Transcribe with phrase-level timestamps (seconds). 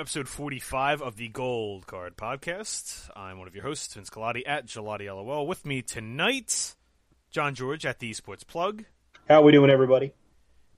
[0.00, 3.10] welcome to episode 45 of the Gold Card Podcast.
[3.14, 5.46] I'm one of your hosts, Vince Galati at Gelati LOL.
[5.46, 6.74] With me tonight,
[7.30, 8.86] John George at the Sports Plug,
[9.28, 10.14] How are we doing, everybody?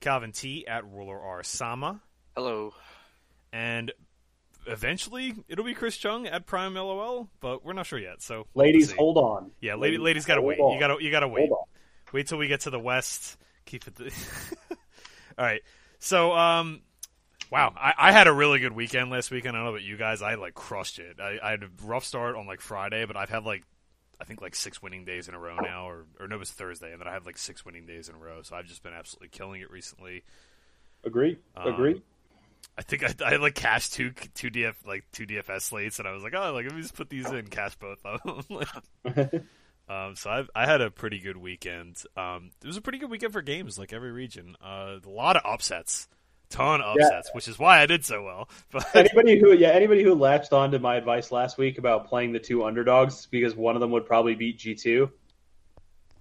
[0.00, 2.02] Kalvin T at Ruler R Sama,
[2.34, 2.74] Hello.
[3.52, 3.92] and
[4.66, 8.22] eventually it'll be Chris Chung at Prime LOL, but we're not sure yet.
[8.22, 9.52] So Ladies, we'll hold on.
[9.60, 10.58] Yeah, lady, ladies gotta wait.
[10.58, 10.74] on.
[10.74, 11.48] You gotta, you gotta wait.
[11.48, 12.12] Hold on.
[12.12, 13.36] Wait till we get to the west.
[13.66, 13.94] Keep it.
[13.94, 14.12] The...
[15.38, 15.62] All right.
[16.00, 16.80] So, um,
[17.52, 19.54] wow, I, I had a really good weekend last weekend.
[19.54, 20.22] I don't know about you guys.
[20.22, 21.20] I like crushed it.
[21.20, 23.62] I, I had a rough start on like Friday, but I've had like
[24.20, 26.50] I think like six winning days in a row now, or or no, it was
[26.50, 28.40] Thursday, and then I had like six winning days in a row.
[28.42, 30.24] So I've just been absolutely killing it recently.
[31.04, 31.38] Agree.
[31.54, 32.02] Um, Agree.
[32.78, 36.12] I think I, I like cashed two two DF like two DFS slates, and I
[36.12, 39.44] was like, oh, like let me just put these in, cash both of them.
[39.88, 42.02] Um, so I've, I had a pretty good weekend.
[42.16, 44.56] Um, it was a pretty good weekend for games, like every region.
[44.64, 46.08] Uh, a lot of upsets,
[46.52, 47.22] ton of Yeah.
[47.32, 48.48] which is why I did so well.
[48.70, 52.32] But anybody who, yeah, anybody who latched on to my advice last week about playing
[52.32, 55.10] the two underdogs because one of them would probably beat G two.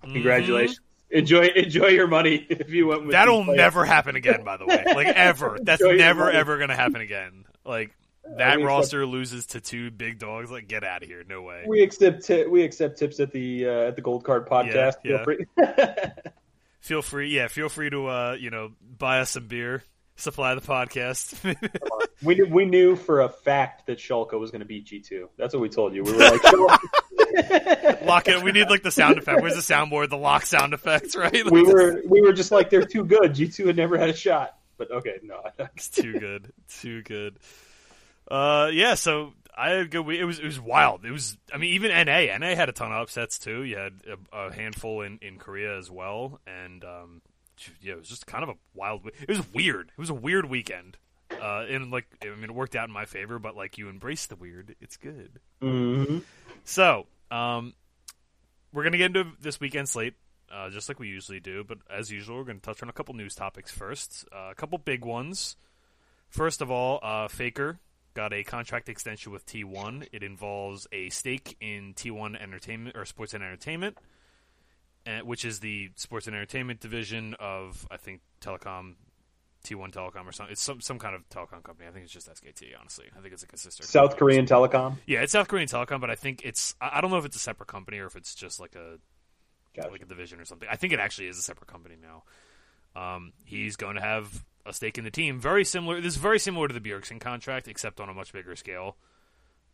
[0.02, 0.80] Congratulations.
[1.10, 3.02] Enjoy, enjoy your money if you went.
[3.04, 4.44] With That'll never happen again.
[4.44, 5.58] By the way, like ever.
[5.62, 6.38] That's never money.
[6.38, 7.46] ever gonna happen again.
[7.66, 7.92] Like
[8.38, 10.50] that mean, roster loses to two big dogs.
[10.50, 11.24] Like get out of here.
[11.28, 11.66] No way.
[11.68, 14.94] We accept ti- we accept tips at the uh, at the Gold Card podcast.
[15.04, 15.46] Yeah, Feel free.
[16.80, 17.48] Feel free, yeah.
[17.48, 19.84] Feel free to uh, you know buy us some beer,
[20.22, 21.36] supply the podcast.
[22.24, 25.30] we knew, we knew for a fact that Schalke was going to beat G two.
[25.38, 26.04] That's what we told you.
[26.04, 26.44] We were like,
[28.04, 28.44] lock it.
[28.44, 29.42] We need like the sound effect.
[29.42, 30.10] Where's the soundboard?
[30.10, 31.34] The lock sound effects, right?
[31.34, 33.34] Like, we were we were just like they're too good.
[33.34, 34.58] G two had never had a shot.
[34.78, 35.42] But okay, no.
[35.76, 37.38] It's too good, too good.
[38.30, 38.96] Uh, yeah.
[38.96, 40.20] So I had a good week.
[40.20, 41.06] It was it was wild.
[41.06, 41.38] It was.
[41.54, 43.64] I mean, even NA NA had a ton of upsets too.
[43.64, 43.94] You had
[44.34, 47.22] a, a handful in in Korea as well, and um,
[47.82, 49.02] yeah, it was just kind of a wild.
[49.06, 49.90] It was weird.
[49.90, 50.98] It was a weird weekend.
[51.32, 53.40] Uh, and like, I mean, it worked out in my favor.
[53.40, 54.76] But like, you embrace the weird.
[54.82, 55.40] It's good.
[55.62, 56.20] hmm
[56.64, 57.74] So, um,
[58.74, 60.14] we're gonna get into this weekend slate,
[60.52, 61.64] uh, just like we usually do.
[61.64, 64.26] But as usual, we're gonna touch on a couple news topics first.
[64.32, 65.56] Uh, a couple big ones.
[66.30, 67.80] First of all, uh, Faker
[68.14, 70.08] got a contract extension with T1.
[70.12, 73.98] It involves a stake in T1 Entertainment or Sports and Entertainment,
[75.24, 78.96] which is the sports and entertainment division of I think Telecom.
[79.64, 80.52] T1 Telecom or something.
[80.54, 81.88] It's some some kind of telecom company.
[81.88, 82.70] I think it's just SKT.
[82.80, 83.84] Honestly, I think it's like a sister.
[83.84, 84.98] South Korean Telecom.
[85.06, 87.36] yeah, it's South Korean Telecom, but I think it's I I don't know if it's
[87.36, 88.98] a separate company or if it's just like a
[89.76, 89.92] Gotcha.
[89.92, 90.68] like a division or something.
[90.68, 92.24] I think it actually is a separate company now.
[93.00, 95.40] Um, he's going to have a stake in the team.
[95.40, 96.02] Very similar.
[96.02, 98.98] This is very similar to the Bjergsen contract, except on a much bigger scale.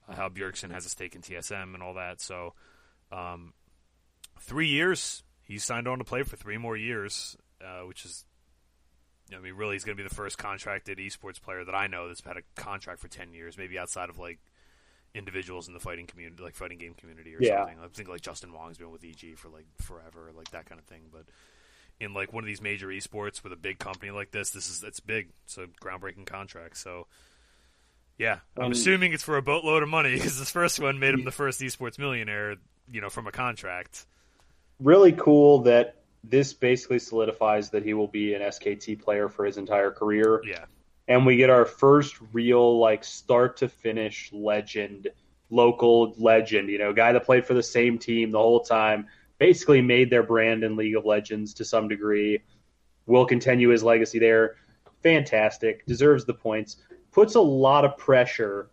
[0.07, 2.19] Uh, how Bjergsen has a stake in TSM and all that.
[2.19, 2.53] So,
[3.11, 3.53] um,
[4.41, 5.23] three years.
[5.43, 8.25] He signed on to play for three more years, uh, which is.
[9.35, 12.07] I mean, really, he's going to be the first contracted esports player that I know
[12.07, 14.39] that's had a contract for ten years, maybe outside of like
[15.13, 17.57] individuals in the fighting community, like fighting game community or Yeah.
[17.59, 17.77] something.
[17.83, 20.85] I think like Justin Wong's been with EG for like forever, like that kind of
[20.85, 21.01] thing.
[21.11, 21.23] But
[21.99, 24.83] in like one of these major esports with a big company like this, this is
[24.83, 25.29] it's big.
[25.43, 26.77] It's a groundbreaking contract.
[26.77, 27.07] So
[28.17, 31.13] yeah, I'm Um, assuming it's for a boatload of money because this first one made
[31.13, 32.55] him the first esports millionaire,
[32.89, 34.05] you know, from a contract.
[34.79, 39.57] Really cool that this basically solidifies that he will be an SKT player for his
[39.57, 40.41] entire career.
[40.45, 40.65] Yeah,
[41.07, 45.07] and we get our first real like start to finish legend
[45.49, 49.07] local legend you know guy that played for the same team the whole time
[49.37, 52.41] basically made their brand in league of legends to some degree
[53.07, 54.55] will continue his legacy there.
[55.01, 56.77] Fantastic deserves the points.
[57.11, 58.69] Puts a lot of pressure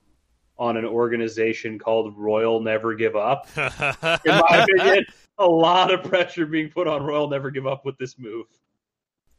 [0.59, 3.49] on an organization called royal never give up.
[3.57, 5.05] In my opinion
[5.39, 8.47] a lot of pressure being put on royal never give up with this move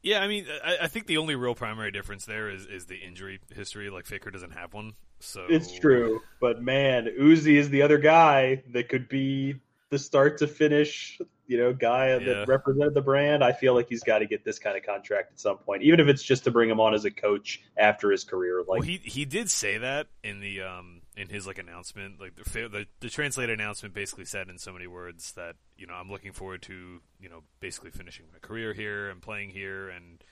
[0.01, 2.97] Yeah, I mean, I, I think the only real primary difference there is, is the
[2.97, 3.89] injury history.
[3.89, 8.61] Like Faker doesn't have one, so It's true, but man, Uzi is the other guy
[8.73, 9.55] that could be
[9.89, 12.19] the start to finish, you know, guy Yeah.
[12.19, 13.43] that represented the brand.
[13.43, 15.99] I feel like he's got to get this kind of contract at some point, even
[15.99, 18.59] if it's just to bring him on as a coach after his career.
[18.59, 22.35] Like, well, he he did say that in the um in his like announcement, like
[22.35, 26.09] the the, the translated announcement basically said in so many words that you know I'm
[26.09, 30.23] looking forward to you know basically finishing my career here and playing here and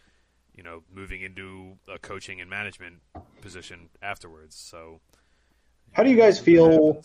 [0.53, 3.01] you know moving into a coaching and management
[3.41, 4.55] position afterwards.
[4.55, 4.99] So
[5.93, 7.01] how do you guys feel?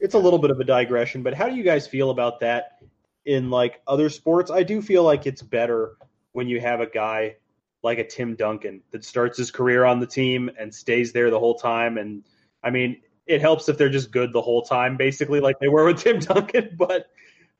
[0.00, 2.78] It's a little bit of a digression, but how do you guys feel about that
[3.24, 4.50] in like other sports?
[4.50, 5.96] I do feel like it's better
[6.32, 7.36] when you have a guy
[7.82, 11.38] like a Tim Duncan that starts his career on the team and stays there the
[11.38, 11.98] whole time.
[11.98, 12.22] And
[12.62, 15.84] I mean, it helps if they're just good the whole time, basically, like they were
[15.84, 16.70] with Tim Duncan.
[16.78, 17.06] But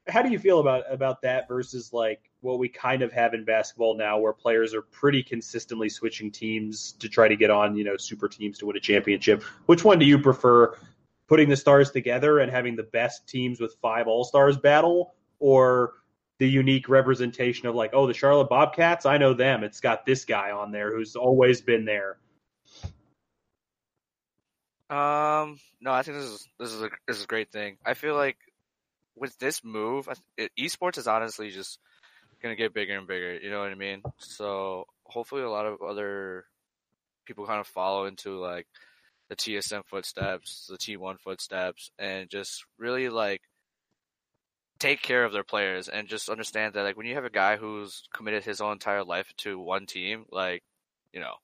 [0.09, 3.44] how do you feel about about that versus like what we kind of have in
[3.44, 7.85] basketball now, where players are pretty consistently switching teams to try to get on, you
[7.85, 9.43] know, super teams to win a championship?
[9.67, 10.75] Which one do you prefer?
[11.26, 15.93] Putting the stars together and having the best teams with five all stars battle, or
[16.38, 19.62] the unique representation of like, oh, the Charlotte Bobcats, I know them.
[19.62, 22.19] It's got this guy on there who's always been there.
[24.90, 27.76] Um, no, I think this is this is a this is a great thing.
[27.85, 28.38] I feel like
[29.17, 31.79] with this move, it, esports is honestly just
[32.43, 33.35] gonna get bigger and bigger.
[33.35, 34.02] You know what I mean?
[34.19, 36.46] So hopefully, a lot of other
[37.26, 38.67] people kind of follow into like
[39.29, 43.43] the TSM footsteps, the T1 footsteps, and just really like
[44.79, 47.56] take care of their players and just understand that like when you have a guy
[47.56, 50.62] who's committed his whole entire life to one team, like
[51.12, 51.34] you know,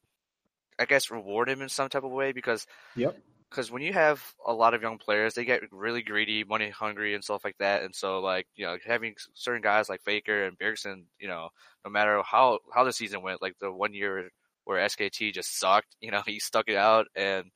[0.79, 2.67] I guess reward him in some type of way because
[2.97, 3.19] yep
[3.55, 7.15] because when you have a lot of young players, they get really greedy, money hungry,
[7.15, 7.85] and stuff like that.
[7.85, 11.51] And so, like you know, having certain guys like Faker and Bjergsen, you know,
[11.85, 14.29] no matter how how the season went, like the one year
[14.65, 17.47] where SKT just sucked, you know, he stuck it out, and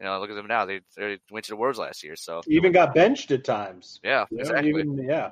[0.00, 0.66] you know, look at them now.
[0.66, 4.00] They they went to the Worlds last year, so even got benched at times.
[4.02, 4.70] Yeah, you exactly.
[4.70, 5.30] Even, yeah.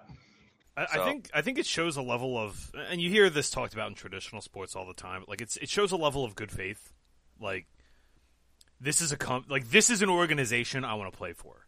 [0.77, 1.03] I, so.
[1.03, 3.89] I, think I think it shows a level of, and you hear this talked about
[3.89, 5.25] in traditional sports all the time.
[5.27, 6.93] Like it's it shows a level of good faith.
[7.41, 7.67] Like
[8.81, 11.67] this is a com- like this is an organization I want to play for.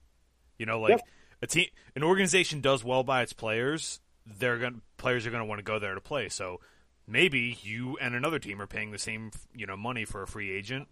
[0.59, 1.01] You know, like yep.
[1.43, 4.01] a team, an organization does well by its players.
[4.27, 6.29] They're going players are going to want to go there to play.
[6.29, 6.61] So
[7.07, 10.51] maybe you and another team are paying the same you know money for a free
[10.51, 10.89] agent,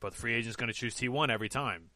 [0.00, 1.90] but the free agent's going to choose T1 every time.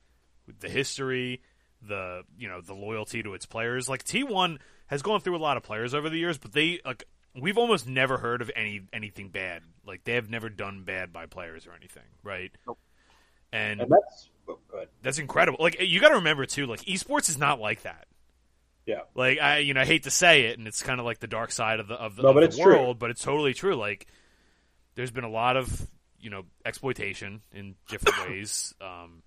[0.60, 1.42] The history,
[1.82, 3.88] the you know the loyalty to its players.
[3.88, 7.04] Like T1 has gone through a lot of players over the years, but they like
[7.34, 9.62] we've almost never heard of any anything bad.
[9.84, 12.52] Like they have never done bad by players or anything, right?
[12.66, 12.78] Nope
[13.52, 14.58] and, and that's oh,
[15.02, 15.58] that's incredible.
[15.60, 18.06] Like you got to remember too, like esports is not like that.
[18.86, 19.00] Yeah.
[19.14, 21.26] Like I, you know, I hate to say it, and it's kind of like the
[21.26, 22.94] dark side of the of the, no, of but the world, true.
[22.94, 23.74] but it's totally true.
[23.74, 24.06] Like
[24.94, 25.88] there's been a lot of
[26.20, 29.22] you know exploitation in different ways um,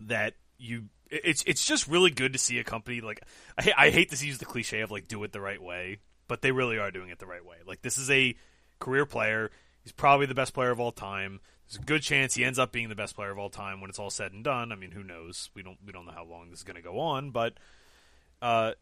[0.00, 0.84] that you.
[1.10, 3.20] It's it's just really good to see a company like
[3.58, 5.98] I, I hate to use the cliche of like do it the right way,
[6.28, 7.56] but they really are doing it the right way.
[7.66, 8.36] Like this is a
[8.78, 9.50] career player.
[9.82, 12.72] He's probably the best player of all time there's a good chance he ends up
[12.72, 14.72] being the best player of all time when it's all said and done.
[14.72, 15.50] I mean, who knows?
[15.54, 17.54] We don't we don't know how long this is going to go on, but
[18.42, 18.72] uh,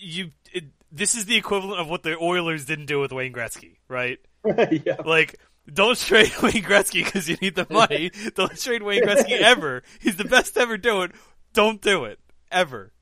[0.00, 3.78] you it, this is the equivalent of what the Oilers didn't do with Wayne Gretzky,
[3.88, 4.18] right?
[4.44, 4.96] yeah.
[5.04, 5.40] Like
[5.72, 8.12] don't trade Wayne Gretzky because you need the money.
[8.36, 9.82] don't trade Wayne Gretzky ever.
[10.00, 11.12] He's the best to ever do it.
[11.54, 12.20] Don't do it
[12.52, 12.92] ever.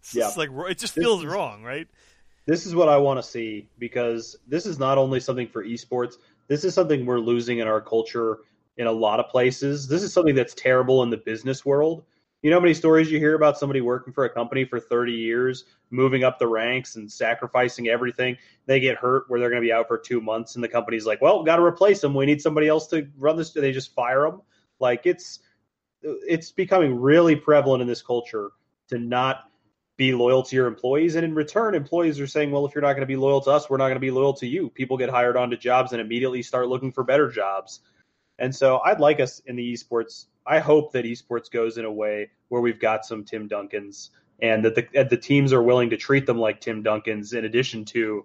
[0.00, 0.30] It's yeah.
[0.36, 1.86] like it just feels wrong, right?
[2.46, 6.14] This is what I want to see because this is not only something for esports.
[6.48, 8.38] This is something we're losing in our culture
[8.76, 9.88] in a lot of places.
[9.88, 12.04] This is something that's terrible in the business world.
[12.42, 15.12] You know how many stories you hear about somebody working for a company for 30
[15.12, 18.36] years, moving up the ranks and sacrificing everything.
[18.66, 21.06] They get hurt where they're going to be out for two months, and the company's
[21.06, 22.14] like, "Well, got to replace them.
[22.14, 24.42] We need somebody else to run this." They just fire them.
[24.78, 25.40] Like it's
[26.02, 28.50] it's becoming really prevalent in this culture
[28.90, 29.50] to not
[29.96, 32.92] be loyal to your employees, and in return, employees are saying, "Well, if you're not
[32.92, 34.98] going to be loyal to us, we're not going to be loyal to you." People
[34.98, 37.80] get hired onto jobs and immediately start looking for better jobs
[38.38, 40.26] and so I'd like us in the esports.
[40.46, 44.64] I hope that esports goes in a way where we've got some Tim Duncans and
[44.64, 48.24] that the the teams are willing to treat them like Tim Duncans in addition to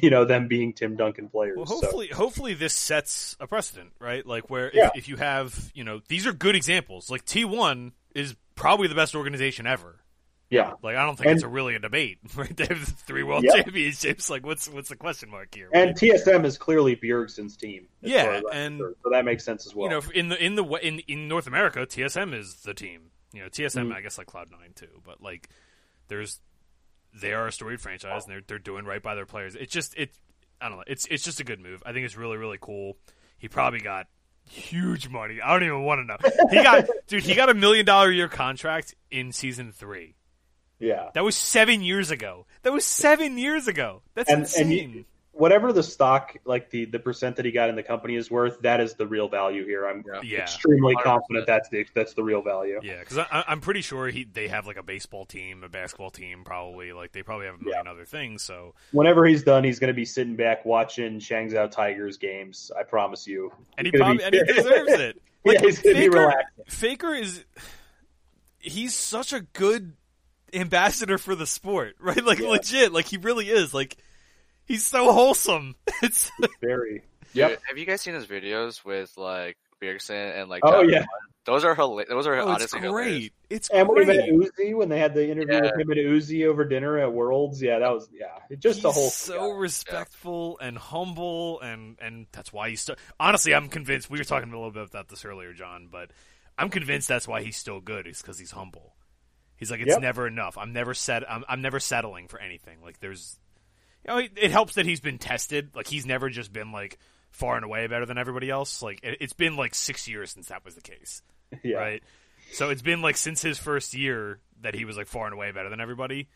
[0.00, 1.56] you know them being Tim Duncan players.
[1.56, 2.16] Well, hopefully, so.
[2.16, 4.26] hopefully this sets a precedent, right?
[4.26, 4.90] Like where if, yeah.
[4.94, 7.10] if you have, you know, these are good examples.
[7.10, 10.00] Like T1 is probably the best organization ever.
[10.48, 12.18] Yeah, like I don't think and, it's a really a debate.
[12.36, 12.56] Right?
[12.56, 13.62] They have three world yeah.
[13.62, 14.30] championships.
[14.30, 15.70] Like, what's what's the question mark here?
[15.72, 15.88] Right?
[15.88, 17.88] And TSM is clearly Bjergsen's team.
[18.00, 19.90] Yeah, and so that makes sense as well.
[19.90, 23.10] You know, in the in the in in North America, TSM is the team.
[23.32, 23.94] You know, TSM, mm.
[23.94, 25.02] I guess like Cloud Nine too.
[25.04, 25.48] But like,
[26.08, 26.40] there's
[27.20, 29.56] they are a storied franchise, and they're they're doing right by their players.
[29.56, 30.16] It's just it.
[30.60, 30.84] I don't know.
[30.86, 31.82] It's it's just a good move.
[31.84, 32.98] I think it's really really cool.
[33.38, 34.06] He probably got
[34.48, 35.40] huge money.
[35.40, 36.48] I don't even want to know.
[36.50, 37.24] He got dude.
[37.24, 40.14] He got a million dollar year contract in season three.
[40.78, 41.10] Yeah.
[41.14, 42.46] That was seven years ago.
[42.62, 44.02] That was seven years ago.
[44.14, 44.62] That's and, insane.
[44.62, 45.04] And you,
[45.36, 48.60] whatever the stock, like the the percent that he got in the company is worth,
[48.62, 49.86] that is the real value here.
[49.86, 50.40] I'm yeah.
[50.40, 51.02] extremely 100%.
[51.02, 52.80] confident that's the that's the real value.
[52.82, 56.42] Yeah, because I'm pretty sure he they have like a baseball team, a basketball team,
[56.44, 57.90] probably like they probably have a million yeah.
[57.90, 58.42] other things.
[58.42, 62.70] So whenever he's done, he's going to be sitting back watching Changzhou Tigers games.
[62.78, 63.52] I promise you.
[63.78, 65.22] And he probably and he deserves it.
[65.46, 66.54] Like, yeah, he's going to be relaxed.
[66.66, 67.44] Faker is
[68.58, 69.92] he's such a good
[70.52, 72.24] ambassador for the sport, right?
[72.24, 72.48] Like yeah.
[72.48, 73.72] legit, like he really is.
[73.74, 73.96] Like
[74.64, 75.74] he's so wholesome.
[76.02, 77.02] It's very.
[77.32, 77.60] Yep.
[77.68, 80.62] have you guys seen his videos with like Bjergsen and like?
[80.64, 81.04] Oh yeah.
[81.44, 82.08] Those are hilarious.
[82.10, 83.18] Those are Oh, it's honestly hilarious.
[83.18, 83.32] great.
[83.50, 84.28] It's And when he met.
[84.28, 85.60] Uzi, when they had the interview Yeah.
[85.62, 88.88] with him and Uzi over dinner at Worlds, yeah, that was yeah, it just the
[88.88, 92.96] He's whole so respectful and humble, and and that's why he's still.
[93.20, 94.10] Honestly, I'm convinced.
[94.10, 96.10] We were talking a little bit about this earlier, John, but
[96.58, 98.08] I'm convinced that's why he's still good.
[98.08, 98.95] Is because he's humble.
[99.56, 100.00] He's like, it's Yep.
[100.02, 100.58] never enough.
[100.58, 101.30] I'm never set.
[101.30, 102.78] I'm, I'm never settling for anything.
[102.82, 103.38] Like there's,
[104.06, 105.74] you know, it, it helps that he's been tested.
[105.74, 106.98] Like he's never just been like
[107.30, 108.82] far and away better than everybody else.
[108.82, 111.22] Like it, it's been like six years since that was the case.
[111.62, 111.76] yeah.
[111.76, 112.02] right?
[112.52, 115.50] So it's been like since his first year that he was like far and away
[115.52, 116.28] better than everybody.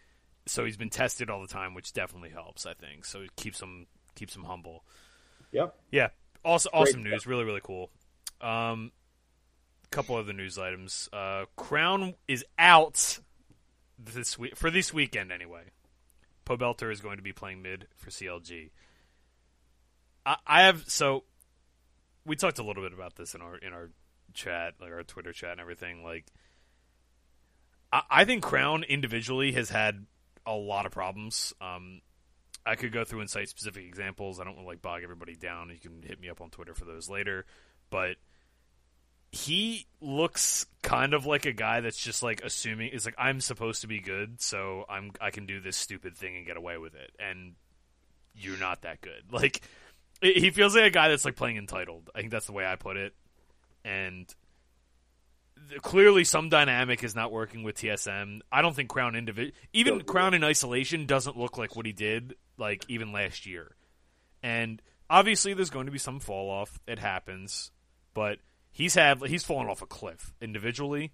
[0.46, 3.04] So he's been tested all the time, which definitely helps, I think.
[3.04, 4.84] So it keeps him keeps him humble.
[5.52, 5.74] Yep.
[5.90, 6.08] Yeah,
[6.44, 7.90] also awesome Great news, really really cool.
[8.40, 8.90] Um,
[9.90, 11.08] couple other news items.
[11.12, 13.18] Uh, Crown is out
[13.98, 15.64] this week for this weekend anyway.
[16.46, 18.70] Pobelter is going to be playing mid for CLG.
[20.24, 21.24] I, I have so
[22.24, 23.90] we talked a little bit about this in our in our
[24.34, 26.04] chat, like our Twitter chat and everything.
[26.04, 26.26] Like,
[27.92, 30.06] I, I think Crown individually has had
[30.46, 31.52] a lot of problems.
[31.60, 32.00] Um,
[32.64, 34.38] I could go through and cite specific examples.
[34.38, 35.70] I don't want to like bog everybody down.
[35.70, 37.46] You can hit me up on Twitter for those later.
[37.90, 38.16] But
[39.32, 43.82] he looks kind of like a guy that's just like assuming is like I'm supposed
[43.82, 46.94] to be good, so I'm I can do this stupid thing and get away with
[46.94, 47.12] it.
[47.18, 47.54] And
[48.34, 49.24] you're not that good.
[49.30, 49.62] Like
[50.22, 52.10] he feels like a guy that's like playing entitled.
[52.14, 53.14] I think that's the way I put it.
[53.84, 54.26] And
[55.70, 58.40] th- clearly, some dynamic is not working with TSM.
[58.52, 62.34] I don't think Crown individ even Crown in isolation doesn't look like what he did
[62.58, 63.76] like even last year.
[64.42, 66.78] And obviously, there's going to be some fall off.
[66.86, 67.70] It happens,
[68.12, 68.40] but
[68.80, 71.12] he's had he's fallen off a cliff individually.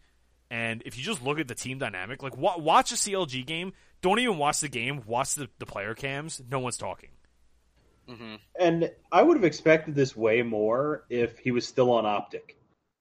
[0.50, 3.72] And if you just look at the team dynamic, like wa- watch a CLG game,
[4.00, 6.40] don't even watch the game, watch the, the player cams.
[6.48, 7.10] No one's talking.
[8.08, 12.56] hmm And I would have expected this way more if he was still on Optic.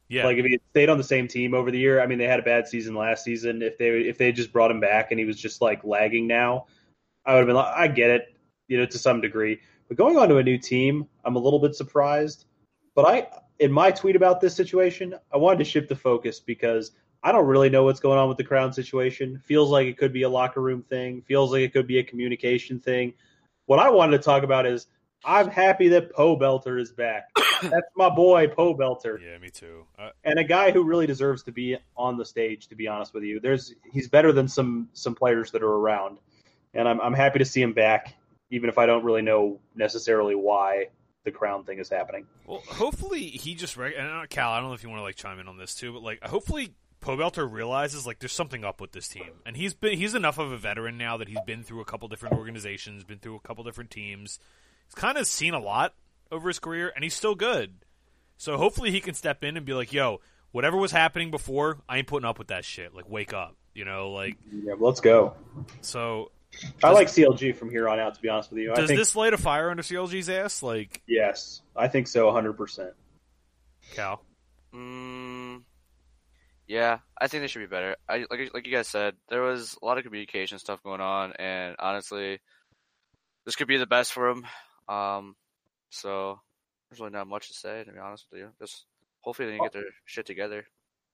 [0.07, 2.01] Yeah, Like if he had stayed on the same team over the year.
[2.01, 3.61] I mean, they had a bad season last season.
[3.61, 6.65] If they if they just brought him back and he was just like lagging now,
[7.25, 8.35] I would have been like, I get it,
[8.67, 9.61] you know, to some degree.
[9.87, 12.45] But going on to a new team, I'm a little bit surprised.
[12.95, 13.27] But I,
[13.59, 16.91] in my tweet about this situation, I wanted to shift the focus because
[17.23, 19.41] I don't really know what's going on with the Crown situation.
[19.45, 21.21] Feels like it could be a locker room thing.
[21.21, 23.13] Feels like it could be a communication thing.
[23.65, 24.87] What I wanted to talk about is
[25.23, 27.29] I'm happy that Pobelter is back.
[27.61, 29.85] That's my boy, Pobelter yeah, me too.
[29.97, 32.67] Uh, and a guy who really deserves to be on the stage.
[32.67, 36.19] To be honest with you, there's he's better than some some players that are around,
[36.73, 38.13] and I'm I'm happy to see him back,
[38.51, 40.89] even if I don't really know necessarily why
[41.25, 42.25] the crown thing is happening.
[42.47, 44.51] Well, hopefully he just rec- and uh, Cal.
[44.51, 46.23] I don't know if you want to like chime in on this too, but like
[46.23, 50.37] hopefully Pobelter realizes like there's something up with this team, and he's been he's enough
[50.39, 53.39] of a veteran now that he's been through a couple different organizations, been through a
[53.41, 54.39] couple different teams.
[54.85, 55.93] He's kind of seen a lot
[56.31, 57.73] over his career, and he's still good.
[58.37, 60.19] So hopefully he can step in and be like, "Yo,
[60.51, 62.93] whatever was happening before, I ain't putting up with that shit.
[62.93, 65.33] Like, wake up." You know, like Yeah, let's go.
[65.81, 66.31] so.
[66.83, 68.15] I like CLG from here on out.
[68.15, 70.63] To be honest with you, I Does think this light a fire under CLG's ass?
[70.63, 72.53] Like, yes, I think so, 100.
[72.53, 72.93] percent
[73.93, 74.21] Cal.
[74.73, 75.63] Mm,
[76.67, 77.95] yeah, I think they should be better.
[78.09, 81.33] I like like you guys said, there was a lot of communication stuff going on,
[81.33, 82.39] and honestly,
[83.45, 84.45] this could be the best for them.
[84.87, 85.35] Um,
[85.89, 86.39] so
[86.89, 88.49] there's really not much to say, to be honest with you.
[88.59, 88.85] Just
[89.21, 90.65] hopefully they get their shit together.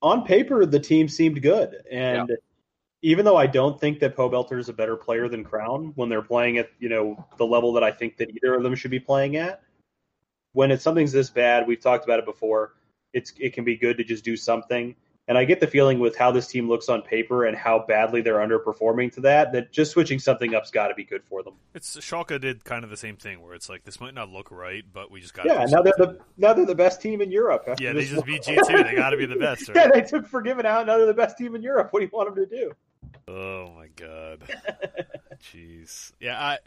[0.01, 2.31] On paper, the team seemed good, and
[3.01, 6.21] even though I don't think that Pobelter is a better player than Crown when they're
[6.21, 8.99] playing at you know the level that I think that either of them should be
[8.99, 9.63] playing at,
[10.53, 12.73] when it's something's this bad, we've talked about it before.
[13.13, 14.95] It's it can be good to just do something,
[15.27, 18.21] and I get the feeling with how this team looks on paper and how badly
[18.21, 21.55] they're underperforming to that that just switching something up's got to be good for them.
[21.73, 24.51] It's Schalke did kind of the same thing where it's like this might not look
[24.51, 27.31] right, but we just got Yeah, now they're the now they're the best team in
[27.31, 27.67] Europe.
[27.79, 28.83] yeah they just beat G two.
[28.83, 29.69] They got to be the best.
[29.73, 30.85] Yeah, they took Forgiven out.
[30.85, 31.89] Now they're the best team in Europe.
[31.91, 32.71] What do you want them to do?
[33.27, 34.43] Oh my god,
[35.53, 36.11] jeez.
[36.19, 36.57] Yeah, I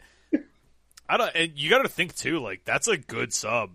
[1.07, 1.31] I don't.
[1.35, 2.39] And you got to think too.
[2.39, 3.71] Like that's a good sub.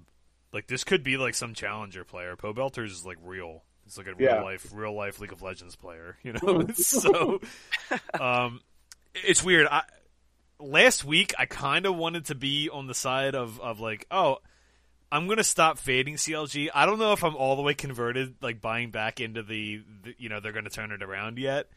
[0.53, 2.37] Like this could be like some challenger player.
[2.37, 3.63] Pobelter's is like real.
[3.87, 4.43] It's like a real Yeah.
[4.43, 6.17] life, real life League of Legends player.
[6.25, 7.41] You know, so
[8.19, 8.61] um,
[9.15, 9.67] it's weird.
[9.71, 9.83] I
[10.59, 14.39] last week I kind of wanted to be on the side of of like, oh,
[15.13, 16.69] I'm gonna stop fading CLG.
[16.75, 20.15] I don't know if I'm all the way converted, like buying back into the, the
[20.19, 21.69] you know, they're gonna turn it around yet.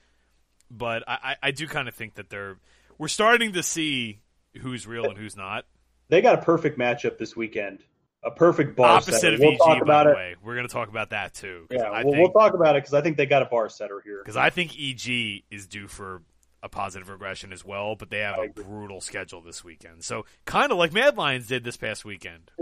[0.77, 2.57] But I, I, I do kind of think that they're
[2.97, 4.19] we're starting to see
[4.61, 5.65] who's real and who's not.
[6.09, 7.79] They got a perfect matchup this weekend.
[8.25, 9.33] A perfect bar Opposite setter.
[9.35, 10.15] of we'll EG, talk by about the it.
[10.15, 10.35] way.
[10.43, 11.67] We're gonna talk about that too.
[11.69, 13.67] Yeah, I we'll, think, we'll talk about it because I think they got a bar
[13.69, 14.19] setter here.
[14.23, 16.21] because I think EG is due for
[16.61, 18.63] a positive regression as well, but they have I a agree.
[18.63, 20.03] brutal schedule this weekend.
[20.03, 22.49] So kind of like Mad Lions did this past weekend.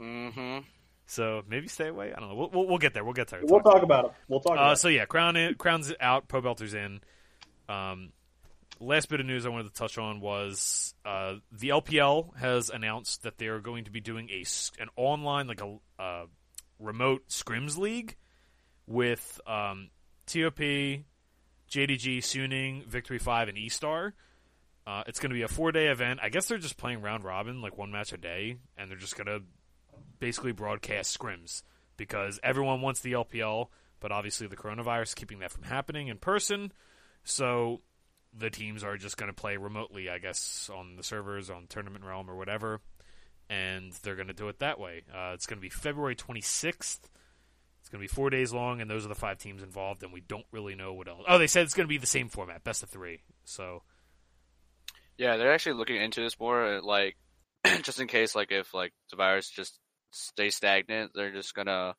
[0.00, 0.58] Mm-hmm.
[1.06, 2.12] So maybe stay away.
[2.12, 2.34] I don't know.
[2.34, 3.04] We'll we'll, we'll get there.
[3.04, 3.40] We'll get there.
[3.42, 4.12] We'll talk about it.
[4.28, 7.00] We'll talk Uh, about so yeah, crown in, crowns out, Pobelter's in.
[7.72, 8.12] Um,
[8.80, 13.22] last bit of news I wanted to touch on was uh, the LPL has announced
[13.22, 14.44] that they are going to be doing a
[14.80, 16.26] an online like a uh,
[16.78, 18.16] remote scrims league
[18.86, 19.90] with um,
[20.26, 24.14] TOP, JDG, Suning, Victory Five, and E Star.
[24.84, 26.20] Uh, it's going to be a four day event.
[26.22, 29.16] I guess they're just playing round robin, like one match a day, and they're just
[29.16, 29.44] going to
[30.18, 31.62] basically broadcast scrims
[31.96, 33.68] because everyone wants the LPL,
[34.00, 36.72] but obviously the coronavirus keeping that from happening in person.
[37.24, 37.80] So
[38.36, 42.04] the teams are just going to play remotely, I guess, on the servers, on Tournament
[42.04, 42.80] Realm or whatever,
[43.50, 45.02] and they're going to do it that way.
[45.12, 47.00] Uh, it's going to be February 26th.
[47.80, 50.12] It's going to be four days long, and those are the five teams involved, and
[50.12, 51.24] we don't really know what else.
[51.28, 53.22] Oh, they said it's going to be the same format, best of three.
[53.44, 53.82] So
[55.18, 57.16] Yeah, they're actually looking into this more, uh, like
[57.82, 59.78] just in case, like if like the virus just
[60.10, 61.94] stays stagnant, they're just gonna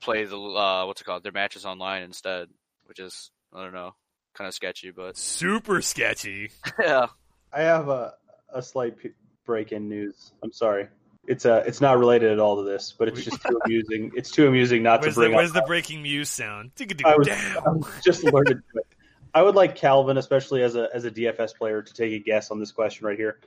[0.00, 2.48] play the uh, what's it called, their matches online instead,
[2.84, 3.94] which is I don't know,
[4.34, 6.50] kind of sketchy, but super sketchy.
[6.80, 7.06] yeah.
[7.52, 8.14] I have a
[8.52, 9.10] a slight p-
[9.46, 10.32] break in news.
[10.42, 10.88] I'm sorry.
[11.26, 14.10] It's uh it's not related at all to this, but it's just too amusing.
[14.14, 15.54] It's too amusing not Where's to the, bring where's up.
[15.56, 16.72] the breaking muse sound?
[17.04, 17.56] I was, down.
[17.66, 18.86] I was just alerted to it.
[19.32, 22.50] I would like Kalvin, especially as a as a DFS player, to take a guess
[22.50, 23.40] on this question right here.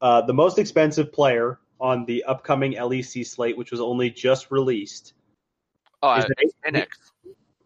[0.00, 5.12] Uh, the most expensive player on the upcoming LEC slate, which was only just released,
[6.02, 6.86] Oh, Is uh, it- it's Inex.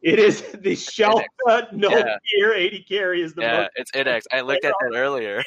[0.04, 1.24] It is the Shelta
[1.72, 2.16] no Yeah.
[2.30, 3.70] gear 80 carry is the Yeah, most.
[3.76, 4.22] it's Inex.
[4.30, 5.42] I looked at that earlier.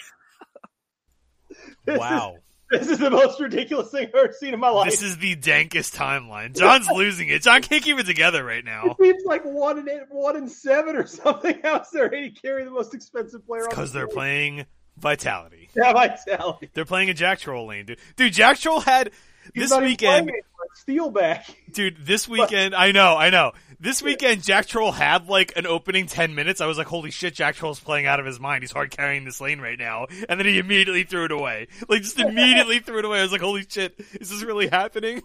[1.49, 1.57] This
[1.95, 2.35] is- Wow.
[2.71, 4.89] this is the most ridiculous thing I've ever seen in my life.
[4.91, 6.53] This is the dankest timeline.
[6.53, 7.41] John's losing it.
[7.43, 8.95] John can't keep it together right now.
[8.99, 11.59] It's like one and eight, one and seven or something.
[11.63, 13.63] How's their 80 carry the most expensive player?
[13.63, 14.65] on Because the they're playing
[14.97, 15.69] Vitality.
[15.77, 16.69] Yeah, Vitality.
[16.73, 17.99] They're playing a Jactroll lane, dude.
[18.17, 19.11] Dude, Jactroll had
[19.53, 20.31] He's this weekend.
[20.75, 21.47] Steel back.
[21.71, 23.53] Dude, this weekend, I know, I know.
[23.79, 26.61] This weekend, Jactroll had like an opening 10 minutes.
[26.61, 28.63] I was like, holy shit, Jactroll's playing out of his mind.
[28.63, 30.07] He's hard carrying this lane right now.
[30.29, 31.67] And then he immediately threw it away.
[31.87, 33.19] Like, just immediately threw it away.
[33.19, 35.21] I was like, holy shit, is this really happening?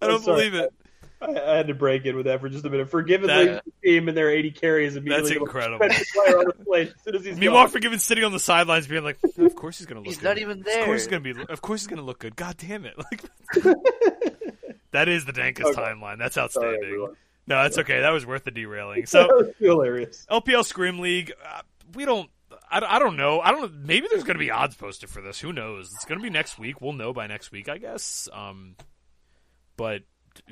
[0.00, 0.48] I don't sorry.
[0.50, 0.72] believe it.
[1.20, 2.90] I, I had to break in with that for just a minute.
[2.90, 5.30] Forgiven That- the team and their 80 carries immediately.
[5.30, 5.84] That's incredible.
[5.84, 7.70] expensive player on the slate as as Meanwhile, gone.
[7.70, 10.10] forgiven sitting on the sidelines being like, of course he's going to look good.
[10.10, 10.28] He's good.
[10.28, 10.80] not even there.
[10.80, 12.36] Of course he's going to be, of course he's going to look good.
[12.36, 12.94] God damn it.
[13.10, 13.24] Like,
[14.92, 15.80] that is the dankest Okay.
[15.80, 16.18] timeline.
[16.18, 16.80] That's outstanding.
[16.82, 17.12] everyone.
[17.46, 18.00] no, that's okay.
[18.00, 19.02] That was worth the derailing.
[19.02, 20.26] that So, was hilarious.
[20.30, 21.62] LPL Scrim League, uh,
[21.94, 22.30] we don't.
[22.70, 23.40] I, I don't know.
[23.40, 23.84] I don't.
[23.84, 25.38] Maybe there's going to be odds posted for this.
[25.40, 25.90] Who knows?
[25.94, 26.80] It's going to be next week.
[26.80, 28.28] We'll know by next week, I guess.
[28.32, 28.76] Um,
[29.76, 30.02] but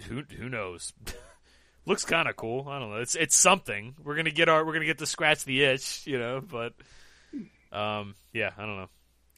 [0.08, 0.92] who who knows?
[1.86, 2.66] Looks kind of cool.
[2.68, 2.96] I don't know.
[2.96, 3.94] It's it's something.
[4.02, 4.64] We're gonna get our.
[4.64, 6.40] We're gonna get to scratch the itch, you know.
[6.40, 6.72] But
[7.72, 8.88] um, yeah, I don't know.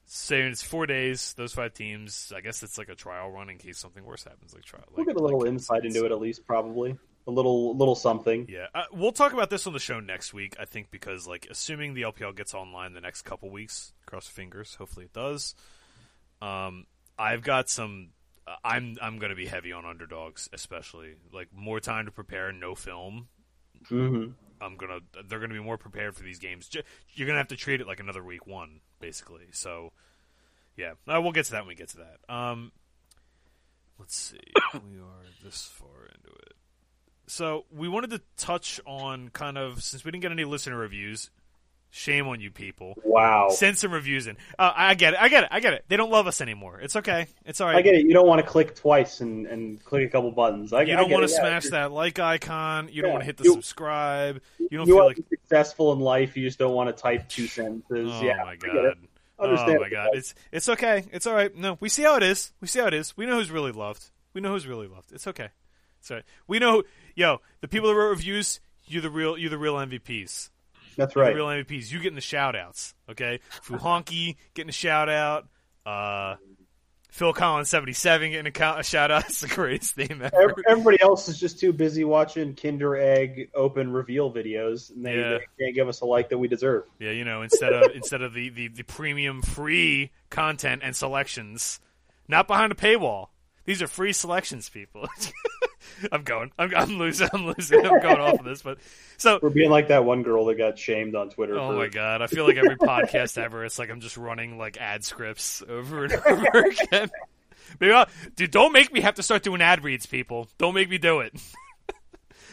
[0.06, 1.34] Saying it's four days.
[1.36, 2.32] Those five teams.
[2.34, 4.54] I guess it's like a trial run in case something worse happens.
[4.54, 4.84] Like trial.
[4.90, 7.94] We'll like- get a little like- insight into it at least, probably a little little
[7.94, 8.46] something.
[8.48, 10.56] yeah, uh, we'll talk about this on the show next week.
[10.58, 14.74] I think because like assuming the LPL gets online the next couple weeks, cross fingers.
[14.76, 15.54] Hopefully it does.
[16.40, 16.86] Um,
[17.18, 18.08] I've got some.
[18.48, 22.52] Uh, I'm I'm going to be heavy on underdogs, especially like more time to prepare,
[22.52, 23.28] no film.
[23.90, 24.32] Mm-hmm.
[24.60, 26.70] I'm gonna they're gonna be more prepared for these games.
[27.14, 29.46] You're gonna have to treat it like another week one, basically.
[29.52, 29.92] So,
[30.76, 32.34] yeah, uh, we'll get to that when we get to that.
[32.34, 32.72] Um,
[33.98, 34.40] let's see,
[34.74, 36.54] we are this far into it.
[37.26, 41.30] So we wanted to touch on kind of since we didn't get any listener reviews.
[41.90, 42.94] Shame on you people.
[43.02, 43.48] Wow.
[43.48, 44.36] Send some reviews in.
[44.58, 45.20] Uh, I get it.
[45.22, 45.48] I get it.
[45.52, 45.84] I get it.
[45.88, 46.80] They don't love us anymore.
[46.80, 47.28] It's okay.
[47.46, 47.76] It's all right.
[47.76, 48.04] I get it.
[48.04, 50.72] You don't want to click twice and, and click a couple buttons.
[50.74, 51.40] I, You don't want to yeah.
[51.40, 52.90] smash that like icon.
[52.92, 54.42] You don't want to hit the You- subscribe.
[54.58, 56.36] You don't You feel like successful in life.
[56.36, 58.10] You just don't want to type two sentences.
[58.12, 58.94] Oh yeah, my god.
[59.38, 60.10] Oh my god.
[60.12, 61.04] It's it's okay.
[61.10, 61.54] It's all right.
[61.56, 62.52] No, we see how it is.
[62.60, 63.16] We see how it is.
[63.16, 64.10] We know who's really loved.
[64.34, 65.10] We know who's really loved.
[65.12, 65.48] It's okay.
[66.00, 66.24] It's all right.
[66.46, 66.82] We know.
[67.14, 69.38] Yo, the people that wrote reviews, you're the real.
[69.38, 70.50] You're the real MVPs.
[70.98, 71.30] That's right.
[71.30, 71.90] the real MVPs.
[71.90, 72.94] You getting the shout outs.
[73.08, 73.40] Okay.
[73.64, 75.46] Fuhonky getting a shout out.
[75.86, 76.34] Uh,
[77.10, 79.24] Phil Collins seventy seven getting a, count, a shout out.
[79.24, 80.54] It's the greatest thing ever.
[80.68, 85.38] Everybody else is just too busy watching Kinder Egg open reveal videos, and they, Yeah.
[85.38, 86.84] they can't give us a like that we deserve.
[86.98, 91.80] Yeah, you know, instead of instead of the, the, the premium free content and selections,
[92.28, 93.28] not behind a paywall.
[93.68, 95.06] These are free selections, people.
[96.12, 96.50] I'm going.
[96.58, 97.28] I'm, I'm losing.
[97.34, 97.84] I'm losing.
[97.84, 98.78] I'm going off of this, but
[99.18, 99.38] so.
[99.42, 101.58] We're being like that one girl that got shamed on Twitter.
[101.58, 102.22] Oh for, my god!
[102.22, 106.04] I feel like every podcast ever, it's like I'm just running like ad scripts over
[106.04, 107.10] and over again.
[107.78, 110.48] Maybe I'll, dude, don't make me have to start doing ad reads, people.
[110.56, 111.34] Don't make me do it.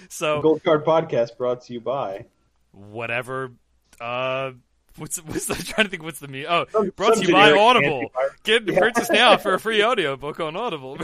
[0.10, 2.25] so Gold Card Podcast brought to you by.
[2.73, 3.54] whatever.
[4.01, 4.51] Uh,
[4.97, 6.03] what's what's I'm trying to think?
[6.03, 6.45] What's the me?
[6.47, 8.12] Oh, Some- brought some to you by Audible.
[8.43, 8.79] Get Yeah.
[8.79, 10.97] purchase now for a free audio book on Audible.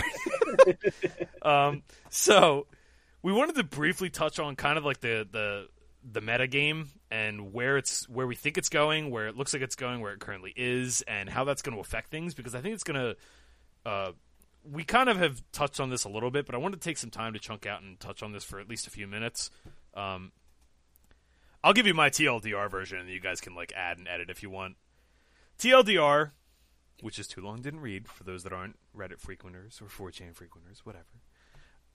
[1.42, 2.68] um, so
[3.22, 5.68] we wanted to briefly touch on kind of like the the
[6.12, 9.62] the meta game and where it's where we think it's going, where it looks like
[9.62, 12.34] it's going, where it currently is, and how that's going to affect things.
[12.34, 13.90] Because I think it's going to.
[13.90, 14.12] Uh,
[14.72, 17.00] we kind of have touched on this a little bit, but I wanted to take
[17.00, 19.50] some time to chunk out and touch on this for at least a few minutes.
[19.96, 20.32] Um,
[21.64, 24.42] I'll give you my TLDR version, and you guys can like add and edit if
[24.42, 24.76] you want.
[25.60, 26.32] TLDR,
[27.02, 30.80] which is too long, didn't read for those that aren't Reddit frequenters or 4chan frequenters,
[30.84, 31.06] whatever.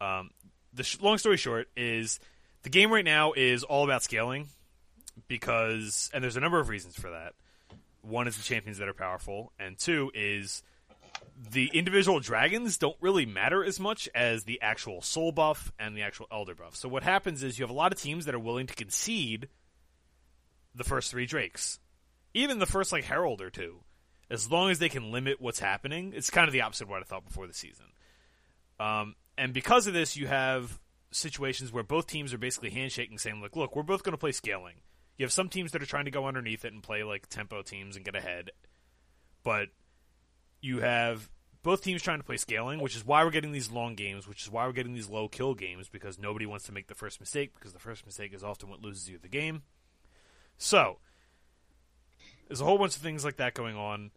[0.00, 0.30] Um,
[0.72, 2.20] the sh- long story short is
[2.62, 4.48] the game right now is all about scaling
[5.26, 7.34] because, and there's a number of reasons for that.
[8.02, 10.62] One is the champions that are powerful, and two is
[11.50, 16.02] the individual dragons don't really matter as much as the actual soul buff and the
[16.02, 16.76] actual elder buff.
[16.76, 19.48] So what happens is you have a lot of teams that are willing to concede
[20.74, 21.78] the first three drakes,
[22.34, 23.80] even the first like herald or two,
[24.30, 26.12] as long as they can limit what's happening.
[26.14, 27.86] It's kind of the opposite of what I thought before the season.
[28.78, 30.78] Um, and because of this, you have
[31.10, 34.32] situations where both teams are basically handshaking, saying, "Like, look, we're both going to play
[34.32, 34.76] scaling."
[35.16, 37.62] You have some teams that are trying to go underneath it and play like tempo
[37.62, 38.50] teams and get ahead,
[39.42, 39.68] but
[40.60, 41.28] you have
[41.62, 44.42] both teams trying to play scaling, which is why we're getting these long games, which
[44.42, 47.18] is why we're getting these low kill games because nobody wants to make the first
[47.18, 49.62] mistake because the first mistake is often what loses you the game.
[50.58, 50.98] So,
[52.46, 54.12] there's a whole bunch of things like that going on.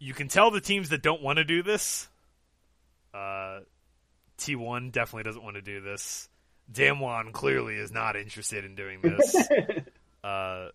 [0.00, 2.08] You can tell the teams that don't want to do this.
[3.14, 3.60] Uh,
[4.38, 6.28] T1 definitely doesn't want to do this.
[6.72, 9.36] Damwon clearly is not interested in doing this.
[10.24, 10.68] uh,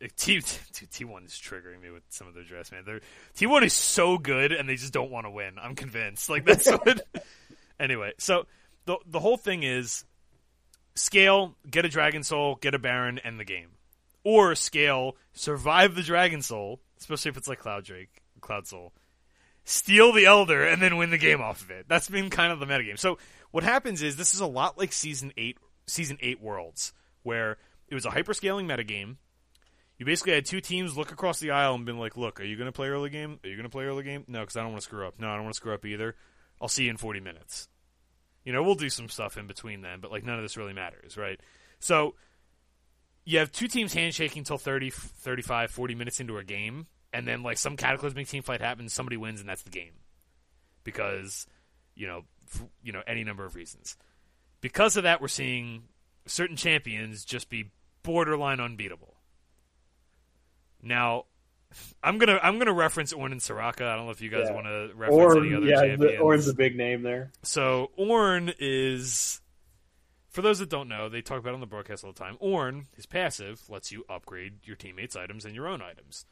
[0.16, 2.82] T T one is triggering me with some of their dress, man.
[2.86, 3.00] They're,
[3.34, 5.54] T one is so good, and they just don't want to win.
[5.60, 6.28] I'm convinced.
[6.28, 7.00] Like that's what.
[7.80, 8.46] anyway, so
[8.86, 10.04] the the whole thing is
[10.94, 13.70] scale, get a dragon soul, get a baron, end the game,
[14.24, 18.92] or scale, survive the dragon soul, especially if it's like Cloud Drake, Cloud Soul,
[19.64, 21.86] steal the elder, and then win the game off of it.
[21.88, 22.98] That's been kind of the metagame.
[22.98, 23.18] So
[23.50, 26.92] what happens is this is a lot like season eight, season eight worlds,
[27.24, 27.56] where
[27.88, 29.16] it was a hyperscaling metagame
[29.98, 32.56] you basically had two teams look across the aisle and been like, "Look, are you
[32.56, 33.40] going to play early game?
[33.42, 34.24] Are you going to play early game?
[34.28, 35.18] No, because I don't want to screw up.
[35.18, 36.14] No, I don't want to screw up either.
[36.60, 37.68] I'll see you in 40 minutes.
[38.44, 40.72] You know, we'll do some stuff in between then, but like none of this really
[40.72, 41.38] matters, right?
[41.80, 42.14] So
[43.24, 47.42] you have two teams handshaking till 30, 35, 40 minutes into a game, and then
[47.42, 49.92] like some cataclysmic team fight happens, somebody wins, and that's the game
[50.84, 51.46] because
[51.94, 52.22] you know,
[52.82, 53.96] you know, any number of reasons.
[54.60, 55.82] Because of that, we're seeing
[56.26, 57.70] certain champions just be
[58.02, 59.07] borderline unbeatable.
[60.82, 61.24] Now,
[62.02, 63.82] I'm gonna I'm gonna reference Ornn and Soraka.
[63.86, 64.54] I don't know if you guys Yeah.
[64.54, 66.00] want to reference any other yeah, champions.
[66.00, 67.30] the, Ornn's a big name there.
[67.42, 69.40] So Ornn is,
[70.30, 72.36] for those that don't know, they talk about it on the broadcast all the time.
[72.40, 76.24] Orn, his passive, lets you upgrade your teammates' items and your own items.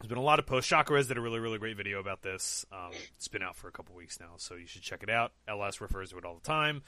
[0.00, 0.70] There's been a lot of posts.
[0.70, 2.66] Chakrez did a really, really great video about this.
[2.70, 5.32] Um, it's been out for a couple weeks now, so you should check it out.
[5.48, 6.82] LS refers to it all the time.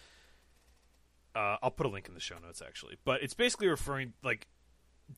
[1.34, 2.96] Uh, I'll put a link in the show notes, actually.
[3.06, 4.46] But it's basically referring, like,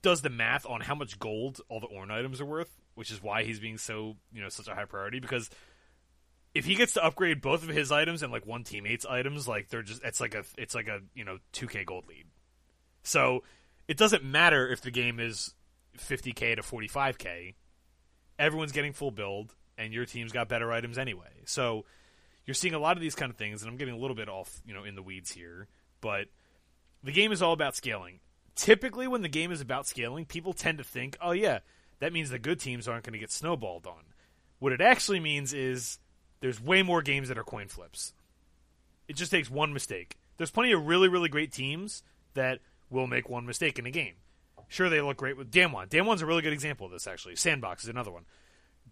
[0.02, 3.22] does the math on how much gold all the Ornn items are worth, which is
[3.22, 5.20] why he's being so, you know, such a high priority.
[5.20, 5.50] Because
[6.54, 9.68] if he gets to upgrade both of his items and like one teammate's items, like
[9.68, 12.26] they're just it's like a it's like a you know two k gold lead.
[13.02, 13.42] So
[13.88, 15.54] it doesn't matter if the game is
[15.96, 17.54] fifty k to forty five k.
[18.38, 21.42] Everyone's getting full build, and your team's got better items anyway.
[21.44, 21.84] So
[22.46, 24.28] you're seeing a lot of these kind of things, and I'm getting a little bit
[24.28, 25.68] off you know in the weeds here,
[26.00, 26.26] but
[27.02, 28.20] the game is all about scaling.
[28.54, 31.60] Typically, when the game is about scaling, people tend to think, "Oh yeah,
[32.00, 34.04] that means the good teams aren't going to get snowballed on."
[34.58, 35.98] What it actually means is
[36.40, 38.12] there's way more games that are coin flips.
[39.08, 40.18] It just takes one mistake.
[40.36, 42.02] There's plenty of really, really great teams
[42.34, 42.60] that
[42.90, 44.14] will make one mistake in a game.
[44.68, 45.88] Sure, they look great with Damwon.
[45.88, 47.36] Damwon's a really good example of this, actually.
[47.36, 48.24] Sandbox is another one.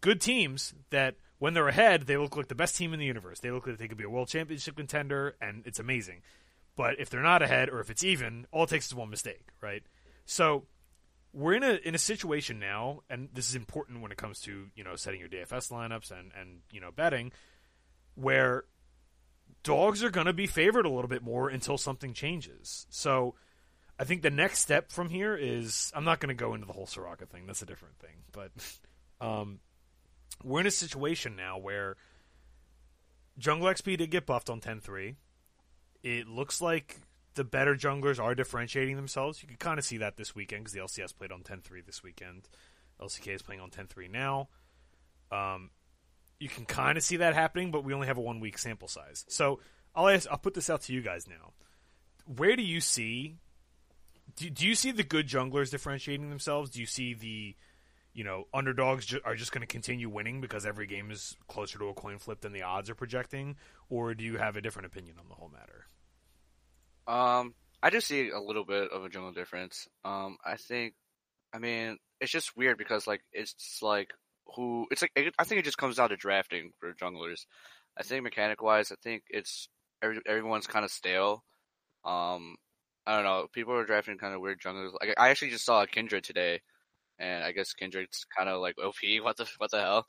[0.00, 3.40] Good teams that, when they're ahead, they look like the best team in the universe.
[3.40, 6.22] They look like they could be a world championship contender, and it's amazing.
[6.78, 9.48] But if they're not ahead, or if it's even, all it takes is one mistake,
[9.60, 9.82] right?
[10.26, 10.68] So
[11.32, 14.68] we're in a in a situation now, and this is important when it comes to
[14.76, 17.32] you know setting your DFS lineups and and you know betting,
[18.14, 18.62] where
[19.64, 22.86] dogs are going to be favored a little bit more until something changes.
[22.90, 23.34] So
[23.98, 26.74] I think the next step from here is I'm not going to go into the
[26.74, 27.44] whole Soraka thing.
[27.48, 28.52] That's a different thing, but
[29.20, 29.58] um,
[30.44, 31.96] we're in a situation now where
[33.36, 35.16] jungle XP did get buffed on 10-3.
[36.02, 37.00] It looks like
[37.34, 39.42] the better junglers are differentiating themselves.
[39.42, 42.02] You can kind of see that this weekend because the LCS played on 10-3 this
[42.02, 42.48] weekend.
[43.00, 44.48] LCK is playing on 10-3 now.
[45.30, 45.70] Um,
[46.40, 48.88] you can kind of see that happening, but we only have a one week sample
[48.88, 49.24] size.
[49.28, 49.60] So
[49.94, 51.52] I'll ask, I'll put this out to you guys now.
[52.26, 53.36] Where do you see?
[54.36, 56.70] Do, do you see the good junglers differentiating themselves?
[56.70, 57.56] Do you see the
[58.18, 61.78] you know underdogs ju- are just going to continue winning because every game is closer
[61.78, 63.54] to a coin flip than the odds are projecting,
[63.88, 65.86] or do you have a different opinion on the whole matter?
[67.06, 69.86] Um, I do see a little bit of a jungle difference.
[70.04, 70.94] Um, I think,
[71.54, 74.10] I mean, it's just weird because like it's like
[74.56, 77.46] who it's like I think it just comes down to drafting for junglers.
[77.96, 79.68] I think mechanic wise, I think it's
[80.02, 81.44] every, everyone's kind of stale.
[82.04, 82.56] Um,
[83.06, 83.46] I don't know.
[83.52, 84.90] People are drafting kind of weird junglers.
[85.00, 86.62] Like I actually just saw a Kindred today,
[87.18, 88.94] and I guess Kindred's kind of like OP.
[89.22, 90.06] What the what the hell?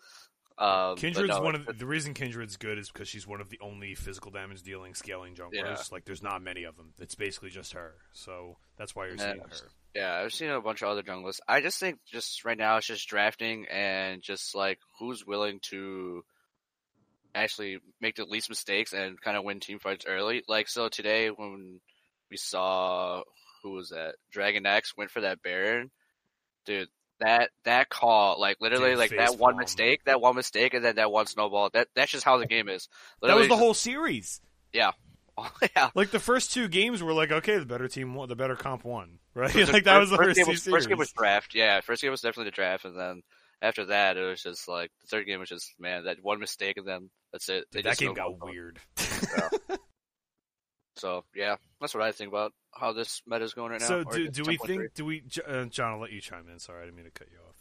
[0.57, 3.49] Um, Kindred's no, one of the, the reason Kindred's good is because she's one of
[3.49, 5.53] the only physical damage dealing scaling junglers.
[5.53, 5.77] Yeah.
[5.89, 6.93] Like there's not many of them.
[6.99, 7.93] It's basically just her.
[8.11, 9.31] So that's why you're Yeah.
[9.31, 9.69] seeing her.
[9.95, 11.39] Yeah, I've seen a bunch of other junglers.
[11.47, 16.23] I just think just right now it's just drafting and just like who's willing to
[17.33, 20.43] actually make the least mistakes and kind of win team fights early.
[20.49, 21.79] Like so today when
[22.29, 23.23] we saw
[23.63, 25.89] who was that Dragon X went for that Baron,
[26.65, 26.89] dude.
[27.19, 29.59] That that call, like literally, Dude, like that one palm.
[29.59, 31.69] mistake, that one mistake, and then that one snowball.
[31.73, 32.87] That that's just how the game is.
[33.21, 34.41] That was Literally the whole series.
[34.73, 34.93] just-
[35.37, 35.89] oh, yeah.
[35.95, 38.83] Like the first two games were like, okay, the better team won, the better comp
[38.83, 39.51] won, right?
[39.51, 40.75] First- like that was the first first, game was, series.
[40.75, 41.55] first game was draft.
[41.55, 43.21] Yeah, first game was definitely the draft, and then
[43.61, 46.77] after that, it was just like the third game was just man that one mistake,
[46.77, 47.65] and then that's it.
[47.71, 48.79] They Dude, that game got weird.
[50.99, 53.87] So yeah, that's what I think about how this meta is going right now.
[53.87, 54.93] so do, do we think?
[54.93, 55.23] Do we?
[55.47, 56.59] Uh, John, I'll let you chime in.
[56.59, 57.55] Sorry, I didn't mean to cut you off.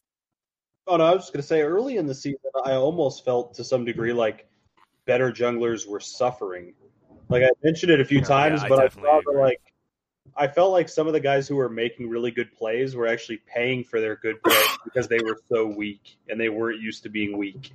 [0.87, 3.65] Oh no, I was just gonna say early in the season, I almost felt to
[3.65, 4.47] some degree like
[5.07, 6.75] better junglers were suffering.
[7.29, 9.43] Like I mentioned it a few Yeah, times, I but I definitely thought that agree.
[9.43, 9.61] like
[10.37, 13.41] I felt like some of the guys who were making really good plays were actually
[13.47, 17.09] paying for their good plays because they were so weak and they weren't used to
[17.09, 17.73] being weak.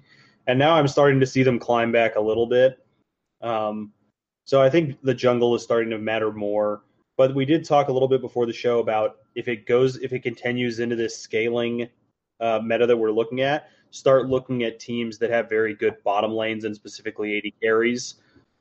[0.48, 2.78] And now I'm starting to see them climb back a little bit.
[3.42, 3.94] Um,
[4.46, 6.82] so I think the jungle is starting to matter more.
[7.16, 10.14] But we did talk a little bit before the show about if it goes, if
[10.14, 11.88] it continues into this scaling
[12.40, 16.32] uh, meta that we're looking at, start looking at teams that have very good bottom
[16.34, 18.16] lanes and specifically 80 carries.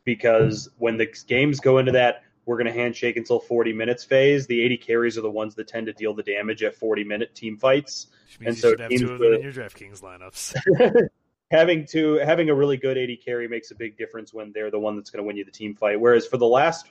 [0.05, 4.47] Because when the games go into that, we're going to handshake until 40 minutes phase.
[4.47, 7.35] The 80 carries are the ones that tend to deal the damage at 40 minute
[7.35, 8.09] team fights.
[8.27, 10.01] Which means And you so should have teams two of them in with- your DraftKings
[10.03, 11.09] lineups.
[11.53, 14.79] having to having a really good 80 carry makes a big difference when they're the
[14.79, 16.01] one that's going to win you the team fight.
[16.01, 16.87] Whereas for the last,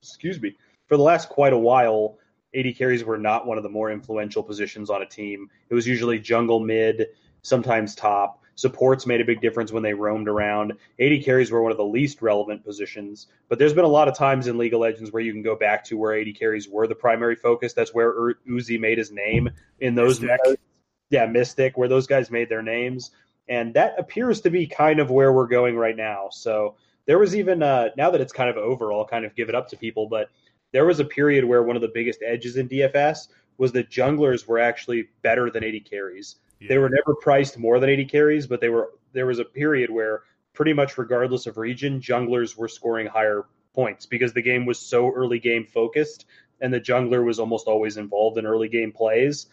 [0.00, 2.18] excuse me, for the last quite a while,
[2.54, 5.50] 80 carries were not one of the more influential positions on a team.
[5.68, 7.08] It was usually jungle, mid,
[7.42, 8.38] sometimes top.
[8.54, 10.74] Supports made a big difference when they roamed around.
[10.98, 14.16] 80 carries were one of the least relevant positions, but there's been a lot of
[14.16, 16.86] times in League of Legends where you can go back to where 80 carries were
[16.86, 17.72] the primary focus.
[17.72, 19.48] That's where Uzi made his name
[19.80, 20.60] in those Mystic.
[21.08, 23.10] Yeah, Mystic, where those guys made their names
[23.52, 26.28] and that appears to be kind of where we're going right now.
[26.32, 29.50] So there was even uh, now that it's kind of over, I'll kind of give
[29.50, 30.30] it up to people, but
[30.72, 34.46] there was a period where one of the biggest edges in DFS was that junglers
[34.46, 36.36] were actually better than 80 carries.
[36.66, 39.90] They were never priced more than 80 carries, but they were there was a period
[39.90, 40.22] where
[40.54, 45.12] pretty much regardless of region, junglers were scoring higher points because the game was so
[45.12, 46.24] early game focused
[46.62, 49.48] and the jungler was almost always involved in early game plays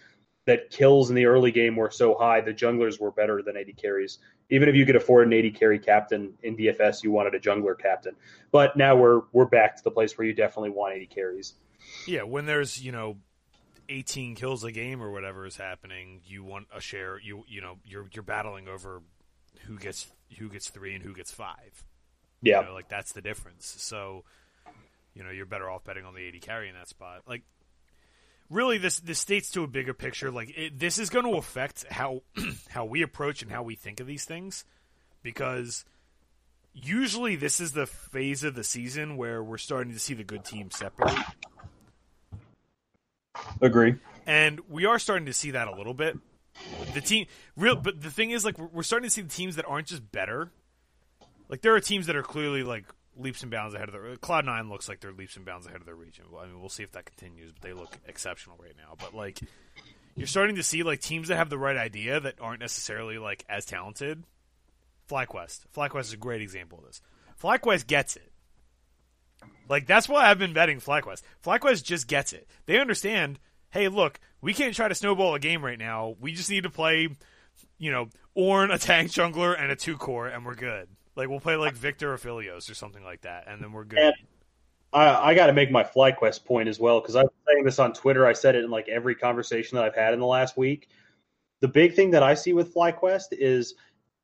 [0.49, 3.73] that kills in the early game were so high, the junglers were better than 80
[3.73, 4.19] carries.
[4.49, 7.77] Even if you could afford an 80 carry captain in DFS, you wanted a jungler
[7.77, 8.15] captain.
[8.51, 11.53] But now we're we're back to the place where you definitely want 80 carries.
[12.07, 13.17] Yeah, when there's you know,
[13.89, 17.19] 18 kills a game or whatever is happening, you want a share.
[17.19, 19.01] You you know you're you're battling over
[19.67, 20.07] who gets
[20.39, 21.83] who gets three and who gets five.
[22.41, 22.61] Yeah.
[22.61, 23.75] You know, like that's the difference.
[23.77, 24.23] So,
[25.13, 27.23] you know, you're better off betting on the 80 carry in that spot.
[27.27, 27.43] Like,
[28.49, 30.31] really, this this states to a bigger picture.
[30.31, 32.23] Like, it, this is going to affect how
[32.69, 34.65] how we approach and how we think of these things,
[35.23, 35.85] because
[36.73, 40.45] usually this is the phase of the season where we're starting to see the good
[40.45, 41.15] teams separate.
[43.61, 43.95] Agree.
[44.25, 46.17] and we are starting to see that a little bit.
[46.93, 49.55] The team, real, but the thing is, like, we're, we're starting to see the teams
[49.55, 50.51] that aren't just better.
[51.47, 52.85] Like, there are teams that are clearly like
[53.19, 54.15] leaps and bounds ahead of their.
[54.17, 56.25] Cloud Nine looks like they're leaps and bounds ahead of their region.
[56.39, 58.95] I mean, we'll see if that continues, but they look exceptional right now.
[58.97, 59.39] But like,
[60.15, 63.45] you're starting to see like teams that have the right idea that aren't necessarily like
[63.49, 64.23] as talented.
[65.09, 67.01] FlyQuest, FlyQuest is a great example of this.
[67.41, 68.31] FlyQuest gets it.
[69.67, 71.21] Like that's why I've been betting FlyQuest.
[71.43, 72.47] FlyQuest just gets it.
[72.65, 73.39] They understand.
[73.71, 76.15] Hey, look, we can't try to snowball a game right now.
[76.19, 77.07] We just need to play,
[77.77, 80.89] you know, Ornn, a tank jungler, and a two core, and we're good.
[81.19, 83.99] Like we'll play like Viktor or Philios or something like that, and then we're good.
[83.99, 84.13] And-
[84.91, 87.77] I, I got to make my FlyQuest point as well because I was saying this
[87.77, 88.25] on Twitter.
[88.25, 90.89] I said it in like every conversation that I've had in the last week.
[91.59, 93.75] The big thing that I see with FlyQuest is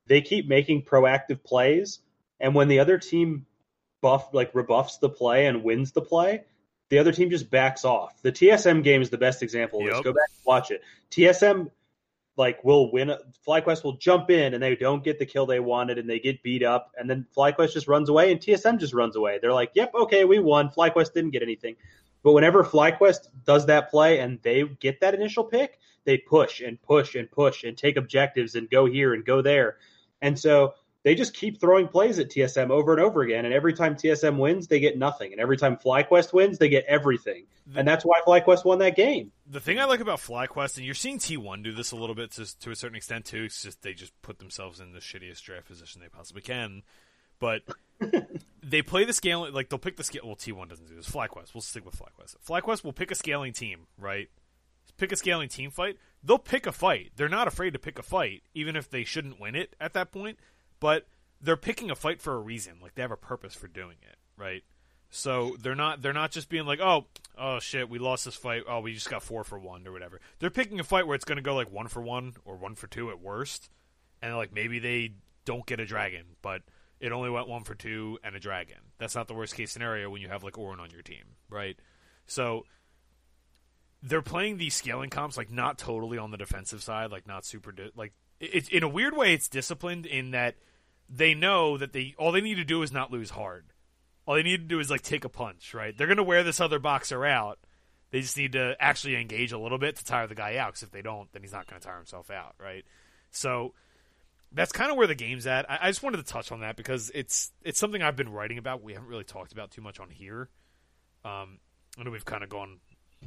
[0.08, 2.00] they keep making proactive plays,
[2.40, 3.46] and when the other team
[4.02, 6.46] buff like rebuffs the play and wins the play,
[6.90, 8.22] the other team just backs off.
[8.24, 9.96] The TSM game is the best example of this.
[9.96, 10.04] Yep.
[10.04, 10.82] Go back and watch it.
[11.12, 11.70] TSM
[12.38, 13.14] like will win.
[13.48, 16.44] FlyQuest will jump in and they don't get the kill they wanted and they get
[16.44, 19.40] beat up, and then FlyQuest just runs away and TSM just runs away.
[19.42, 20.70] They're like, "Yep, okay, we won.
[20.70, 21.76] FlyQuest didn't get anything."
[22.24, 26.82] But whenever FlyQuest does that play and they get that initial pick, they push and
[26.82, 29.78] push and push and take objectives and go here and go there.
[30.22, 30.74] And so
[31.06, 33.46] they just keep throwing plays at TSM over and over again.
[33.46, 35.32] And every time TSM wins, they get nothing.
[35.32, 37.46] And every time FlyQuest wins, they get everything.
[37.76, 39.32] And that's why FlyQuest won that game.
[39.46, 42.32] The thing I like about FlyQuest, and you're seeing T1 do this a little bit
[42.32, 45.44] to, to a certain extent too, it's just they just put themselves in the shittiest
[45.44, 46.82] draft position they possibly can.
[47.38, 47.62] But
[48.64, 50.24] they play the scaling, like they'll pick the scale.
[50.26, 51.08] Well, T1 doesn't do this.
[51.08, 52.38] FlyQuest, we'll stick with FlyQuest.
[52.50, 54.28] FlyQuest will pick a scaling team, right?
[54.98, 55.98] Pick a scaling team fight.
[56.24, 57.12] They'll pick a fight.
[57.16, 60.12] They're not afraid to pick a fight, even if they shouldn't win it at that
[60.12, 60.40] point.
[60.80, 61.08] But
[61.42, 62.74] they're picking a fight for a reason.
[62.82, 64.64] Like they have a purpose for doing it, right?
[65.10, 67.06] So they're not they're not just being like, oh,
[67.38, 68.64] oh shit, we lost this fight.
[68.68, 70.20] Oh, we just got four for one or whatever.
[70.40, 72.76] They're picking a fight where it's going to go like one for one or one
[72.76, 73.70] for two at worst,
[74.22, 75.14] and like maybe they
[75.46, 76.64] don't get a dragon, but
[77.00, 78.78] it only went one for two and a dragon.
[78.98, 81.78] That's not the worst case scenario when you have like Ornn on your team, right?
[82.26, 82.66] So
[84.02, 87.72] they're playing these scaling comps like not totally on the defensive side, like not super
[87.72, 90.56] di- like it's in a weird way it's disciplined in that
[91.10, 93.66] they know that they all they need to do is not lose hard.
[94.26, 95.96] All they need to do is like take a punch, right?
[95.96, 97.60] They're going to wear this other boxer out.
[98.12, 100.70] They just need to actually engage a little bit to tire the guy out.
[100.70, 102.84] Because if they don't, then he's not going to tire himself out, right?
[103.30, 103.74] So
[104.52, 105.70] that's kind of where the game's at.
[105.70, 108.58] I, I, just wanted to touch on that because it's it's something I've been writing
[108.58, 108.82] about.
[108.82, 110.50] We haven't really talked about too much on here.
[111.24, 111.60] Um,
[112.00, 112.80] I know we've kind of gone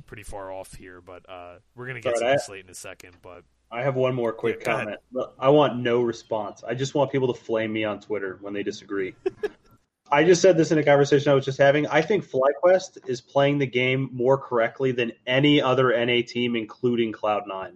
[0.06, 2.74] pretty far off here, but uh, we're going to get to this late in a
[2.74, 3.16] second.
[3.22, 5.00] But I have one more quick yeah, comment.
[5.38, 6.64] I want no response.
[6.66, 9.14] I just want people to flame me on Twitter when they disagree.
[10.10, 11.86] I just said this in a conversation I was just having.
[11.86, 17.12] I think FlyQuest is playing the game more correctly than any other NA team, including
[17.12, 17.72] Cloud9.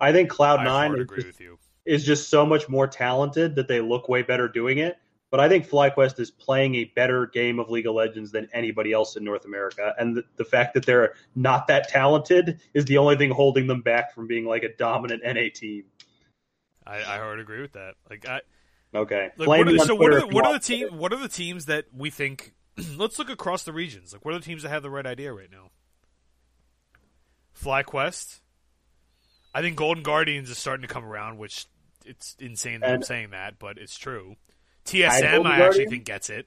[0.00, 1.40] I think Cloud9 is just,
[1.84, 4.96] is just so much more talented that they look way better doing it.
[5.34, 8.92] But I think FlyQuest is playing a better game of League of Legends than anybody
[8.92, 9.92] else in North America.
[9.98, 13.80] And the, the, fact that they're not that talented is the only thing holding them
[13.80, 15.86] back from being like a dominant NA team.
[16.86, 17.94] I, I would agree with that.
[18.08, 18.42] Like I
[18.94, 19.30] Okay.
[19.36, 21.86] Like, what are, so what are, what are the team what are the teams that
[21.92, 22.52] we think
[22.96, 24.12] let's look across the regions.
[24.12, 25.70] Like what are the teams that have the right idea right now?
[27.60, 28.38] FlyQuest.
[29.52, 31.66] I think Golden Guardians is starting to come around, which
[32.06, 34.36] it's insane that and, I'm saying that, but it's true.
[34.84, 36.46] TSM, I, I actually think gets it.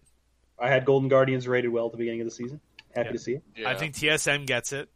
[0.60, 2.60] I had Golden Guardians rated well at the beginning of the season.
[2.96, 3.12] Happy yeah.
[3.12, 3.44] to see it.
[3.56, 3.70] Yeah.
[3.70, 4.90] I think TSM gets it.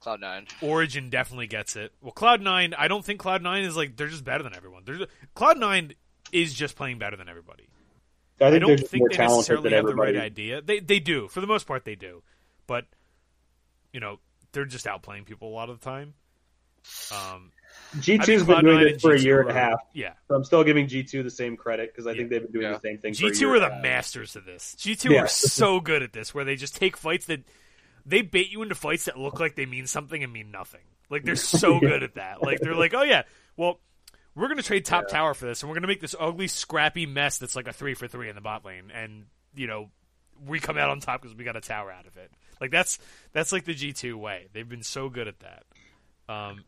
[0.00, 0.46] Cloud Nine.
[0.60, 1.92] Origin definitely gets it.
[2.02, 4.82] Well, Cloud Nine, I don't think Cloud Nine is like they're just better than everyone.
[4.84, 5.94] They're Cloud Nine
[6.30, 7.68] is just playing better than everybody.
[8.40, 10.12] I, think I don't think they necessarily have everybody.
[10.12, 10.60] the right idea.
[10.60, 12.22] They they do for the most part they do,
[12.66, 12.84] but
[13.92, 14.18] you know
[14.52, 16.14] they're just outplaying people a lot of the time.
[17.10, 17.52] Um,
[17.96, 19.78] G2's been doing this for G2 a year and a half.
[19.92, 20.14] Yeah.
[20.28, 22.16] So I'm still giving G2 the same credit because I yeah.
[22.16, 22.72] think they've been doing yeah.
[22.72, 23.14] the same thing.
[23.14, 24.74] G2 are the masters of this.
[24.78, 25.22] G2 yeah.
[25.22, 27.44] are so good at this, where they just take fights that
[28.04, 30.80] they bait you into fights that look like they mean something and mean nothing.
[31.10, 32.42] Like they're so good at that.
[32.42, 33.22] Like they're like, oh yeah,
[33.56, 33.80] well,
[34.34, 37.38] we're gonna trade top tower for this, and we're gonna make this ugly, scrappy mess
[37.38, 39.90] that's like a three for three in the bot lane, and you know,
[40.44, 42.30] we come out on top because we got a tower out of it.
[42.60, 42.98] Like that's
[43.32, 44.48] that's like the G2 way.
[44.52, 45.64] They've been so good at that.
[46.28, 46.64] Um,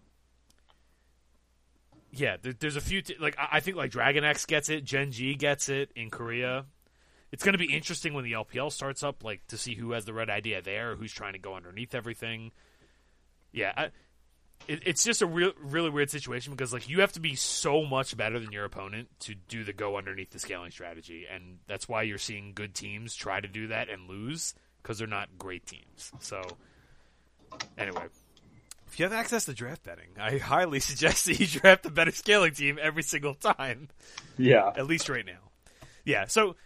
[2.11, 4.85] yeah, there, there's a few t- like I, I think like Dragon X gets it,
[4.85, 6.67] Gen G gets it in Korea.
[7.33, 10.05] It's going to be interesting when the LPL starts up, like to see who has
[10.05, 12.53] the right idea there, who's trying to go underneath everything.
[13.53, 13.85] Yeah, I,
[14.69, 17.85] it, it's just a real, really weird situation because like you have to be so
[17.85, 21.89] much better than your opponent to do the go underneath the scaling strategy, and that's
[21.89, 25.67] why you're seeing good teams try to do that and lose because they're not great
[25.67, 26.13] teams.
[26.21, 26.43] So,
[27.77, 28.07] anyway,
[28.97, 32.13] if you have access to draft betting, I highly suggest that you draft the better
[32.13, 33.91] scaling team every single time.
[34.39, 34.73] Yeah.
[34.75, 35.51] At least right now.
[36.07, 36.57] Yeah, so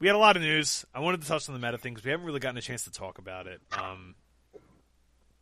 [0.00, 0.84] we had a lot of news.
[0.92, 2.02] I wanted to touch on the meta things.
[2.02, 3.60] We haven't really gotten a chance to talk about it.
[3.70, 4.16] Um,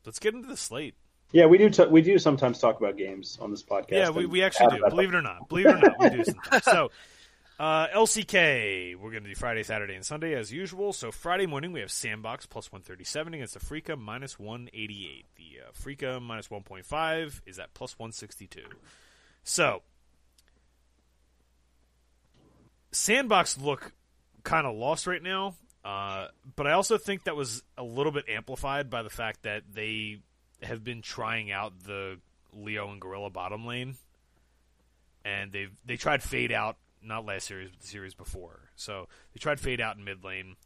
[0.04, 0.96] let's get into the slate.
[1.32, 1.70] Yeah, we do.
[1.70, 3.92] T- we do sometimes talk about games on this podcast.
[3.92, 4.84] Yeah, we, we actually do.
[4.90, 5.48] Believe it or not.
[5.48, 6.62] Believe it or not, we do sometimes.
[6.64, 6.90] So,
[7.58, 10.92] uh, LCK, we're going to do Friday, Saturday, and Sunday as usual.
[10.92, 15.24] So Friday morning we have Sandbox plus 137 against the minus 188.
[15.36, 15.72] The uh,
[16.20, 18.60] minus 1.5 is at plus 162.
[19.42, 19.82] So
[22.92, 23.92] Sandbox look
[24.42, 25.54] kind of lost right now,
[25.84, 29.62] uh, but I also think that was a little bit amplified by the fact that
[29.72, 30.20] they
[30.62, 32.18] have been trying out the
[32.52, 33.96] Leo and Gorilla bottom lane,
[35.24, 36.76] and they've they tried Fate out
[37.06, 38.70] not last series, but the series before.
[38.74, 40.56] So they tried Fate out in mid lane.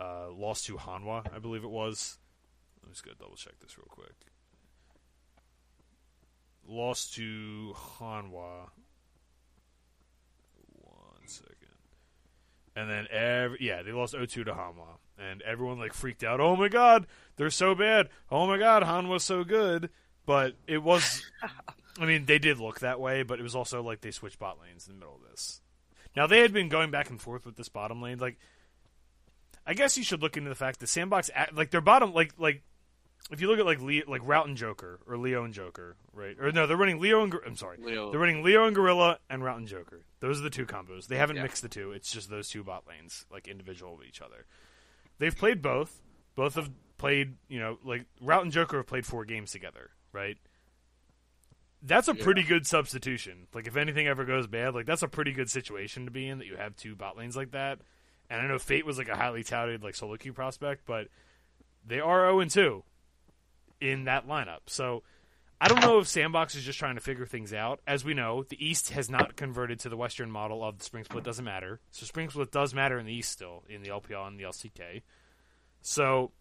[0.00, 2.18] Uh, lost to Hanwha, I believe it was.
[2.82, 4.14] Me just go double check this real quick.
[6.66, 8.70] lost to Hanwha.
[10.72, 11.56] One second.
[12.76, 16.40] And then every yeah, they lost 0-2 to Hanwha, and everyone like freaked out.
[16.40, 17.06] Oh my god,
[17.36, 18.08] they're so bad.
[18.30, 19.90] Oh my god, Hanwha's so good.
[20.24, 21.22] But it was,
[22.00, 24.58] I mean, they did look that way, but it was also like they switched bot
[24.60, 25.60] lanes in the middle of this.
[26.16, 28.18] Now they had been going back and forth with this bottom lane.
[28.18, 28.38] Like,
[29.66, 32.62] I guess you should look into the fact that Sandbox, like their bottom, like like
[33.30, 36.36] if you look at like Le- like Route and Joker or Leo and Joker, right?
[36.40, 38.10] Or no, they're running Leo and Gor- I'm sorry, Leo.
[38.10, 40.00] they're running Leo and Gorilla and Route and Joker.
[40.20, 41.06] Those are the two combos.
[41.06, 41.42] They haven't Yeah.
[41.42, 41.92] mixed the two.
[41.92, 44.46] It's just those two bot lanes, like individual of each other.
[45.18, 46.00] They've played both.
[46.34, 50.38] Both have played, you know, like Route and Joker have played four games together, right?
[51.82, 52.22] That's a Yeah.
[52.24, 53.46] pretty good substitution.
[53.54, 56.38] Like if anything ever goes bad, like that's a pretty good situation to be in
[56.38, 57.78] that you have two bot lanes like that.
[58.28, 61.08] And I know Fate was like a highly touted like solo queue prospect, but
[61.86, 62.84] they are 0 and 2
[63.80, 64.60] in that lineup.
[64.66, 65.02] So
[65.60, 67.80] I don't know if Sandbox is just trying to figure things out.
[67.86, 71.04] As we know, the East has not converted to the Western model of the Spring
[71.04, 71.80] Split doesn't matter.
[71.90, 75.02] So Spring Split does matter in the East still, in the LPL and the LCK.
[75.82, 76.32] So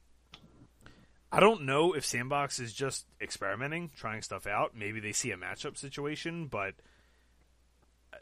[1.32, 4.76] I don't know if Sandbox is just experimenting, trying stuff out.
[4.76, 6.74] Maybe they see a matchup situation, but
[8.12, 8.18] uh,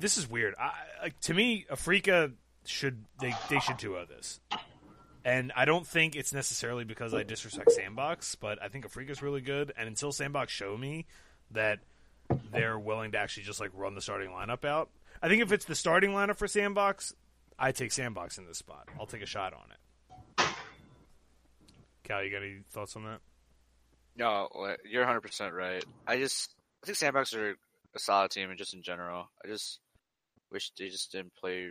[0.00, 0.54] this is weird.
[0.58, 0.72] I,
[1.02, 2.32] like to me, Afreeca
[2.64, 4.40] should they they should 2 this.
[5.24, 9.40] And I don't think it's necessarily because I disrespect Sandbox, but I think Afreeca's really
[9.40, 9.72] good.
[9.76, 11.06] And until Sandbox show me
[11.52, 11.78] that
[12.50, 14.90] they're willing to actually just like run the starting lineup out,
[15.22, 17.14] I think if it's the starting lineup for Sandbox,
[17.56, 18.88] I take Sandbox in this spot.
[18.98, 19.76] I'll take a shot on it.
[22.04, 23.20] Cal, you got any thoughts on that?
[24.16, 24.48] No,
[24.88, 25.84] you're 100 percent right.
[26.06, 27.56] I just I think Sandbox are
[27.94, 29.80] a solid team, and just in general, I just
[30.50, 31.70] wish they just didn't play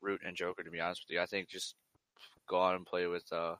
[0.00, 0.62] Route and Joker.
[0.62, 1.74] To be honest with you, I think just
[2.48, 3.56] go on and play with uh,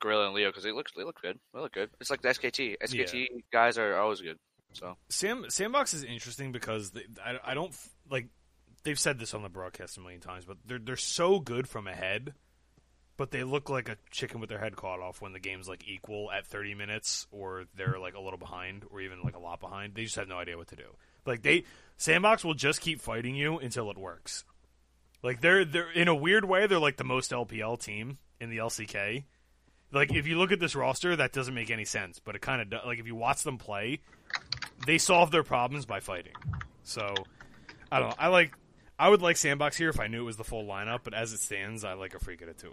[0.00, 1.38] Gorilla and Leo because they look they look good.
[1.52, 1.90] They look good.
[2.00, 2.76] It's like the SKT.
[2.82, 4.38] SKT guys are always good.
[4.72, 7.74] So Sam Sandbox is interesting because they, I, I don't
[8.10, 8.28] like
[8.82, 11.86] they've said this on the broadcast a million times, but they're they're so good from
[11.86, 12.34] ahead,
[13.16, 15.86] but they look like a chicken with their head caught off when the game's like
[15.86, 19.60] equal at 30 minutes or they're like a little behind or even like a lot
[19.60, 19.94] behind.
[19.94, 20.96] They just have no idea what to do.
[21.24, 21.64] Like they
[21.96, 24.44] Sandbox will just keep fighting you until it works.
[25.22, 28.58] Like they're they're in a weird way they're like the most LPL team in the
[28.58, 29.24] LCK.
[29.92, 32.60] Like if you look at this roster, that doesn't make any sense, but it kind
[32.60, 32.84] of.
[32.84, 34.00] Like if you watch them play,
[34.86, 36.34] they solve their problems by fighting.
[36.82, 37.14] So
[37.92, 38.16] I don't know.
[38.18, 38.54] I like
[39.04, 41.34] I would like Sandbox here if I knew it was the full lineup, but as
[41.34, 42.72] it stands, I like Afreeca at 2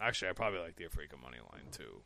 [0.00, 2.02] Actually, I probably like the Afreeca money line too.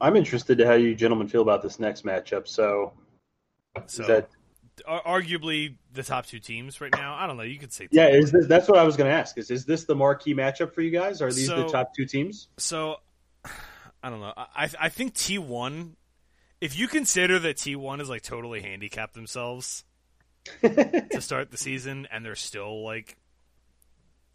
[0.00, 2.46] I'm interested to how you gentlemen feel about this next matchup.
[2.46, 2.92] So,
[3.86, 4.28] So is that
[4.86, 7.16] arguably the top two teams right now.
[7.16, 7.42] I don't know.
[7.42, 8.06] You could say yeah?
[8.06, 9.36] Is this that's what I was going to ask?
[9.36, 11.20] Is is this the marquee matchup for you guys?
[11.20, 12.46] Are these the top two teams?
[12.56, 12.98] So
[14.04, 14.32] I don't know.
[14.36, 15.96] I I think T one.
[16.62, 19.84] If you consider that T one is like totally handicapped themselves
[20.62, 23.16] to start the season, and they're still like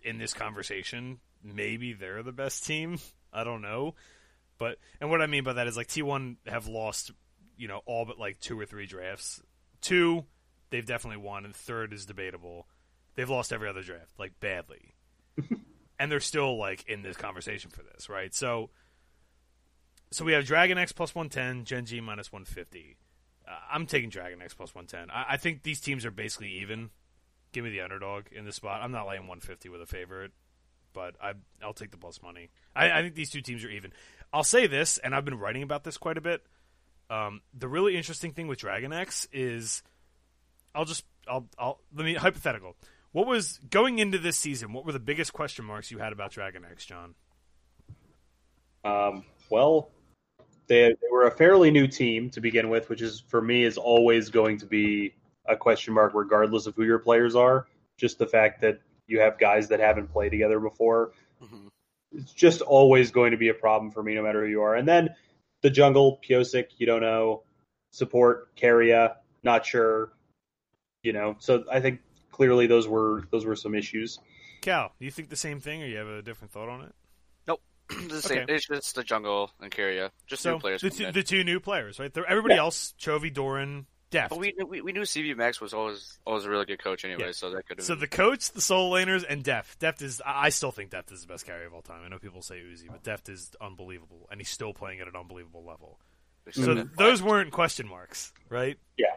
[0.03, 2.99] in this conversation, maybe they're the best team.
[3.31, 3.95] I don't know,
[4.57, 7.11] but and what I mean by that is like T one have lost,
[7.55, 9.41] you know, all but like two or three drafts.
[9.79, 10.25] Two,
[10.69, 12.67] they've definitely won, and third is debatable.
[13.15, 14.95] They've lost every other draft like badly,
[15.97, 18.35] and they're still like in this conversation for this, right?
[18.35, 18.69] So.
[20.11, 22.97] So we have Dragon X plus 110, Gen G minus 150.
[23.47, 25.13] Uh, I'm taking Dragon X plus 110.
[25.15, 26.89] I, I think these teams are basically even.
[27.53, 28.81] Give me the underdog in this spot.
[28.81, 30.31] I'm not laying 150 with a favorite,
[30.93, 31.33] but I,
[31.63, 32.49] I'll take the plus money.
[32.75, 33.93] I, I think these two teams are even.
[34.33, 36.45] I'll say this, and I've been writing about this quite a bit.
[37.09, 39.81] Um, the really interesting thing with Dragon X is,
[40.75, 42.75] I'll just, I'll, I'll let me hypothetical.
[43.13, 44.73] What was going into this season?
[44.73, 47.15] What were the biggest question marks you had about Dragon X, John?
[48.83, 49.89] Um, well,
[50.67, 53.77] they, they were a fairly new team to begin with, which is for me is
[53.77, 55.13] always going to be
[55.47, 57.67] a question mark, regardless of who your players are.
[57.97, 61.69] Just the fact that you have guys that haven't played together before, Mhm.
[62.11, 64.75] it's just always going to be a problem for me, no matter who you are.
[64.75, 65.15] And then
[65.61, 67.43] the jungle, Pyosik, you don't know,
[67.91, 70.11] support, Keria, not sure,
[71.03, 71.37] you know.
[71.39, 72.01] So I think
[72.31, 74.19] clearly those were those were some issues.
[74.61, 76.93] Cal, do you think the same thing, or you have a different thought on it?
[78.09, 78.39] the same.
[78.43, 78.53] Okay.
[78.55, 80.81] It's just the jungle and Keria, just So new players.
[80.81, 81.13] the, coming two, in.
[81.13, 82.13] the two new players, right?
[82.13, 82.61] They're, everybody Yeah.
[82.61, 84.29] else, Chovy, Doran, Deft.
[84.29, 87.25] But we, knew- we we knew cvMax was always always a really good coach anyway,
[87.25, 87.31] Yeah.
[87.33, 87.85] so that could have.
[87.85, 89.79] so the coach, the solo laners, and Deft.
[89.79, 92.01] Deft is, I I still think Deft is the best carry of all time.
[92.05, 95.15] I know people say Uzi, but Deft is unbelievable, and he's still playing at an
[95.17, 95.99] unbelievable level.
[96.51, 96.95] So Mhm.
[96.95, 98.77] those weren't question marks, right?
[98.97, 99.15] Yeah.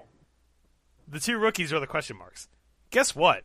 [1.06, 2.48] The two rookies are the question marks.
[2.90, 3.44] Guess what?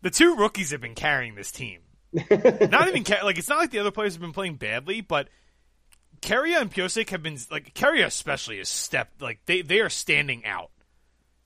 [0.00, 1.80] The two rookies have been carrying this team.
[2.70, 5.28] not even like it's not like the other players have been playing badly, but
[6.20, 10.44] Keria and Pyosik have been like Keria especially is stepped like they they are standing
[10.44, 10.70] out.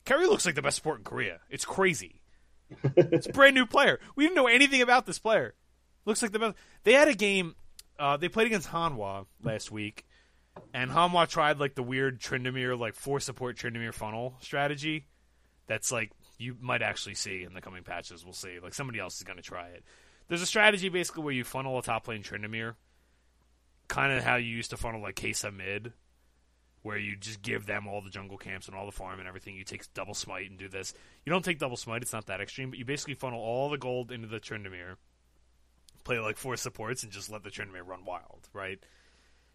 [0.07, 1.41] Keria looks like the best sport in Korea.
[1.51, 2.21] It's crazy.
[2.97, 3.99] it's a brand new player.
[4.15, 5.55] We didn't know anything about this player.
[6.05, 6.57] Looks like the best.
[6.85, 7.57] They had a game.
[7.99, 10.07] Uh, they played against Hanwha last week,
[10.73, 15.07] and Hanwha tried like the weird Tryndamere like four support Tryndamere funnel strategy.
[15.67, 18.25] That's like you might actually see in the coming patches.
[18.25, 18.59] We'll see.
[18.63, 19.85] Like somebody else is going to try it.
[20.31, 22.77] There's a strategy basically where you funnel a top lane Tryndamere,
[23.89, 25.93] kind of how you used to funnel like Kesa mid,
[26.83, 29.57] where you just give them all the jungle camps and all the farm and everything.
[29.57, 30.95] You take double smite and do this.
[31.27, 33.77] You don't take double smite; it's not that extreme, but you basically funnel all the
[33.77, 34.99] gold into the Tryndamere,
[36.05, 38.49] play like four supports, and just let the Tryndamere run wild.
[38.53, 38.79] Right?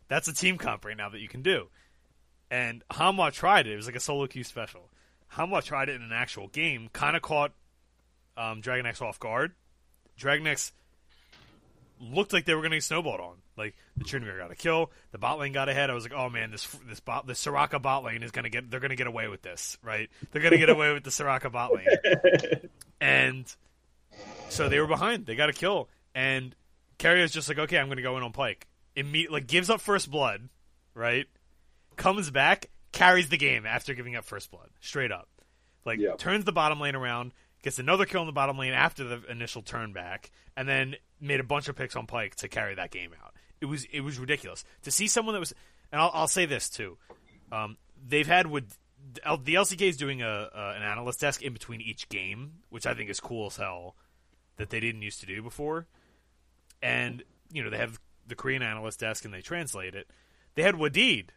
[0.09, 1.69] That's a team comp right now that you can do.
[2.51, 3.71] And Hanwha tried it.
[3.71, 4.89] It was like a solo queue special.
[5.36, 7.53] Hanwha tried it in an actual game, kind of caught
[8.36, 9.53] um, Dragon X off guard.
[10.18, 10.55] Dragon
[12.01, 13.36] looked like they were going to get snowballed on.
[13.57, 15.89] Like the Tryndamere got a kill, the bot lane got ahead.
[15.89, 18.49] I was like, oh man, this this bot, this Soraka bot lane is going to
[18.49, 18.70] get.
[18.70, 20.09] They're going to get away with this, right?
[20.32, 21.88] They're going to get away with the Soraka bot lane.
[23.01, 23.45] And
[24.49, 25.26] so they were behind.
[25.26, 26.55] They got a kill, and
[26.97, 28.68] Keria's just like, okay, I'm going to go in on Pyke.
[28.95, 30.47] Immediately, like gives up first blood,
[30.93, 31.26] right?
[31.97, 35.28] Comes back, carries the game after giving up first blood, straight up.
[35.86, 36.18] Like Yep.
[36.18, 37.34] turns the bottom lane around,
[37.66, 41.41] gets another kill in the bottom lane after the initial turn back, and then made
[41.41, 43.34] a bunch of picks on Pyke to carry that game out.
[43.59, 45.53] It was it was ridiculous to see someone that was.
[45.91, 46.97] And I'll, I'll say this too,
[47.51, 48.78] um, they've had with
[49.13, 52.93] the LCK is doing a, a an analyst desk in between each game, which I
[52.93, 53.95] think is cool as hell
[54.57, 55.86] that they didn't used to do before.
[56.82, 60.09] And you know they have the Korean analyst desk and they translate it.
[60.55, 61.30] They had Wadid,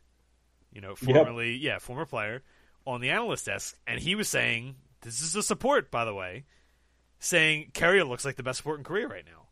[0.72, 1.14] you know, Yep.
[1.16, 2.42] formerly yeah former player
[2.86, 6.44] on the analyst desk, and he was saying this is a support by the way,
[7.18, 9.46] saying Keria looks like the best support in Korea right now.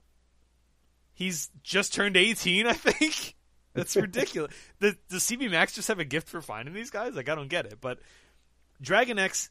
[1.15, 3.35] He's just turned 18, I think.
[3.75, 4.55] That's ridiculous.
[4.81, 7.15] the, does cvMax just have a gift for finding these guys?
[7.15, 7.79] Like, I don't get it.
[7.81, 8.01] But
[8.81, 9.51] Dragon X,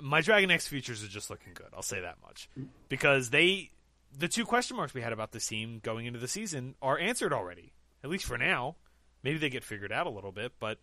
[0.00, 1.68] my Dragon X features are just looking good.
[1.74, 2.50] I'll say that much.
[2.88, 3.70] Because they,
[4.16, 7.32] the two question marks we had about this team going into the season are answered
[7.32, 7.72] already,
[8.04, 8.76] at least for now.
[9.22, 10.78] Maybe they get figured out a little bit, but.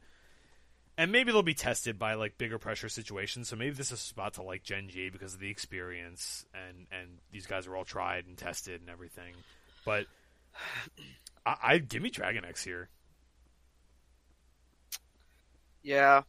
[0.99, 3.47] And maybe they'll be tested by like bigger pressure situations.
[3.47, 6.87] So maybe this is a spot to like Gen G because of the experience and
[6.91, 9.33] and these guys are all tried and tested and everything.
[9.85, 10.07] But
[11.45, 12.89] I, I give me Dragon X here.
[15.83, 16.23] Yeah,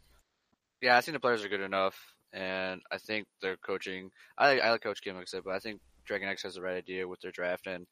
[0.81, 0.97] yeah.
[0.97, 1.97] I think the players are good enough,
[2.33, 4.13] and I think their coaching.
[4.39, 6.63] I I like Coach Kim, like I said, but I think Dragon X has the
[6.63, 7.89] right idea with their draft and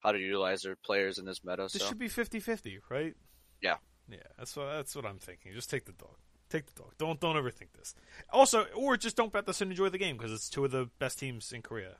[0.00, 1.68] how to utilize their players in this meta.
[1.68, 3.14] So this So should be 50-50, right?
[3.60, 3.76] Yeah.
[4.08, 5.52] Yeah, that's what that's what I'm thinking.
[5.54, 6.16] Just take the dog.
[6.50, 6.92] Take the dog.
[6.98, 7.94] Don't don't overthink this.
[8.30, 10.90] Also, or just don't bet this and enjoy the game because it's two of the
[10.98, 11.96] best teams in Korea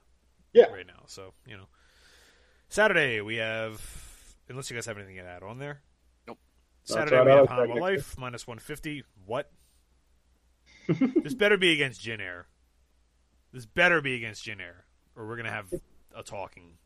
[0.53, 0.67] Yeah.
[0.67, 1.05] right now.
[1.07, 1.69] So you know,
[2.69, 3.83] Saturday we have.
[4.49, 5.81] Unless you guys have anything to add on there.
[6.29, 6.39] Nope.
[6.85, 7.81] Saturday That's we have I Hanwha.
[7.81, 9.03] Life minus 150.
[9.25, 9.51] What?
[11.23, 12.47] this better be against Jin Air.
[13.55, 14.85] This better be against Jin Air,
[15.17, 15.73] or we're gonna have
[16.15, 16.77] a talking.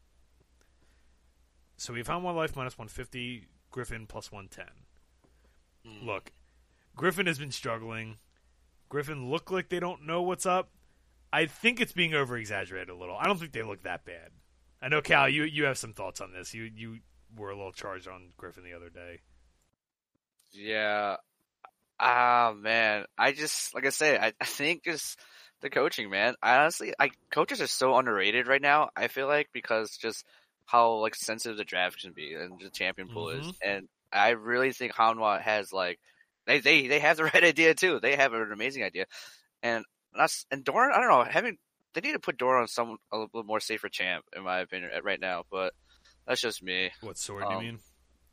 [1.77, 4.31] So we have Hanwha Life minus 150, Griffin plus
[5.89, 6.07] 110.
[6.07, 6.33] Look,
[6.97, 8.19] Griffin has been struggling.
[8.89, 10.71] Griffin look like they don't know what's up.
[11.33, 13.17] I think it's being over exaggerated a little.
[13.17, 14.31] I don't think they look that bad.
[14.81, 16.55] I know Cal, you you have some thoughts on this.
[16.55, 16.99] You you
[17.37, 19.21] were a little charged on Griffin the other day.
[20.53, 21.17] yeah,
[22.01, 25.19] ah man, I just like I say, I, I think just
[25.61, 26.35] the coaching, man.
[26.43, 28.91] I honestly, I coaches are so underrated right now.
[28.97, 30.25] I feel like because just
[30.67, 33.55] how like sensitive the draft can be and the champion pool is, Mhm.
[33.63, 35.99] and I really think Hanwha has like
[36.47, 38.01] they they they have the right idea too.
[38.01, 39.07] They have an amazing idea,
[39.63, 39.85] and
[40.17, 40.93] that's and Doran.
[40.95, 41.59] I don't know having
[41.95, 44.91] they need to put Doran on some a little more safer champ in my opinion
[45.03, 45.73] right now, but
[46.27, 46.91] that's just me.
[47.01, 47.79] What sword Um, you mean?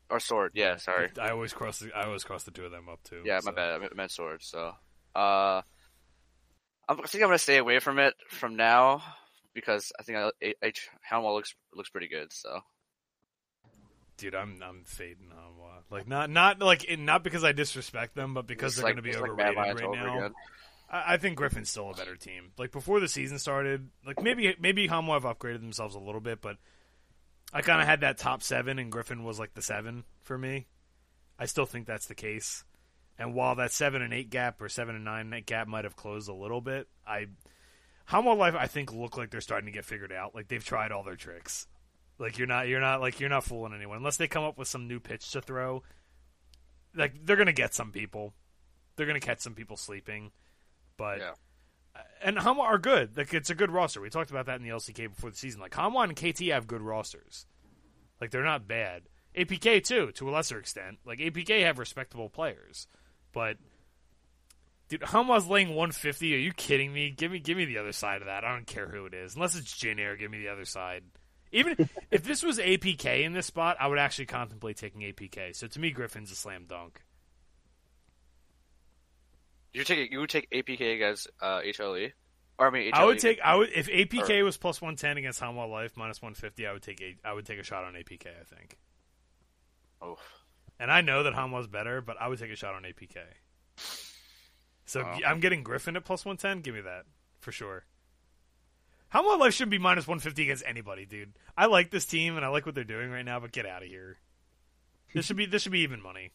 [0.08, 0.76] Or sword, yeah.
[0.76, 3.22] Sorry, I always cross the, I always cross the two of them up too.
[3.24, 3.50] yeah, so.
[3.50, 3.80] my bad.
[3.82, 4.40] I meant- sword.
[4.42, 4.72] So,
[5.16, 5.62] uh,
[6.88, 9.02] I'm- think I'm gonna stay away from it from now
[9.52, 12.32] because I think I, H Hanwha looks looks pretty good.
[12.32, 12.60] So
[14.16, 15.82] Dude, I'm I'm fading Hanwha.
[15.90, 18.96] Like not not like not because I disrespect them, but because It's they're like- going
[18.96, 20.18] to be it's like overrated right now.
[20.18, 20.34] again.
[20.90, 22.52] I, I think Griffin's still a better team.
[22.58, 26.40] Like before the season started, like maybe maybe Hanwha have upgraded themselves a little bit,
[26.40, 26.56] but
[27.52, 30.66] I kind of had that top seven, and Griffin was like the seven for me.
[31.38, 32.64] I still think that's the case.
[33.18, 36.28] And while that seven and eight gap or seven and nine gap might have closed
[36.28, 37.26] a little bit, I
[38.10, 40.34] Hanwha Life I think look like they're starting to get figured out.
[40.34, 41.66] Like they've tried all their tricks.
[42.18, 44.68] Like you're not you're not like you're not fooling anyone unless they come up with
[44.68, 45.82] some new pitch to throw.
[46.94, 48.32] Like they're gonna get some people.
[48.96, 50.30] They're gonna catch some people sleeping.
[50.96, 51.32] But Yeah.
[52.22, 53.16] and Hanwha are good.
[53.16, 54.00] Like it's a good roster.
[54.00, 55.60] We talked about that in the LCK before the season.
[55.60, 57.46] Like Hanwha and KT have good rosters.
[58.20, 59.02] Like they're not bad.
[59.36, 60.98] APK too, to a lesser extent.
[61.04, 62.86] Like APK have respectable players,
[63.34, 63.58] but
[64.88, 66.34] dude, Hanwha's laying 150.
[66.34, 67.10] Are you kidding me?
[67.10, 68.44] Give me, give me the other side of that.
[68.44, 70.16] I don't care who it is, unless it's Jin Air.
[70.16, 71.02] Give me the other side.
[71.56, 75.56] Even if this was APK in this spot, I would actually contemplate taking APK.
[75.56, 77.02] So to me, Griffin's a slam dunk.
[79.72, 82.12] You take you would take APK against uh, HLE,
[82.58, 83.40] or I mean, HLE I would take.
[83.40, 86.66] I would if APK was plus 110 against Hanwha Life minus 150.
[86.66, 87.00] I would take.
[87.00, 88.26] A, I would take a shot on APK.
[88.26, 88.76] I think.
[90.02, 90.18] Oh,
[90.78, 93.16] And I know that Hanwha's better, but I would take a shot on APK.
[94.84, 95.18] So Oh.
[95.26, 96.60] I'm getting Griffin at plus 110.
[96.60, 97.04] Give me that
[97.40, 97.84] for sure.
[99.14, 101.32] Hanwha Life shouldn't be minus 150 against anybody, dude.
[101.56, 103.82] I like this team and I like what they're doing right now, but get out
[103.82, 104.18] of here.
[105.14, 106.32] This should be this should be even money.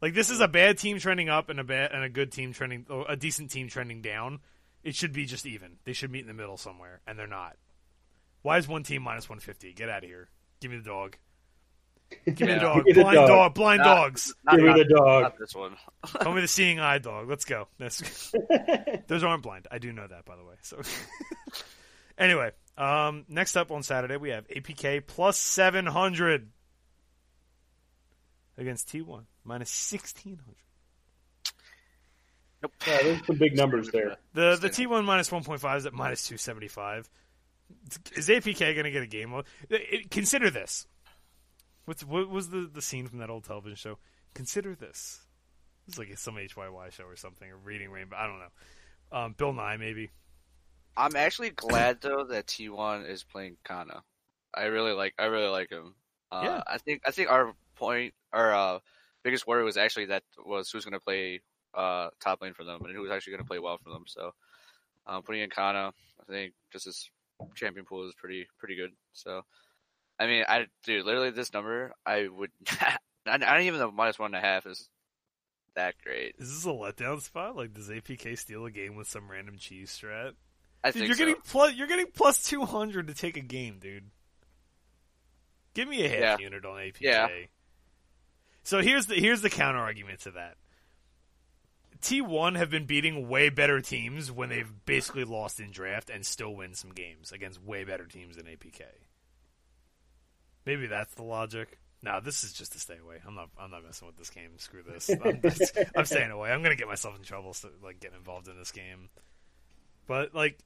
[0.00, 2.52] Like this is a bad team trending up and a bad and a good team
[2.52, 4.40] trending, a decent team trending down.
[4.82, 5.78] It should be just even.
[5.84, 7.56] They should meet in the middle somewhere, and they're not.
[8.42, 9.72] Why is one team minus 150?
[9.72, 10.28] Get out of here.
[10.60, 11.16] Give me the dog.
[12.24, 12.58] Give me the Yeah.
[12.60, 12.76] dog.
[12.84, 13.28] Give me the Blind dog.
[13.28, 13.54] dog.
[13.54, 14.34] Blind Not- dogs.
[14.44, 15.22] not, Give me the dog.
[15.22, 15.76] not this one.
[16.20, 17.28] Tell me the seeing eye dog.
[17.28, 17.68] Let's go.
[17.78, 18.32] That's,
[19.08, 19.66] those aren't blind.
[19.70, 20.54] I do know that, by the way.
[20.62, 20.80] So,
[22.18, 26.48] anyway, um, next up on Saturday we have APK plus seven hundred
[28.58, 30.56] against T1 minus sixteen hundred.
[32.62, 32.72] Nope.
[32.86, 34.16] Yeah, there's some big numbers there.
[34.32, 37.08] The the T1 minus one point five is at minus two seventy five.
[38.14, 39.32] Is APK going to get a game?
[39.32, 39.42] Well,
[40.10, 40.86] Consider this.
[41.86, 43.98] What's what was the the scene from that old television show?
[44.34, 45.22] Consider this.
[45.88, 48.16] It's like some HYY show or something, or Reading Rainbow.
[48.16, 49.18] I don't know.
[49.18, 50.10] Um, Bill Nye maybe.
[50.96, 54.02] I'm actually glad though that T1 is playing Canna.
[54.52, 55.94] I really like I really like him.
[56.32, 56.62] Uh, Yeah.
[56.66, 58.78] I think I think our point our uh,
[59.22, 61.40] biggest worry was actually that was who's going to play
[61.74, 64.04] uh, top lane for them and who was actually going to play well for them.
[64.06, 64.32] So
[65.06, 67.10] um, putting in Canna, I think just his
[67.54, 68.90] champion pool is pretty pretty good.
[69.12, 69.42] So
[70.18, 72.50] I mean, I dude, literally this number I would
[73.26, 74.88] I don't even know minus one and a half is
[75.74, 76.36] that great.
[76.38, 77.54] Is this a letdown spot?
[77.56, 80.32] Like, does APK steal a game with some random cheese strat?
[80.82, 81.24] I Dude, think you're so.
[81.26, 81.74] getting plus.
[81.74, 84.04] You're getting plus two hundred to take a game, dude.
[85.74, 86.36] Give me a half Yeah.
[86.38, 87.00] unit on APK.
[87.00, 87.28] Yeah.
[88.62, 90.56] So here's the here's the counter argument to that.
[92.00, 96.54] T1 have been beating way better teams when they've basically lost in draft and still
[96.54, 98.82] win some games against way better teams than APK.
[100.66, 101.78] Maybe that's the logic.
[102.02, 103.16] No, this is just to stay away.
[103.26, 103.48] I'm not.
[103.58, 104.50] I'm not messing with this game.
[104.58, 105.08] Screw this.
[105.08, 106.50] I'm, just- I'm staying away.
[106.52, 107.54] I'm gonna get myself in trouble.
[107.54, 109.08] So, like getting involved in this game.
[110.06, 110.58] But like,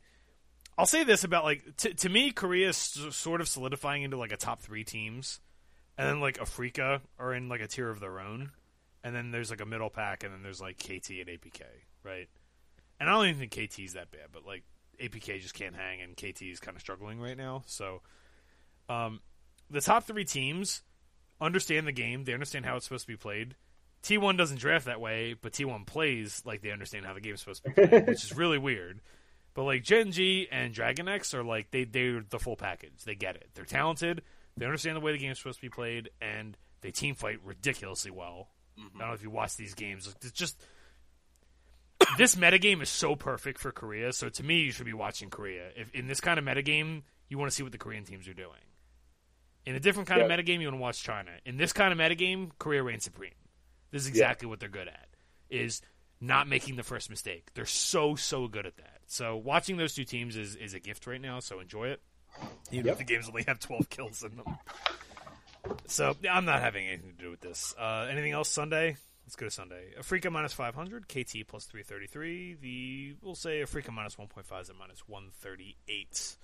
[0.76, 4.32] I'll say this about like t- to me, Korea is sort of solidifying into like
[4.32, 5.40] a top three teams,
[5.96, 8.50] and then like Afreeca are in like a tier of their own,
[9.04, 11.62] and then there's like a middle pack, and then there's like KT and APK,
[12.02, 12.28] right?
[12.98, 14.64] And I don't even think KT is that bad, but like
[15.00, 17.62] APK just can't hang, and KT is kind of struggling right now.
[17.66, 18.02] So,
[18.90, 19.20] um,
[19.70, 20.82] the top three teams
[21.40, 22.24] understand the game.
[22.24, 23.56] They understand how it's supposed to be played.
[24.02, 27.64] T1 doesn't draft that way, but T1 plays like they understand how the game's supposed
[27.64, 29.00] to be played, which is really weird.
[29.54, 33.04] But like Gen G and Dragon X are like they they're the full package.
[33.04, 33.50] They get it.
[33.54, 34.22] They're talented.
[34.56, 38.10] They understand the way the game's supposed to be played, and they team fight ridiculously
[38.10, 38.48] well.
[38.78, 38.96] Mm-hmm.
[38.96, 40.14] I don't know if you watch these games.
[40.22, 40.62] It's just
[42.16, 44.12] this metagame is so perfect for Korea.
[44.12, 45.70] So to me, you should be watching Korea.
[45.76, 48.34] If in this kind of metagame, you want to see what the Korean teams are
[48.34, 48.60] doing.
[49.66, 50.26] In a different kind Yeah.
[50.26, 51.30] of metagame, you want to watch China.
[51.44, 53.34] In this kind of metagame, Korea reigns supreme.
[53.90, 55.08] This is exactly what they're good at.
[55.50, 55.82] Is
[56.20, 57.48] not making the first mistake.
[57.54, 59.00] They're so so good at that.
[59.06, 61.40] So watching those two teams is, is a gift right now.
[61.40, 62.02] So enjoy it.
[62.70, 62.92] Even Yep.
[62.92, 64.58] if the games only have twelve kills in them.
[65.86, 67.74] So I'm not having anything to do with this.
[67.78, 68.96] Uh, anything else Sunday?
[69.26, 69.92] Let's go to Sunday.
[69.98, 72.54] Afreeca minus 500, KT plus 333.
[72.54, 76.36] The we'll say Afreeca minus 1.5 is at minus 138.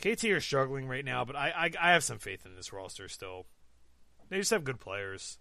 [0.00, 3.08] KT are struggling right now, but I, I I have some faith in this roster
[3.08, 3.46] still.
[4.28, 5.38] They just have good players.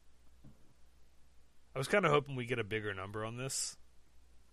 [1.76, 3.78] I was kind of hoping we get a bigger number on this,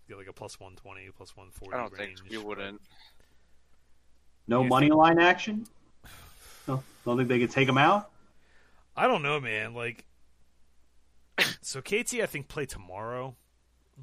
[0.09, 1.75] get like a plus 120, plus 140.
[1.75, 2.81] I don't range, think you but- wouldn't.
[4.49, 5.67] No You money line action.
[6.69, 8.11] No, don't think they could take them out.
[8.97, 9.75] I don't know, man.
[9.75, 10.05] Like,
[11.63, 13.35] so KT, I think play tomorrow.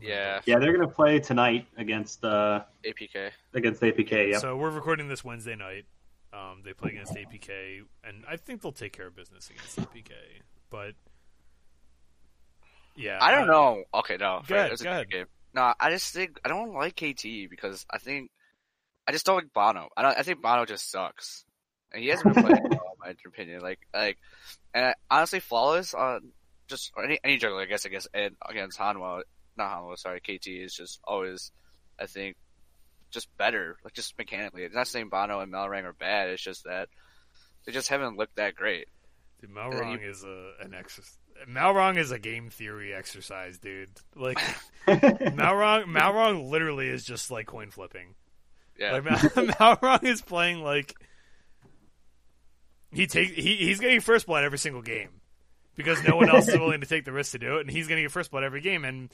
[0.02, 3.30] Yeah, Yeah, they're gonna play tonight against uh APK.
[3.54, 4.32] against APK.
[4.32, 4.40] yeah.
[4.40, 5.86] So we're recording this Wednesday night.
[6.34, 10.12] Um, they play against APK, and I think they'll take care of business against APK.
[10.72, 10.94] But
[12.96, 13.84] yeah, I don't uh, know.
[13.94, 14.42] Okay, no.
[14.48, 15.10] Go ahead, It was a go good ahead.
[15.10, 15.26] game.
[15.54, 18.32] No, I just think I don't like KT because I think
[19.08, 19.90] I just don't like Bono.
[19.96, 20.18] I don't.
[20.18, 21.46] I think Bono just sucks,
[21.92, 23.62] and he hasn't been playing well, in my opinion.
[23.62, 24.18] Like, like,
[24.74, 26.32] and I, honestly, flawless on
[26.68, 27.86] just any any juggler, I guess.
[27.86, 29.22] I guess and against Hanwha,
[29.58, 29.98] not Hanwha.
[29.98, 31.52] Sorry, KT is just always,
[32.00, 32.38] I think,
[33.14, 33.78] just better.
[33.84, 34.64] Like just mechanically.
[34.64, 36.30] It's not saying Bono and Malrang are bad.
[36.30, 36.90] It's just that
[37.66, 38.88] they just haven't looked that great.
[39.40, 41.18] Dude, Malrang is a an exercise.
[41.50, 43.90] Malrang is a game theory exercise, dude.
[44.16, 44.38] Like
[44.88, 48.16] Malrang, Malrang literally is just like coin flipping.
[48.78, 48.94] Yeah.
[48.94, 49.18] Like Mal-
[49.78, 50.94] Malrang is playing like
[52.92, 55.10] he takes he, he's getting first blood every single game
[55.76, 57.88] because no one else is willing to take the risk to do it, and he's
[57.88, 58.86] going to get first blood every game.
[58.86, 59.10] And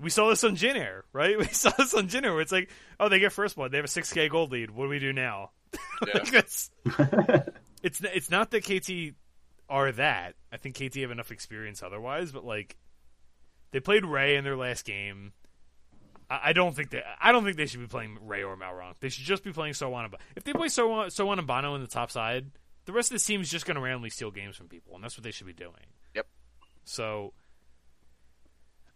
[0.00, 1.38] we saw this on Jin Air, right?
[1.38, 2.70] We saw this on Jin Air where it's like,
[3.00, 4.70] oh, they get first blood, they have a six K gold lead.
[4.70, 5.50] What do we do now?
[6.06, 6.14] Yeah.
[6.14, 6.70] Like, that's-
[7.82, 9.14] it's it's not that KT
[9.68, 10.34] are that.
[10.52, 12.76] I think KT have enough experience otherwise, but like
[13.72, 15.32] they played Ray in their last game.
[16.30, 18.94] I, I don't think they I don't think they should be playing Ray or Malrang.
[19.00, 21.74] They should just be playing Sowan and Ba- If they play Sowan, Sowan and Bono
[21.74, 22.50] in the top side,
[22.86, 25.02] the rest of the team is just going to randomly steal games from people, and
[25.02, 25.72] that's what they should be doing.
[26.14, 26.26] Yep.
[26.84, 27.32] So,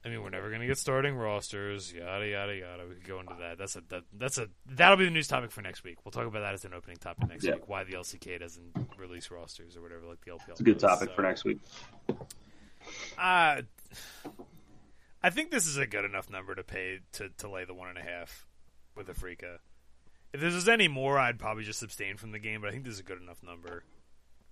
[0.04, 2.84] I mean, we're never going to get starting rosters, yada yada yada.
[2.88, 3.58] We could go into that.
[3.58, 5.96] That's a that, that's a that'll be the news topic for next week.
[6.04, 7.54] We'll talk about that as an opening topic next Yeah.
[7.54, 7.68] week.
[7.68, 10.50] Why the LCK doesn't release rosters or whatever, like the LPL.
[10.50, 11.14] It's a good does, topic so.
[11.16, 11.58] for next week.
[13.18, 13.62] Uh,
[15.22, 17.88] I think this is a good enough number to pay to, to lay the one
[17.88, 18.46] and a half
[18.94, 19.58] with Afreeca.
[20.32, 22.60] If this was any more, I'd probably just abstain from the game.
[22.60, 23.82] But I think this is a good enough number.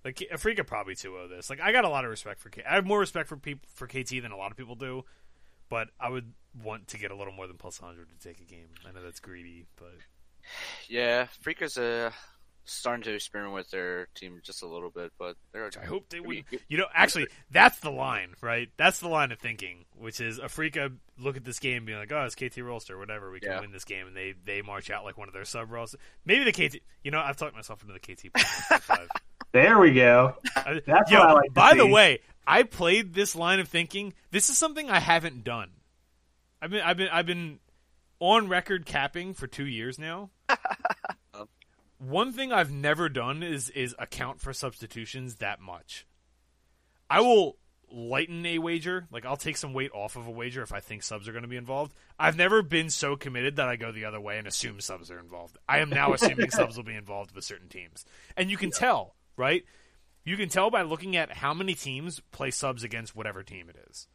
[0.04, 1.50] Like Afreeca probably 2-0 this.
[1.50, 2.62] Like I got a lot of respect for K.
[2.68, 5.04] I have more respect for people for KT than a lot of people do.
[5.68, 8.44] But I would want to get a little more than plus 100 to take a
[8.44, 8.68] game.
[8.88, 9.92] I know that's greedy, but
[10.88, 12.10] Yeah, Freaka's uh,
[12.64, 15.70] starting to experiment with their team just a little bit, but they're.
[15.80, 16.44] I hope they would.
[16.68, 18.68] You know, actually, that's the line, right?
[18.76, 22.24] That's the line of thinking, which is Afreeca look at this game being like, oh,
[22.24, 23.60] it's KT Rolster, whatever, we can Yeah.
[23.60, 25.94] win this game, and they they march out like one of their sub rolls.
[26.24, 26.80] Maybe the KT.
[27.02, 28.32] You know, I've talked myself into the KT.
[28.32, 29.08] plus 1.5.
[29.52, 30.34] There we go.
[30.86, 34.14] That's Yo, what I like to by the way, I played this line of thinking.
[34.30, 35.70] This is something I haven't done.
[36.62, 37.58] I've been I've been I've been
[38.20, 40.30] on record capping for two years now.
[41.98, 46.06] One thing I've never done is is account for substitutions that much.
[47.08, 47.56] I will
[47.90, 51.02] lighten a wager, like I'll take some weight off of a wager if I think
[51.02, 51.94] subs are going to be involved.
[52.18, 55.18] I've never been so committed that I go the other way and assume subs are
[55.18, 55.56] involved.
[55.68, 58.04] I am now assuming subs will be involved with certain teams,
[58.36, 59.64] and you can tell, right?
[60.26, 63.76] You can tell by looking at how many teams play subs against whatever team it
[63.88, 64.08] is.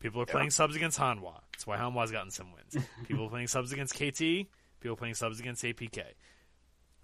[0.00, 1.40] People are playing subs against Hanwha.
[1.52, 2.84] That's why Hanwha's gotten some wins.
[3.06, 4.18] People are playing subs against KT.
[4.18, 6.02] People are playing subs against APK.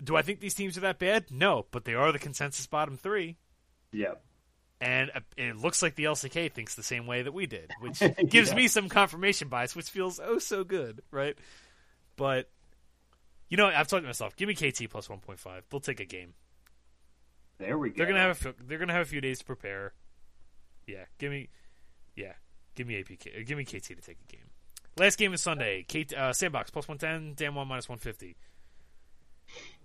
[0.02, 1.26] Do I think these teams are that bad?
[1.30, 3.36] No, but they are the consensus bottom three.
[3.92, 4.14] Yeah.
[4.80, 8.00] And uh, it looks like the LCK thinks the same way that we did, which
[8.28, 8.56] gives Yeah.
[8.56, 11.36] me some confirmation bias, which feels oh so good, right?
[12.16, 12.50] But
[13.48, 14.34] you know, I've talked to myself.
[14.36, 15.64] Give me KT plus one point five.
[15.70, 16.34] They'll take a game.
[17.58, 17.94] There we go.
[17.98, 19.92] They're gonna have a, few- they're gonna have a few days to prepare.
[20.86, 21.48] Yeah, give me,
[22.16, 22.32] yeah,
[22.74, 24.46] give me APK, uh, give me KT to take a game.
[24.96, 25.84] Last game is Sunday.
[25.86, 28.36] Kate, uh, Sandbox plus one ten, Damwon minus one fifty.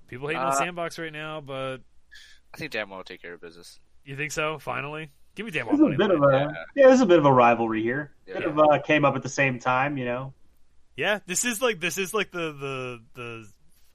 [0.07, 1.77] People hating on Uh, Sandbox right now, but
[2.53, 3.79] I think Damwon will take care of business.
[4.05, 4.59] you think so?
[4.59, 6.87] Finally, give me Damn There's one a money bit of a yeah.
[6.87, 8.11] There's a bit of a rivalry here.
[8.27, 8.39] Yeah.
[8.39, 10.33] Bit of uh, came up at the same time, you know.
[10.95, 13.47] Yeah, this is like this is like the the the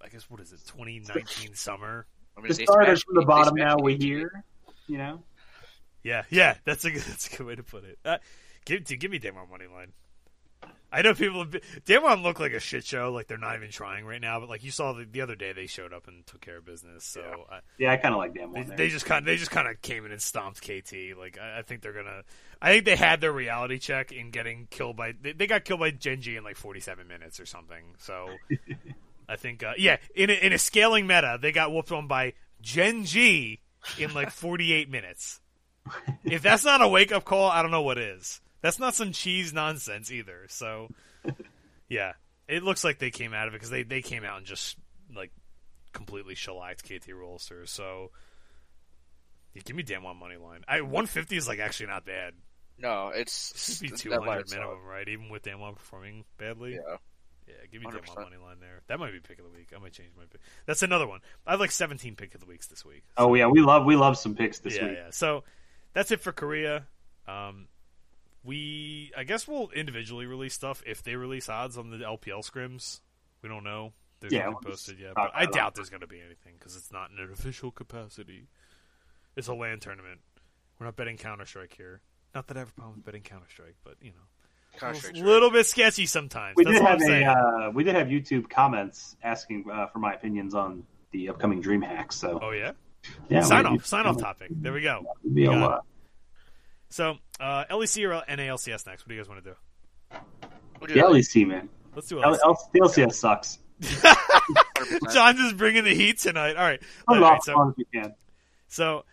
[0.05, 0.61] I guess what is it?
[0.67, 2.07] 2019 summer.
[2.39, 4.03] I mean, The they starters from the bottom now we KT.
[4.03, 4.45] hear,
[4.87, 5.23] you know.
[6.05, 7.99] Yeah, yeah, that's a good, that's a good way to put it.
[8.05, 8.19] Uh,
[8.65, 9.93] give dude, give me Damwon money line.
[10.91, 11.41] I know people.
[11.41, 14.41] have been- Damwon look like a shit show, like they're not even trying right now.
[14.41, 16.65] But like you saw the, the other day, they showed up and took care of
[16.65, 17.05] business.
[17.05, 17.21] So
[17.51, 18.75] I, Yeah, I kind of like Damn they, one.
[18.77, 20.95] they just kind they just kind of came in and stomped KT.
[21.19, 22.23] Like I, I think they're gonna.
[22.63, 25.13] I think they had their reality check in getting killed by.
[25.21, 27.85] They, they got killed by Gen G in like 47 minutes or something.
[27.99, 28.29] So
[29.29, 32.33] I think uh, yeah, in a, in a scaling meta, they got whooped on by
[32.61, 33.61] Gen G
[33.99, 35.41] in like 48 minutes.
[36.25, 38.41] If that's not a wake up call, I don't know what is.
[38.61, 40.47] That's not some cheese nonsense either.
[40.49, 40.89] So
[41.89, 42.13] yeah,
[42.47, 44.77] it looks like they came out of it because they they came out and just
[45.15, 45.31] like
[45.93, 47.69] completely shellacked KT Rolster.
[47.69, 48.11] So
[49.55, 50.65] yeah, give me Damwon money line.
[50.67, 52.35] I 150 is like actually not bad.
[52.79, 55.09] No, it's This would be 200 minimum, right?
[55.09, 56.75] Even with Damwon performing badly.
[56.75, 56.97] Yeah.
[57.49, 58.15] Yeah, give me damn 100%.
[58.17, 58.83] one money line there.
[58.89, 59.73] That might be pick of the week.
[59.75, 60.41] I might change my pick.
[60.67, 61.21] That's another one.
[61.47, 63.05] I have like 17 pick of the weeks this week.
[63.17, 64.97] Oh yeah, we love we love some picks this yeah, week.
[64.97, 65.11] yeah.
[65.11, 65.45] So
[65.95, 66.87] that's it for Korea.
[67.27, 67.69] Um,
[68.45, 73.01] we, I guess we'll individually release stuff if they release odds on the LPL scrims.
[73.43, 73.93] We don't know.
[74.21, 76.77] There's Yeah, nothing we'll posted yet, but I doubt there's going to be anything because
[76.77, 78.49] it's not in an official capacity.
[79.37, 80.21] It's a land tournament.
[80.79, 82.01] We're not betting Counter Strike here.
[82.35, 84.27] Not that I have a problem with betting Counter Strike, but you know,
[84.83, 85.17] a right.
[85.17, 86.57] little bit sketchy sometimes.
[86.57, 89.87] We That's did what have I'm a uh, we did have YouTube comments asking uh,
[89.87, 92.15] for my opinions on the upcoming DreamHacks.
[92.15, 92.73] So oh yeah,
[93.29, 93.87] yeah, sign off.
[93.87, 94.49] Sign off topic.
[94.51, 95.05] There we go.
[95.33, 95.85] Be a lot.
[96.91, 99.03] So uh, LEC or NALCS next?
[99.03, 99.57] What do you guys want to do?
[100.81, 101.01] We'll do The.
[101.01, 102.39] LEC man, Let's do L- LEC.
[102.45, 103.59] L- the LCS sucks.
[103.81, 105.37] 100%.
[105.37, 106.57] Just bringing the heat tonight.
[106.57, 106.81] All right.
[107.07, 108.15] Put All right off so, as long as we can.
[108.69, 109.05] so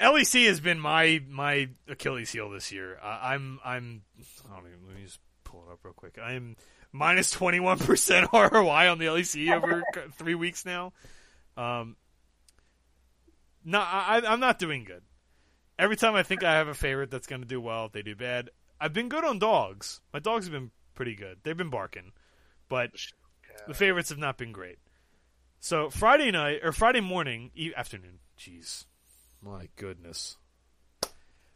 [0.00, 2.98] LEC has been my my Achilles heel this year.
[3.02, 4.02] Uh, I'm I'm.
[4.50, 6.18] I don't even, let me just pull it up real quick.
[6.22, 6.56] I'm
[6.92, 9.82] minus twenty one percent ROI on the LEC over
[10.16, 10.92] three weeks now.
[11.56, 11.96] Um,
[13.64, 15.02] no, I, I'm not doing good.
[15.78, 18.14] Every time I think I have a favorite that's going to do well, they do
[18.14, 18.50] bad.
[18.80, 20.00] I've been good on dogs.
[20.12, 21.38] My dogs have been pretty good.
[21.42, 22.12] They've been barking,
[22.68, 22.90] but
[23.66, 24.78] the favorites have not been great.
[25.60, 28.18] So Friday night or Friday morning, e- afternoon.
[28.38, 28.86] Jeez,
[29.42, 30.36] my goodness.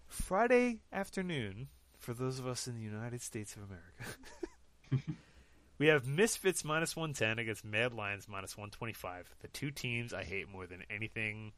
[0.06, 1.68] Friday afternoon
[1.98, 5.12] for those of us in the United States of America.
[5.78, 9.34] we have Misfits minus 110 against Mad Lions minus 125.
[9.40, 11.52] The two teams I hate more than anything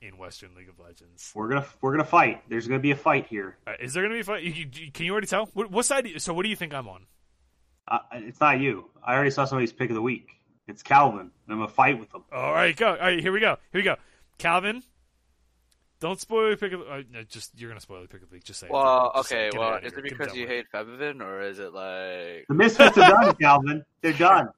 [0.00, 1.32] in Western League of Legends.
[1.34, 2.48] We're gonna we're gonna fight.
[2.48, 3.56] There's gonna be a fight here.
[3.66, 4.42] Uh, is there going to be a fight?
[4.44, 5.48] You, you, can you already tell?
[5.54, 6.06] What, what side?
[6.06, 7.06] you- so what do you think I'm on?
[7.88, 8.84] Uh, it's not you.
[9.02, 10.28] I already saw somebody's pick of the week.
[10.68, 11.20] It's Kalvin.
[11.20, 12.22] and I'm gonna fight with him.
[12.30, 12.90] All right, go.
[12.90, 13.56] All right, here we go.
[13.72, 13.96] Here we go.
[14.38, 14.82] Kalvin,
[16.00, 16.80] don't spoil your pick of.
[16.82, 18.44] Uh, no, just you're gonna spoil the pick of the week.
[18.44, 18.66] Just say.
[18.66, 18.72] it.
[18.72, 19.50] Well, Just okay.
[19.50, 23.10] get Well, is it because you hate Febiven, or is it like The Misfits are
[23.10, 23.84] done, Kalvin.
[24.02, 24.48] They're done.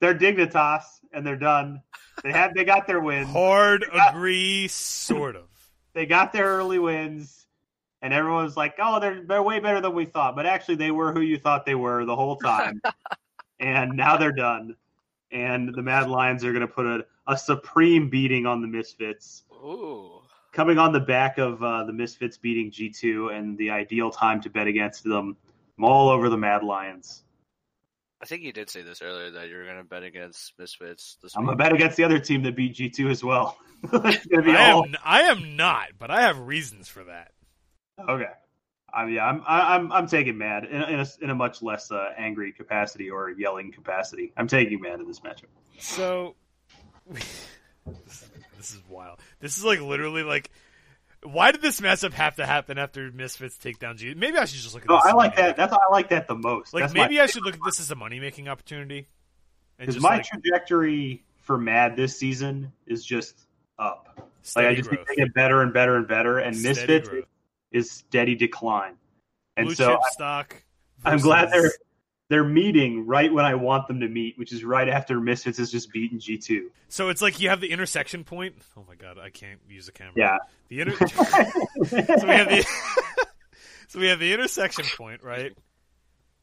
[0.00, 0.82] They're Dignitas,
[1.12, 1.82] and they're done.
[2.24, 3.28] They have they got their wins.
[3.30, 5.44] Hard got- agree, sort of.
[5.92, 7.46] They got their early wins,
[8.02, 11.12] and everyone's like, "Oh, they're they're way better than we thought." But actually, they were
[11.12, 12.80] who you thought they were the whole time,
[13.60, 14.76] and now they're done.
[15.32, 19.44] And the Mad Lions are going to put a, a supreme beating on the Misfits.
[19.52, 20.19] Ooh.
[20.52, 24.50] Coming on the back of uh, the Misfits beating G2 and the ideal time to
[24.50, 25.36] bet against them.
[25.78, 27.22] I'm all over the Mad Lions.
[28.22, 31.46] I think you did say this earlier that you're gonna bet against Misfits this I'm
[31.46, 33.56] going to bet against the other team that beat G2 as well.
[33.82, 34.94] it's going to be I all am.
[35.02, 37.32] I am not, but I have reasons for that.
[38.08, 38.28] okay.
[38.92, 41.62] I mean, yeah, I'm I- I'm I'm taking Mad in, in, a, in a much
[41.62, 44.32] less uh, angry capacity or yelling capacity.
[44.36, 45.44] I'm taking Mad in this matchup.
[45.78, 46.34] So,
[47.08, 47.46] this,
[48.06, 48.24] is,
[48.60, 49.18] this is wild.
[49.40, 50.50] This is like literally like.
[51.22, 54.14] Why did this matchup have to happen after Misfits take down G?
[54.14, 55.04] Maybe I should just look at No, this.
[55.04, 55.54] I like that.
[55.54, 56.72] That's I like that the most.
[56.72, 59.06] Like That's maybe I should look at this as a money making opportunity.
[59.78, 63.38] Because my like trajectory for Mad this season is just
[63.78, 64.30] up.
[64.56, 65.06] Like I just growth.
[65.08, 67.24] keep getting better and better and better, and Steady Misfits growth.
[67.70, 68.94] is steady decline.
[69.58, 70.56] And Blue so chip stock.
[71.04, 71.78] I'm glad they're versus-
[72.30, 75.70] they're meeting right when I want them to meet, which is right after Misfits has
[75.70, 76.62] just beaten G2.
[76.88, 78.54] So it's like you have the intersection point.
[78.76, 80.12] Oh my god, I can't use a camera.
[80.16, 80.36] Yeah.
[80.68, 82.66] The inter- so we have the
[83.88, 85.52] so we have the intersection point, right?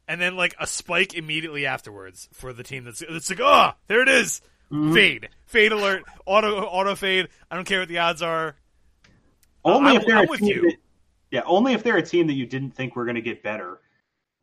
[0.10, 4.02] And then like a spike immediately afterwards for the team that's it's like oh there
[4.04, 4.42] it is.
[4.70, 4.94] Mm-hmm.
[4.94, 7.30] fade fade alert auto auto fade.
[7.50, 8.58] I don't care what the odds are.
[9.64, 10.62] only I'm- if they're I'm a team you.
[10.64, 10.78] that-
[11.32, 13.80] yeah, only if they're a team that you didn't think were going to get better.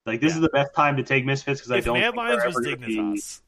[0.06, 0.36] Like this Yeah.
[0.36, 1.98] is the best time to take Misfits because I don't.
[1.98, 3.40] Mad Lions was gonna be- Dignitas,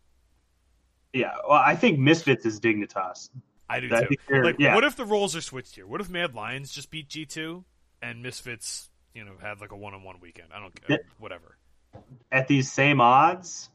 [1.13, 3.31] Yeah, well, I think Misfits is Dignitas.
[3.69, 4.43] I do too.
[4.43, 4.75] Like, yeah.
[4.75, 5.87] what if the roles are switched here?
[5.87, 7.65] What if Mad Lions just beat G two
[8.01, 10.49] and Misfits, you know, had like a one on one weekend?
[10.55, 11.01] I don't care.
[11.19, 11.57] Whatever.
[12.31, 13.71] At these same odds,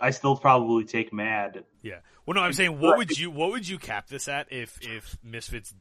[0.00, 1.64] I still probably take Mad.
[1.82, 2.00] Yeah.
[2.26, 5.16] Well, no, I'm saying, what would you what would you cap this at if if
[5.22, 5.74] Misfits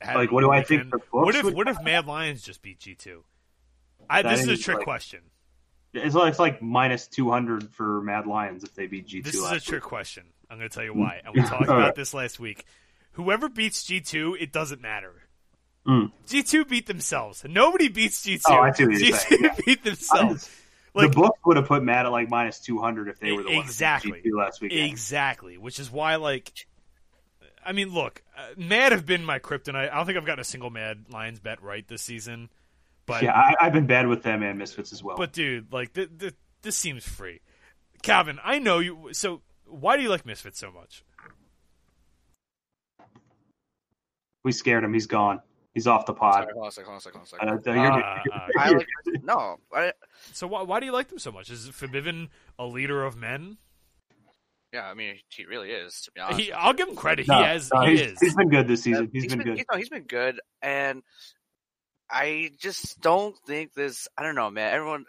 [0.00, 2.62] had Like, what do I think the books What if what if Mad Lions just
[2.62, 3.24] beat G two?
[4.08, 5.20] I this is a trick like, question.
[5.94, 9.30] It's like, it's like minus two hundred for Mad Lions if they beat G two.
[9.30, 9.88] This is a trick week.
[9.88, 10.24] question.
[10.50, 11.20] I'm going to tell you why.
[11.24, 11.94] And we talked about right.
[11.94, 12.64] this last week.
[13.12, 15.12] Whoever beats G two, it doesn't matter.
[15.86, 16.12] Mm.
[16.26, 17.44] G two beat themselves.
[17.48, 18.42] Nobody beats G two.
[18.48, 19.54] Oh, I see what you're G saying, two yeah.
[19.66, 20.50] beat themselves.
[20.94, 23.42] Like the book would have put Mad at like minus two hundred if they were
[23.42, 24.20] the ones Exactly.
[24.22, 24.90] beat G2 last weekend.
[24.90, 26.66] Exactly, which is why, like,
[27.64, 29.90] I mean, look, uh, Mad have been my kryptonite.
[29.90, 32.50] I don't think I've gotten a single Mad Lions bet right this season,
[33.08, 35.16] but yeah, I, I've been bad with them and Misfits as well.
[35.16, 37.40] but dude, like, th- th- this seems free.
[38.04, 39.08] Kalvin, I know you.
[39.12, 41.02] So, why do you like Misfits so much?
[44.44, 44.92] we scared him.
[44.94, 45.40] He's gone.
[45.74, 46.34] He's off the pod.
[46.44, 47.74] Sorry, hold on a second, hold on a second, hold on a I second.
[47.74, 48.56] don't- you're Ah, good.
[48.58, 48.86] I like,
[49.24, 49.92] no, I,
[50.32, 51.50] So, why, why do you like them so much?
[51.50, 52.28] Is Febiven
[52.58, 53.58] a leader of men?
[54.72, 56.02] yeah, I mean, he really is.
[56.02, 57.26] To be honest, He, I'll give him credit.
[57.28, 57.70] No, he has.
[57.72, 58.20] no, he he's, is.
[58.20, 59.10] he's been good this season.
[59.12, 59.64] Yeah, he's been good.
[59.70, 61.02] no, he's been good, and
[62.10, 64.08] I just don't think this.
[64.16, 64.74] I don't know, man.
[64.74, 65.04] Everyone,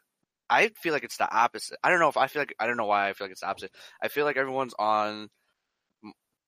[0.50, 1.78] I feel like it's the opposite.
[1.84, 3.42] I don't know if I feel like I don't know why I feel like it's
[3.42, 3.72] the opposite.
[4.02, 5.30] I feel like everyone's on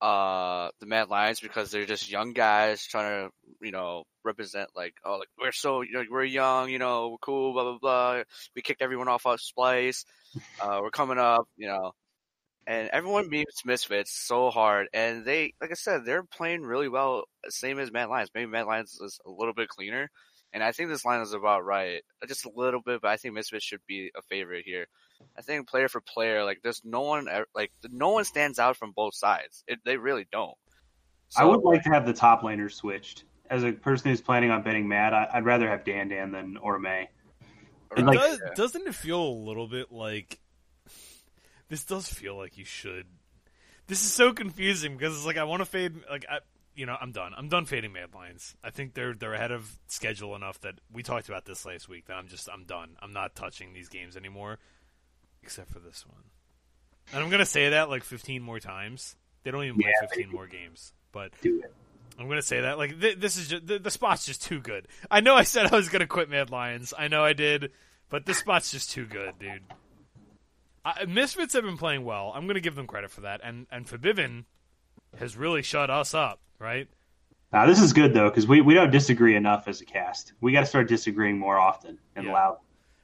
[0.01, 4.95] uh the Mad Lions because they're just young guys trying to you know represent like
[5.05, 8.23] oh like we're so you know we're young you know we're cool blah blah blah
[8.55, 10.03] we kicked everyone off our splice
[10.59, 11.91] uh we're coming up you know
[12.67, 17.23] and everyone beats Misfits so hard, and they, like I said, they're playing really well,
[17.49, 18.29] same as Mad Lions.
[18.33, 20.09] Maybe Mad Lions is a little bit cleaner,
[20.53, 23.01] and I think this line is about right, uh, just a little bit.
[23.01, 24.87] But I think Misfits should be a favorite here.
[25.37, 28.91] I think player for player, like there's no one, like no one stands out from
[28.91, 29.63] both sides.
[29.67, 30.57] It, they really don't.
[31.37, 33.23] I would like to have the top laners switched.
[33.49, 36.57] as a person who's planning on betting Mad, I, would rather have Dan Dan than
[36.63, 37.07] Orome.
[37.95, 40.39] And like, Does, doesn't it feel a little bit like
[41.69, 43.05] this does feel like you should?
[43.87, 46.39] This is so confusing because it's like I want to fade like I,
[46.81, 47.33] you know I'm done.
[47.37, 48.55] I'm done fading Mad Lions.
[48.63, 52.07] I think they're they're ahead of schedule enough that we talked about this last week
[52.07, 52.97] that I'm just I'm done.
[52.99, 54.57] I'm not touching these games anymore,
[55.43, 56.23] except for this one.
[57.13, 59.15] And I'm gonna say that like 15 more times.
[59.43, 63.19] They don't even play yeah, 15 more games, but I'm gonna say that like th-
[63.19, 64.87] this is just, the, the spot's just too good.
[65.11, 66.95] I know I said I was gonna quit Mad Lions.
[66.97, 67.73] I know I did,
[68.09, 69.61] but this spot's just too good, dude.
[70.83, 72.31] I, Misfits have been playing well.
[72.33, 74.45] I'm gonna give them credit for that, and and Forbidden
[75.19, 76.87] has really shut us up, right?
[77.51, 80.33] Now this is good though because we, we don't disagree enough as a cast.
[80.39, 82.33] We got to start disagreeing more often and yeah.
[82.33, 82.57] loud.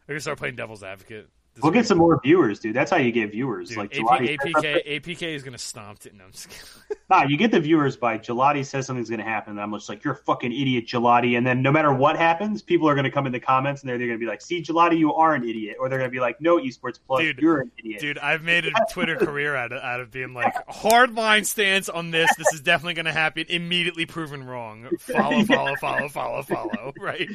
[0.08, 1.30] We're gonna start playing devil's advocate.
[1.62, 2.76] We'll get some more viewers, dude.
[2.76, 3.70] That's how you get viewers.
[3.70, 6.14] Dude, like AP, APK, APK is gonna stomp it.
[6.14, 6.97] No, I'm just kidding.
[7.10, 10.03] nah, you get the viewers by Gelati says something's gonna happen, and I'm just like,
[10.03, 11.38] you're a fucking idiot, Gelati.
[11.38, 13.97] And then no matter what happens, people are gonna come in the comments and they're,
[13.97, 16.39] they're gonna be like, see, Gelati, you are an idiot, or they're gonna be like,
[16.39, 18.01] no, Esports Plug, dude, you're an idiot.
[18.01, 21.89] Dude, I've made a Twitter career out of, out of being like, hard line stance
[21.89, 22.30] on this.
[22.38, 23.45] This is definitely gonna happen.
[23.49, 24.88] Immediately proven wrong.
[24.99, 26.93] Follow, follow, follow, follow, follow.
[26.99, 27.30] Right.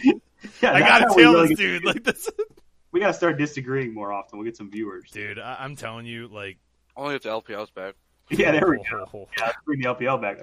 [0.61, 2.29] Yeah, I gotta tell this dude like this
[2.93, 4.39] we gotta start disagreeing more often.
[4.39, 5.39] We'll get some viewers, dude.
[5.39, 6.59] I- am telling you, like,
[6.97, 7.95] only if the LPL's back.
[8.31, 9.29] Yeah, there we go.
[9.39, 10.39] Yeah, bring the LPL back,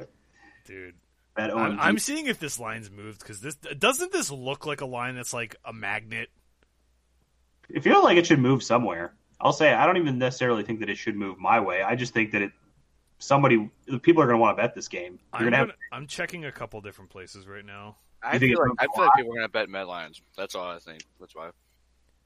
[0.66, 0.96] dude.
[1.38, 5.16] I'm, I'm, seeing if this line's moved because this doesn't this look like a line
[5.16, 6.30] that's like a magnet.
[7.70, 9.14] It feels like it should move somewhere.
[9.40, 11.82] I'll say I don't even necessarily think that it should move my way.
[11.82, 12.52] I just think that it
[13.20, 15.20] somebody the people are going to want to bet this game.
[15.32, 15.72] I'm, gonna have...
[15.92, 17.98] I'm checking a couple different places right now.
[18.22, 20.22] I feel like I feel like people are going to bet Mad Lions.
[20.36, 21.04] That's all I think.
[21.20, 21.52] That's why.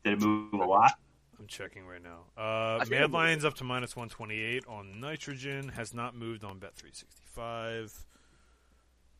[0.04, 0.92] Did it move a lot?
[1.40, 2.42] I'm checking right now.
[2.42, 5.70] Uh, Mad Lions up to minus 128 on Nitrogen.
[5.70, 7.92] Has not moved on Bet365.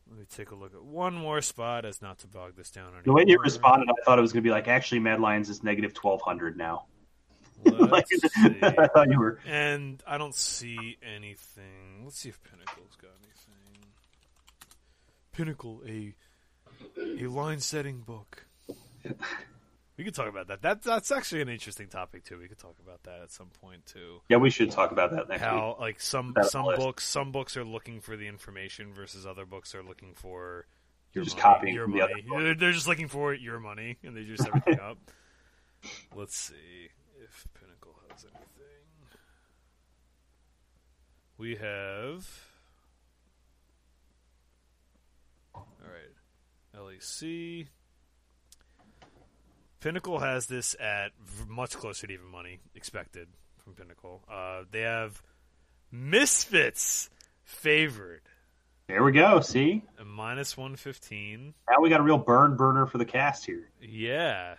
[0.08, 2.88] Let me take a look at one more spot as not to bog this down.
[2.88, 3.02] Anymore.
[3.04, 5.48] The way you responded, I thought it was going to be like, actually, Mad Lions
[5.48, 6.86] is negative 1200 now.
[7.64, 8.06] like,
[8.62, 9.38] I thought you were.
[9.46, 12.04] And I don't see anything.
[12.04, 13.86] Let's see if Pinnacle's got anything.
[15.32, 16.14] Pinnacle, a
[17.22, 18.46] a line setting book.
[19.96, 20.62] We could talk about that.
[20.62, 22.38] That that's actually an interesting topic too.
[22.38, 24.22] We could talk about that at some point too.
[24.28, 25.80] Yeah, we should talk about that next How week.
[25.80, 29.84] like some some books some books are looking for the information versus other books are
[29.84, 30.66] looking for
[31.12, 32.24] your just money, copying your money.
[32.28, 34.98] The they're just looking for your money and they just everything up.
[36.16, 36.88] Let's see
[37.22, 38.40] if Pinnacle has anything.
[41.38, 42.26] We have
[45.54, 47.68] all right, LEC.
[49.84, 51.12] Pinnacle has this at
[51.46, 53.28] much closer to even money expected
[53.62, 54.22] from Pinnacle.
[54.32, 55.22] Uh, they have
[55.92, 57.10] Misfits
[57.42, 58.22] favored.
[58.88, 59.40] There we go.
[59.40, 61.52] See, a minus one fifteen.
[61.68, 63.68] Now we got a real burn burner for the cast here.
[63.82, 64.54] Yeah.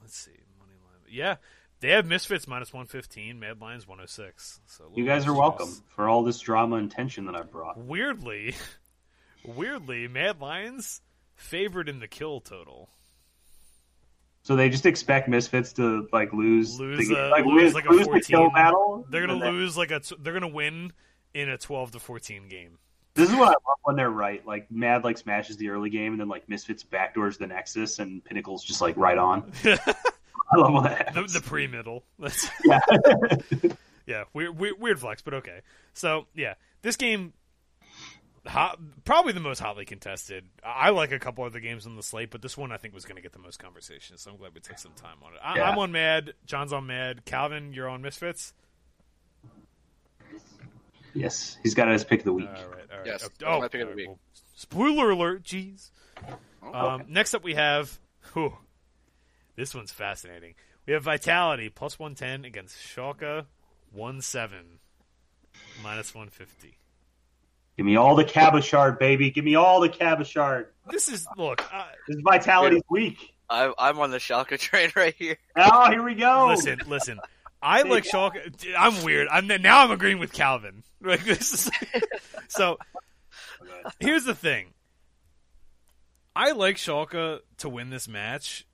[0.00, 1.02] Let's see, money line.
[1.10, 1.38] Yeah,
[1.80, 3.40] they have Misfits minus one fifteen.
[3.40, 4.60] Mad Lions one hundred oh six.
[4.66, 7.76] So you guys are welcome for all this drama and tension that I brought.
[7.76, 8.54] Weirdly,
[9.44, 11.00] weirdly, Mad Lions
[11.34, 12.88] favored in the kill total.
[14.48, 18.18] So they just expect Misfits to like lose, lose, the, like, lose, like lose the
[18.18, 19.04] kill battle.
[19.10, 20.00] They're gonna lose like a.
[20.18, 20.94] They're gonna win
[21.34, 22.78] in a twelve to fourteen game.
[23.12, 24.46] This is what I love when they're right.
[24.46, 28.24] Like Mad like smashes the early game, and then like Misfits backdoors the Nexus, and
[28.24, 29.52] Pinnacle's just like right on.
[29.66, 32.04] I love that The, the pre middle.
[32.64, 32.80] yeah.
[34.06, 34.24] yeah.
[34.32, 35.60] Weird, weird, weird flex, but okay.
[35.92, 37.34] So yeah, this game
[38.48, 40.44] hot, probably the most hotly contested.
[40.64, 43.04] I like a couple other games on the slate, but this one I think was
[43.04, 44.16] going to get the most conversation.
[44.16, 45.40] So I'm glad we took some time on it.
[45.42, 45.70] I, yeah.
[45.70, 46.34] I'm on Mad.
[46.46, 47.24] John's on Mad.
[47.24, 48.52] Kalvin, you're on Misfits.
[51.14, 52.48] Yes, he's got his pick of the week.
[52.48, 53.06] All right, all right.
[53.06, 54.08] Yes, oh, my pick of the week.
[54.08, 54.18] Well,
[54.54, 55.42] spoiler alert!
[55.42, 55.90] Jeez.
[56.62, 57.98] Oh, um, next up, we have.
[58.34, 58.56] Whew,
[59.56, 60.54] this one's fascinating.
[60.86, 63.46] We have Vitality plus one ten against Schalke
[63.90, 64.80] one seven
[65.82, 66.76] minus one fifty.
[67.78, 69.30] Give me all the Cabochard, baby.
[69.30, 70.66] Give me all the Cabochard.
[70.90, 71.64] This is look.
[71.72, 73.32] Uh, this is Vitality's week.
[73.48, 75.38] I, I'm on the Schalke train right here.
[75.56, 76.48] Oh, here we go.
[76.48, 77.20] Listen, listen.
[77.62, 78.52] I like Schalke.
[78.76, 79.28] I'm weird.
[79.30, 79.84] I'm now.
[79.84, 80.82] I'm agreeing with Kalvin.
[81.00, 81.70] Like this is
[82.48, 82.76] so.
[84.00, 84.74] Here's the thing.
[86.34, 88.66] I like Schalke to win this match.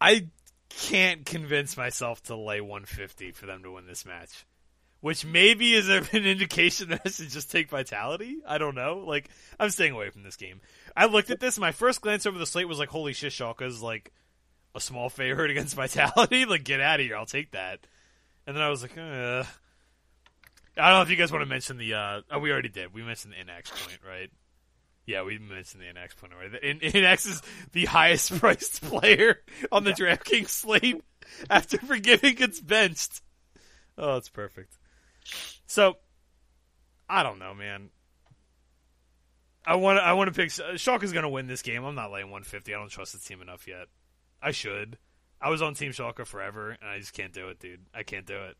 [0.00, 0.26] I
[0.68, 4.44] can't convince myself to lay 150 for them to win this match
[5.06, 8.38] which maybe is an indication that I should just take Vitality.
[8.44, 9.04] I don't know.
[9.06, 10.60] Like, I'm staying away from this game.
[10.96, 13.80] I looked at this, my first glance over the slate was like, holy shit, Schalke's
[13.80, 14.10] like
[14.74, 16.44] a small favorite against Vitality.
[16.44, 17.14] like, get out of here.
[17.14, 17.86] I'll take that.
[18.48, 19.44] And then I was like, uh.
[20.76, 21.94] I don't know if you guys want to mention the.
[21.94, 22.92] Uh, oh, we already did.
[22.92, 24.30] We mentioned the Innaxe point, right?
[25.06, 26.58] Yeah, we mentioned the Innaxe point already.
[26.68, 29.38] In, NX is the highest priced player
[29.70, 31.00] on the DraftKings slate
[31.48, 33.22] after Forgiven gets benched.
[33.96, 34.76] Oh, it's perfect.
[35.66, 35.96] So,
[37.08, 37.90] I don't know, man.
[39.66, 41.84] I want I want to pick uh, Schalke's going to win this game.
[41.84, 42.72] I'm not laying 150.
[42.72, 43.88] I don't trust the team enough yet.
[44.40, 44.98] I should.
[45.40, 47.80] I was on Team Schalke forever, and I just can't do it, dude.
[47.92, 48.56] I can't do it.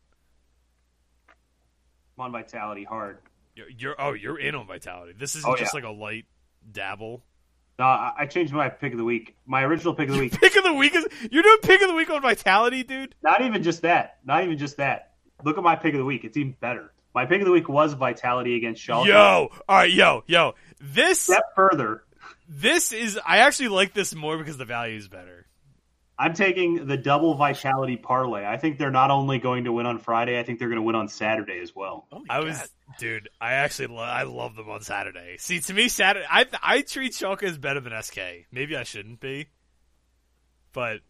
[2.17, 3.19] I'm on Vitality hard.
[3.55, 5.13] You're, you're oh, you're in on Vitality.
[5.17, 5.77] This isn't oh, just yeah.
[5.77, 6.25] like a light
[6.71, 7.23] dabble.
[7.79, 9.35] No, I changed my pick of the week.
[9.45, 10.39] My original pick of the week.
[10.39, 13.13] pick of the week is you're doing pick of the week on Vitality, dude.
[13.21, 14.17] Not even just that.
[14.25, 15.06] Not even just that.
[15.43, 16.23] Look at my pick of the week.
[16.23, 16.91] It's even better.
[17.13, 19.07] My pick of the week was Vitality against Schalke.
[19.07, 20.55] Yo, all right, yo, yo.
[20.79, 22.03] This step further.
[22.47, 23.19] This is.
[23.25, 25.47] I actually like this more because the value is better.
[26.19, 28.43] I'm taking the double vitality parlay.
[28.43, 30.83] I think they're not only going to win on Friday, I think they're going to
[30.83, 32.07] win on Saturday as well.
[32.11, 33.29] Oh I was, dude.
[33.39, 35.37] I actually, lo- I love them on Saturday.
[35.37, 38.17] See, to me, Saturday, I I treat Schalke as better than SK.
[38.51, 39.47] Maybe I shouldn't be,
[40.73, 41.01] but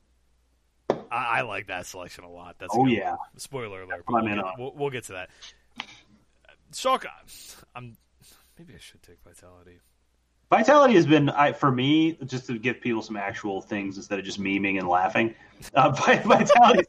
[0.90, 2.56] I, I like that selection a lot.
[2.60, 3.16] That's oh yeah.
[3.38, 4.04] Spoiler alert.
[4.08, 5.30] We'll get, we'll, we'll get to that.
[6.72, 7.08] Schalke,
[7.76, 7.98] I'm
[8.58, 9.80] maybe I should take vitality.
[10.50, 14.24] Vitality has been, I, for me, just to give people some actual things instead of
[14.24, 15.36] just memeing and laughing.
[15.74, 15.92] Uh,
[16.24, 16.88] Vitality's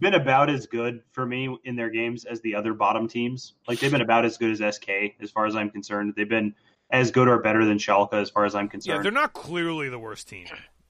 [0.00, 3.54] been about as good for me in their games as the other bottom teams.
[3.68, 4.88] Like they've been about as good as SK,
[5.20, 6.14] as far as I'm concerned.
[6.16, 6.54] They've been
[6.90, 8.98] as good or better than Schalke, as far as I'm concerned.
[8.98, 10.46] Yeah, they're not clearly the worst team.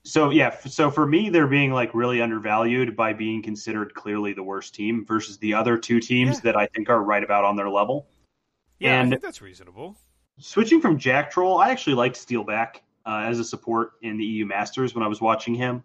[0.07, 4.43] So yeah, so for me, they're being like really undervalued by being considered clearly the
[4.43, 6.41] worst team versus the other two teams yeah.
[6.43, 8.07] that I think are right about on their level.
[8.79, 9.97] Yeah, and I think that's reasonable.
[10.39, 14.95] Switching from Jactroll, I actually liked Steelback uh, as a support in the EU Masters
[14.95, 15.83] when I was watching him.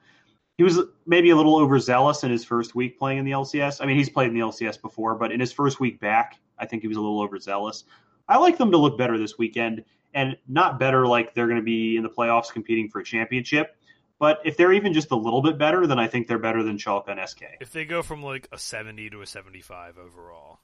[0.57, 3.79] He was maybe a little overzealous in his first week playing in the LCS.
[3.79, 6.65] I mean, he's played in the LCS before, but in his first week back, I
[6.65, 7.85] think he was a little overzealous.
[8.27, 11.63] I like them to look better this weekend, and not better like they're going to
[11.63, 13.77] be in the playoffs competing for a championship.
[14.19, 16.77] But if they're even just a little bit better, then I think they're better than
[16.77, 17.43] Schalke and SK.
[17.61, 20.59] If they go from like a 70 to a 75 overall,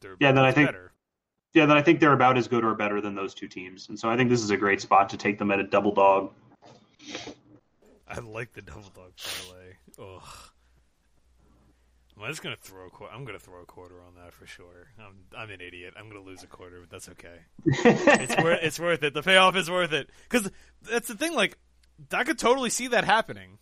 [0.00, 0.92] they're yeah, then I think better
[1.54, 3.98] yeah, then I think they're about as good or better than those two teams, and
[3.98, 6.32] so I think this is a great spot to take them at a double dog.
[8.08, 9.76] I like the double dog parlay.
[9.98, 10.22] Ugh.
[12.20, 14.92] I'm just gonna throw a I'm gonna throw a quarter on that for sure.
[14.98, 15.94] I'm I'm an idiot.
[15.98, 17.40] I'm gonna lose a quarter, but that's okay.
[17.64, 19.12] it's worth it's worth it.
[19.12, 20.48] The payoff is worth it because
[20.88, 21.34] that's the thing.
[21.34, 21.58] Like
[22.12, 23.58] I could totally see that happening.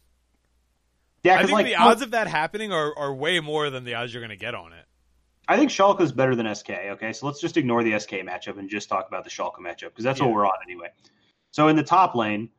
[1.23, 3.95] Yeah, I think like, the odds of that happening are, are way more than the
[3.95, 4.85] odds you're gonna get on it.
[5.47, 6.71] I think Schalke is better than SK.
[6.71, 9.89] Okay, so let's just ignore the SK matchup and just talk about the Schalke matchup
[9.89, 10.27] because that's yeah.
[10.27, 10.89] what we're on anyway.
[11.51, 12.51] So in the top lane,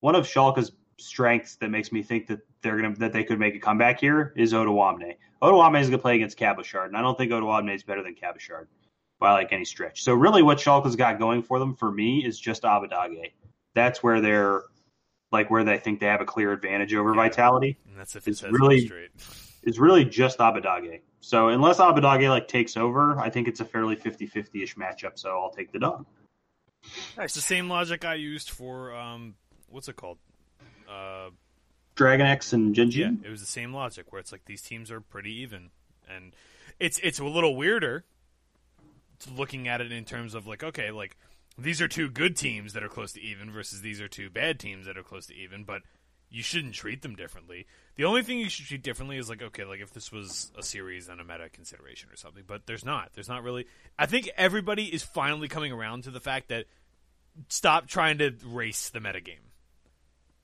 [0.00, 3.54] one of Schalke's strengths that makes me think that they're gonna that they could make
[3.54, 5.16] a comeback here is Odoamne.
[5.40, 8.68] Odoamne is gonna play against Cabochard, and I don't think Odoamne is better than Cabochard
[9.18, 10.02] by like any stretch.
[10.02, 13.32] So really, what Schalke's got going for them for me is just Abbedagge.
[13.74, 14.64] That's where they're
[15.32, 17.22] like where they think they have a clear advantage over yeah.
[17.22, 17.78] Vitality.
[17.88, 19.10] And that's if it's really straight.
[19.62, 21.02] It's really just Abbedagge.
[21.20, 25.18] So unless Abbedagge like takes over, I think it's a fairly 50-50 ish matchup.
[25.18, 26.06] So I'll take the dog.
[27.18, 29.34] It's the same logic I used for um,
[29.68, 30.16] what's it called?
[30.88, 31.28] Uh,
[31.94, 33.00] Dragon X and Gen G.
[33.00, 35.70] Yeah, it was the same logic where it's like these teams are pretty even,
[36.08, 36.34] and
[36.78, 38.04] it's it's a little weirder
[39.36, 41.16] looking at it in terms of like okay, like
[41.58, 44.58] these are two good teams that are close to even versus these are two bad
[44.58, 45.82] teams that are close to even, but
[46.30, 47.66] you shouldn't treat them differently.
[47.96, 50.62] The only thing you should treat differently is like, okay, like if this was a
[50.62, 53.10] series and a meta consideration or something, but there's not.
[53.14, 53.66] There's not really.
[53.98, 56.66] I think everybody is finally coming around to the fact that
[57.48, 59.50] stop trying to race the meta game.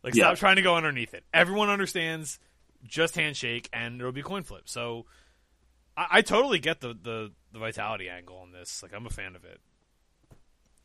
[0.03, 0.25] Like, yeah.
[0.25, 1.25] stop trying to go underneath it.
[1.33, 2.39] Everyone understands
[2.85, 4.63] just handshake and there'll be coin flip.
[4.69, 5.07] So
[5.97, 8.83] I, I totally get the, the, the vitality angle on this.
[8.83, 9.61] Like, I'm a fan of it.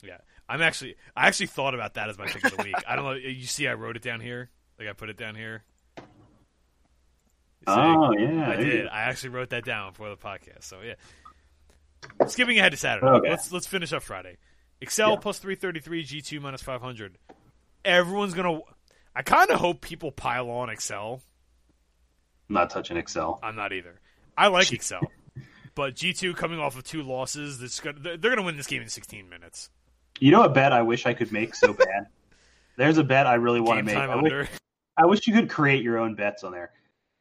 [0.04, 0.18] Yeah.
[0.50, 2.76] I'm actually, I actually thought about that as my pick of the week.
[2.88, 3.12] I don't know.
[3.22, 4.50] You see, I wrote it down here.
[4.78, 5.64] Like I put it down here.
[7.68, 8.88] Oh yeah, I did.
[8.88, 10.64] I actually wrote that down for the podcast.
[10.64, 10.96] So yeah.
[12.28, 13.06] Skipping ahead to Saturday.
[13.06, 13.30] Okay.
[13.30, 14.38] Let's let's finish up Friday.
[14.82, 15.18] Excel yeah.
[15.18, 17.18] plus three thirty three, G two minus five hundred.
[17.86, 18.60] Everyone's gonna.
[19.16, 21.22] I kind of hope people pile on Excel.
[22.50, 23.40] I'm not touching Excel.
[23.44, 24.00] I'm not either.
[24.38, 25.02] I like Excel,
[25.76, 28.82] but G two coming off of two losses, that's gonna, they're gonna win this game
[28.82, 29.70] in 16 minutes.
[30.20, 32.08] You know a bet I wish I could make so bad.
[32.78, 33.96] There's a bet I really want to make.
[33.96, 34.50] I wish,
[34.98, 36.72] I wish you could create your own bets on there.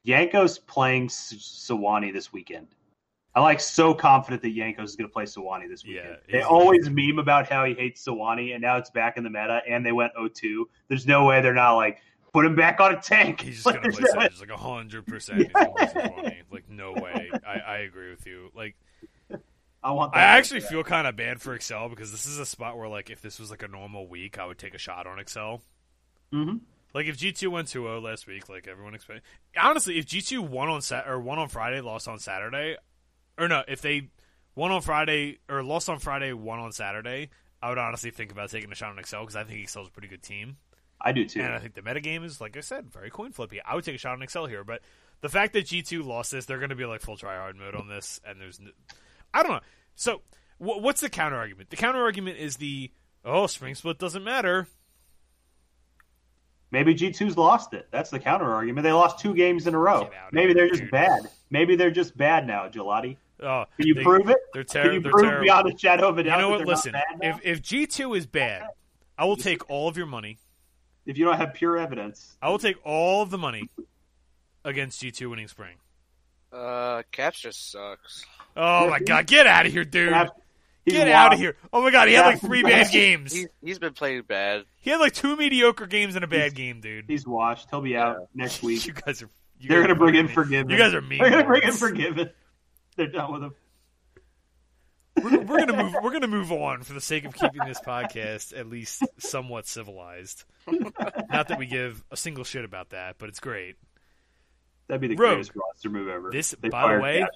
[0.06, 2.68] Jankos playing Sejuani this weekend.
[3.34, 6.16] I'm like so confident that Jankos is going to play Sejuani this weekend.
[6.28, 9.30] Yeah, they always meme about how he hates Sejuani, and now it's back in the
[9.30, 10.64] meta, and they went 0-2.
[10.88, 12.00] There's no way they're not like
[12.32, 13.40] put him back on a tank.
[13.40, 15.50] He's just like, going to play no like hundred percent.
[16.50, 17.30] Like no way.
[17.46, 18.50] I, I agree with you.
[18.54, 18.76] Like
[19.82, 20.14] I want.
[20.14, 23.08] I actually feel kind of bad for Excel because this is a spot where, like,
[23.10, 25.62] if this was like a normal week, I would take a shot on Excel.
[26.32, 26.60] Mhm.
[26.92, 29.22] Like if G two went 2-0 last week, like everyone expected.
[29.56, 32.76] Honestly, if G two won on Sat or won on Friday, lost on Saturday,
[33.38, 34.08] or no, if they
[34.56, 37.30] won on Friday or lost on Friday, won on Saturday,
[37.62, 39.90] I would honestly think about taking a shot on Excel because I think Excel's a
[39.92, 40.56] pretty good team,
[41.00, 41.40] I do too.
[41.40, 43.60] and I think the metagame is, like I said, very coin flippy.
[43.62, 44.82] I would take a shot on Excel here, but
[45.20, 47.54] the fact that G two lost this, they're going to be like full try hard
[47.56, 48.72] mode on this, and there's, n-
[49.34, 49.60] I don't know.
[49.94, 50.22] So
[50.58, 51.70] wh- what's the counter argument?
[51.70, 52.90] The counter argument is the
[53.24, 54.66] oh spring split doesn't matter.
[56.72, 57.88] Maybe G2's lost it.
[57.90, 58.84] That's the counter argument.
[58.84, 60.04] They lost two games in a row.
[60.04, 60.90] Get out of Maybe they're just dude.
[60.92, 61.22] bad.
[61.50, 63.16] Maybe they're just bad now, Gelati.
[63.42, 64.36] Oh, Can you they, prove it?
[64.54, 65.42] They're, Can you they're prove terrible.
[65.44, 66.66] beyond a shadow of a doubt You know what?
[66.66, 67.36] Listen, not bad now?
[67.38, 68.68] if if G two is bad,
[69.18, 70.38] I will take all of your money.
[71.06, 73.68] if you don't have pure evidence, I will take all of the money
[74.64, 75.76] against G two winning spring.
[76.52, 78.24] Uh, Caps just sucks.
[78.56, 80.08] Oh my god, get out of here, dude!
[80.08, 80.32] Perhaps
[80.84, 81.56] he's Get out of here!
[81.72, 83.32] Oh my god, he had like three bad games.
[83.32, 84.64] He's he's been playing bad.
[84.80, 87.04] He had like two mediocre games and a bad game, dude.
[87.06, 87.68] He's washed.
[87.70, 88.84] He'll be out next week.
[88.86, 89.30] You guys are.
[89.60, 90.34] You They're guys gonna are bring in mean.
[90.34, 90.70] Forgiven.
[90.70, 91.18] You guys are mean.
[91.20, 91.78] They're gonna bring in boys.
[91.78, 92.30] Forgiven.
[92.96, 93.54] They're done with him.
[95.22, 95.94] We're, we're gonna move.
[96.02, 100.44] We're gonna move on for the sake of keeping this podcast at least somewhat civilized.
[100.66, 103.76] Not that we give a single shit about that, but it's great.
[104.90, 105.34] That'd be the Rogue.
[105.34, 106.32] greatest roster move ever.
[106.32, 107.28] This, They by the way, Cash.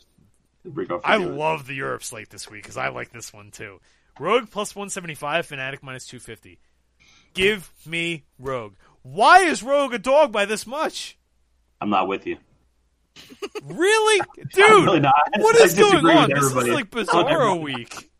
[0.65, 3.53] They bring on I love the Europe slate this week because I like this one
[3.53, 3.79] too.
[4.19, 6.59] Rogue plus 175, Fnatic minus 250.
[7.33, 8.75] Give me Rogue.
[9.03, 11.17] Why is Rogue a dog by this much?
[11.81, 12.39] I'm not with you.
[13.63, 14.21] Really?
[14.53, 16.31] Dude, really what going on?
[16.31, 18.11] This is like Bizarro week.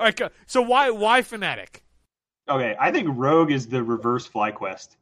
[0.00, 1.80] All right, uh, so why why Fnatic?
[2.48, 4.96] Okay, I think Rogue is the reverse FlyQuest.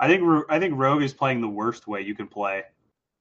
[0.00, 2.62] I think I think Rogue is playing the worst way you can play,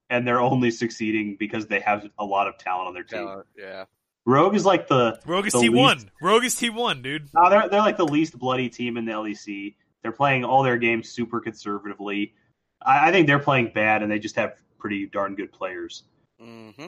[0.10, 3.26] and they're only succeeding because they have a lot of talent on their team.
[3.26, 3.86] Talent, yeah.
[4.26, 6.06] Rogue is like the Rogue is T1.
[6.22, 7.30] Rogue is T1, dude.
[7.34, 9.76] no, they're they're like the least bloody team in the LEC.
[10.02, 12.34] They're playing all their games super conservatively.
[12.82, 16.04] I, I think they're playing bad, and they just have pretty darn good players.
[16.42, 16.88] Mm-hmm.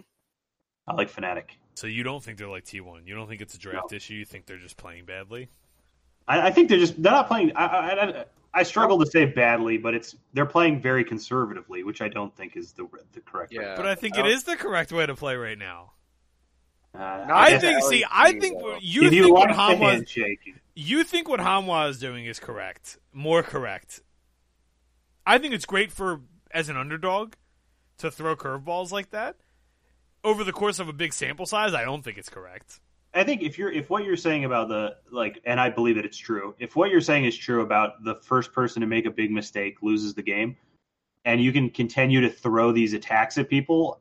[0.88, 1.52] I like Fnatic.
[1.76, 3.08] So you don't think they're like T1?
[3.08, 4.16] You don't think it's a draft issue?
[4.16, 5.48] You think they're just playing badly?
[6.30, 7.52] I, I think they're just they're not playing.
[7.56, 12.02] I, I, I, I struggle to say badly, but it's they're playing very conservatively, which
[12.02, 13.52] I don't think is the the correct.
[13.52, 13.64] way.
[13.64, 13.76] Yeah.
[13.76, 15.94] But I think I it the correct way to play right now.
[16.94, 17.84] Uh, Not I think.
[17.84, 18.78] See, I think though.
[18.80, 22.98] you if think you what like the you think what Hanwha is doing is correct,
[23.12, 24.02] more correct.
[25.26, 27.34] I think it's great for as an underdog
[28.00, 29.36] to throw curveballs like that
[30.24, 31.74] over the course of a big sample size.
[31.74, 32.80] I don't think it's correct.
[33.14, 36.06] I think if you're if what you're saying about the like, and I believe that
[36.06, 36.56] it's true.
[36.60, 39.78] If what you're saying is true about the first person to make a big mistake
[39.82, 40.56] loses the game,
[41.26, 44.00] and you can continue to throw these attacks at people,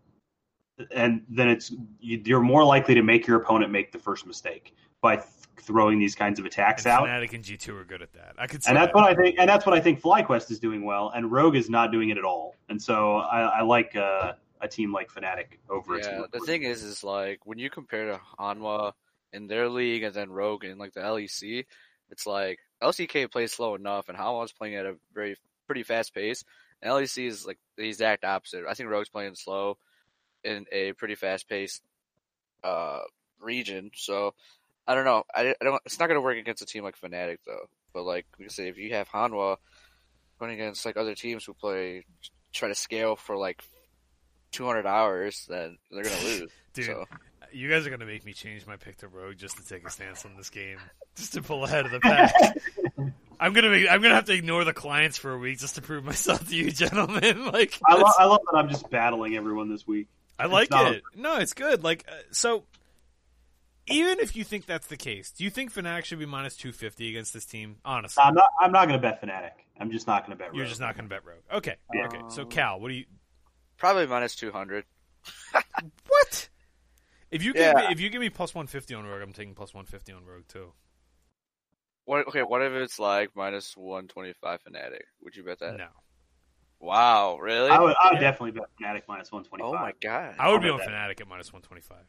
[0.90, 4.74] and then it's you, you're more likely to make your opponent make the first mistake
[5.00, 5.26] by th-
[5.60, 7.08] throwing these kinds of attacks And out.
[7.08, 8.34] Fnatic and G two are good at that.
[8.36, 8.94] I could and that's that.
[8.94, 9.36] what I think.
[9.38, 10.02] And that's what I think.
[10.02, 12.56] FlyQuest is doing well, and Rogue is not doing it at all.
[12.68, 16.12] And so I, I like uh, a team like Fnatic over a team.
[16.14, 18.92] Yeah, like the thing is, is like when you compare to Hanwha
[19.32, 21.66] in their league and then Rogue in like the LEC,
[22.10, 25.36] it's like LCK plays slow enough, and Hanwha's playing at a very
[25.66, 26.44] pretty fast pace.
[26.80, 28.64] And LEC is like the exact opposite.
[28.68, 29.78] I think Rogue's playing slow
[30.44, 31.82] in a pretty fast paced
[32.62, 33.00] uh,
[33.40, 33.90] region.
[33.94, 34.34] So
[34.86, 35.24] I don't know.
[35.34, 35.82] I, I don't.
[35.84, 37.68] It's not going to work against a team like Fnatic though.
[37.92, 39.56] But like we can say, if you have Hanwha
[40.38, 42.04] going against like other teams who play
[42.52, 43.62] try to scale for like
[44.52, 46.50] 200 hours, then they're gonna lose.
[46.74, 47.04] Dude, So
[47.52, 49.90] you guys are gonna make me change my pick to Rogue just to take a
[49.90, 50.78] stance on this game,
[51.16, 52.32] just to pull ahead of the pack.
[53.40, 55.82] I'm gonna be, I'm gonna have to ignore the clients for a week just to
[55.82, 57.46] prove myself to you, gentlemen.
[57.52, 60.08] Like, I, lo- I love that I'm just battling everyone this week.
[60.38, 61.02] I like not- it.
[61.16, 61.82] No, it's good.
[61.84, 62.64] Like, uh, so
[63.86, 66.72] even if you think that's the case, do you think Fnatic should be minus two
[66.72, 67.76] fifty against this team?
[67.84, 68.44] Honestly, I'm not.
[68.60, 69.52] I'm not going to bet Fnatic.
[69.80, 70.54] I'm just not going to bet.
[70.54, 70.68] you're Rogue.
[70.68, 71.38] just not gonna bet Rogue.
[71.58, 72.06] Okay, Yeah.
[72.06, 72.20] okay.
[72.30, 73.04] So Cal, what do you?
[73.78, 74.84] Probably minus 200.
[76.08, 76.48] What?
[77.30, 79.54] If you give me, if you give me plus one fifty on Rogue, I'm taking
[79.54, 80.72] plus one fifty on Rogue too.
[82.04, 82.26] What?
[82.28, 85.00] Okay, what if it's like minus 125 Fnatic?
[85.22, 85.76] Would you bet that?
[85.76, 85.88] No,
[86.80, 87.70] Wow, really?
[87.70, 87.94] I would.
[88.02, 89.60] I would definitely bet Fnatic minus 125.
[89.62, 90.36] oh my god.
[90.38, 92.06] I would be I'll on bet Fnatic at minus one twenty five.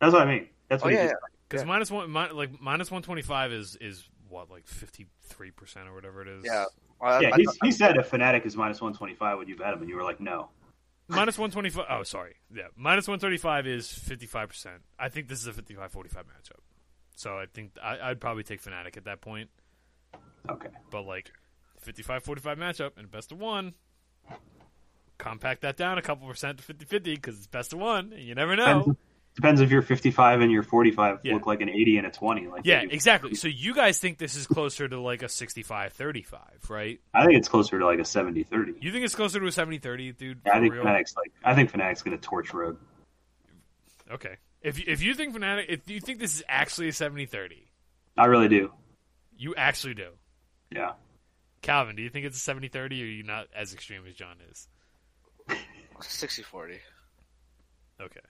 [0.00, 0.48] That's what I mean.
[0.68, 0.92] That's Oh what.
[0.92, 1.12] he yeah,
[1.48, 1.68] Because Yeah.
[1.68, 5.88] minus one, mi- like minus one twenty five is is what like fifty three percent
[5.88, 6.44] or whatever it is.
[6.44, 6.66] yeah.
[7.00, 7.30] Well, I- yeah.
[7.34, 9.80] I- He, he said if Fnatic is minus 125, would you bet him?
[9.80, 10.50] And you were like, no.
[11.10, 11.86] Minus one twenty five.
[11.88, 12.36] Oh, sorry.
[12.54, 14.82] Yeah, minus one thirty five is fifty five percent.
[14.98, 15.90] I think this is a 55-45
[16.24, 16.60] matchup.
[17.16, 19.50] So I think I, I'd probably take Fnatic at that point.
[20.48, 20.68] Okay.
[20.90, 21.30] But like
[21.86, 23.74] 55-45 matchup and best of one.
[25.18, 28.34] Compact that down a couple percent to 50-50 because it's best of one, and you
[28.34, 28.96] never know.
[29.36, 31.34] Depends, Depends if you're 55 and you're 45 Yeah.
[31.34, 32.46] look like an 80 and a 20.
[32.48, 33.34] Like Yeah, exactly.
[33.34, 37.00] So you guys think this is closer to like a 65-35, right?
[37.14, 38.74] I think it's closer to like a 70 30.
[38.80, 40.40] You think it's closer to a 70-30, dude?
[40.52, 40.84] I think real?
[40.84, 42.76] Fnatic's like I think Fnatic's gonna torch Rogue.
[44.10, 44.36] Okay.
[44.62, 47.52] If you, if you think Fnatic, if you think this is actually a 70-30,
[48.18, 48.72] I really do.
[49.38, 50.08] you actually do.
[50.70, 50.92] Yeah.
[51.62, 54.36] Kalvin, do you think it's a 70-30 or are you not as extreme as John
[54.50, 54.68] is?
[56.00, 56.78] 60-40.
[58.00, 58.20] Okay.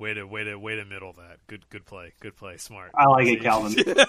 [0.00, 1.46] Way to way to way to middle that.
[1.46, 2.14] Good good play.
[2.20, 2.56] Good play.
[2.56, 2.90] Smart.
[2.94, 4.06] I like it, Kalvin.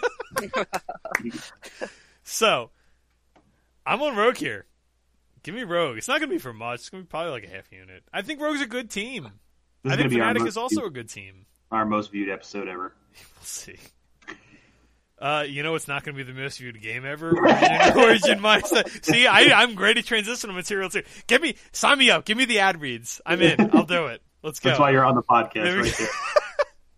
[2.23, 2.69] So,
[3.85, 4.65] I'm on Rogue here.
[5.43, 5.97] Give me Rogue.
[5.97, 6.81] It's not going to be for much.
[6.81, 8.03] It's going to be probably like a half unit.
[8.13, 9.23] I think Rogue's a good team.
[9.83, 11.45] This I think gonna be our Fnatic is also a good team.
[11.71, 12.93] our most viewed episode ever.
[13.35, 13.75] We'll see.
[15.19, 17.35] Uh, you know, it's not going to be the most viewed game ever.
[17.37, 19.03] Origin, Origin mindset.
[19.03, 21.03] See, I, I'm great at transitional material too.
[21.27, 22.23] Give me, sign me up.
[22.25, 23.19] Give me the ad reads.
[23.25, 23.71] I'm in.
[23.73, 24.21] I'll do it.
[24.43, 24.69] Let's go.
[24.69, 26.05] That's why you're on the podcast right go.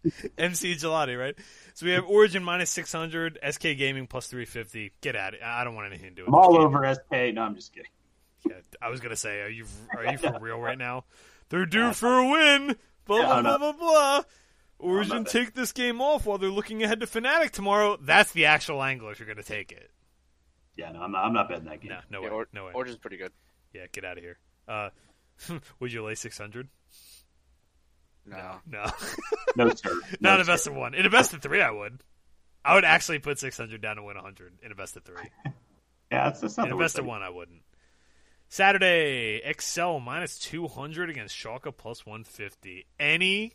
[0.05, 0.31] there.
[0.37, 1.35] MC Gelati, right?
[1.75, 4.91] So we have Origin minus 600, SK Gaming plus 350.
[5.01, 5.41] Get at it.
[5.43, 6.61] I don't want anything to do with I'm all game.
[6.63, 7.33] over SK.
[7.33, 7.89] No, I'm just kidding.
[8.47, 9.65] Yeah, I was gonna say, are you
[9.95, 11.05] are you for real right now?
[11.49, 12.75] They're due for a win.
[13.05, 14.23] Blah Yeah, blah blah blah blah.
[14.79, 17.97] Origin take this game off while they're looking ahead to Fnatic tomorrow.
[18.01, 19.89] That's the actual angle if you're gonna take it.
[20.75, 21.23] Yeah, no, I'm not.
[21.23, 21.91] I'm not betting that game.
[21.91, 22.71] No, no Yeah, way, or- no way.
[22.73, 23.31] Origin's pretty good.
[23.73, 24.37] yeah, get out of here.
[24.67, 24.89] Uh,
[25.79, 26.67] would you lay six hundred?
[28.25, 28.55] No.
[28.65, 28.85] No,
[29.55, 29.99] No, sir.
[30.21, 30.71] not No, a best sir.
[30.71, 30.93] of one.
[30.93, 32.01] In a best of three, I would.
[32.65, 35.15] I would actually put six hundred down to win hundred in a best of three.
[36.11, 37.63] Yeah, that's, that's not In the a worst best of one, I wouldn't.
[38.47, 42.85] Saturday, Excel minus 200 against Schalke plus 150.
[42.99, 43.53] Any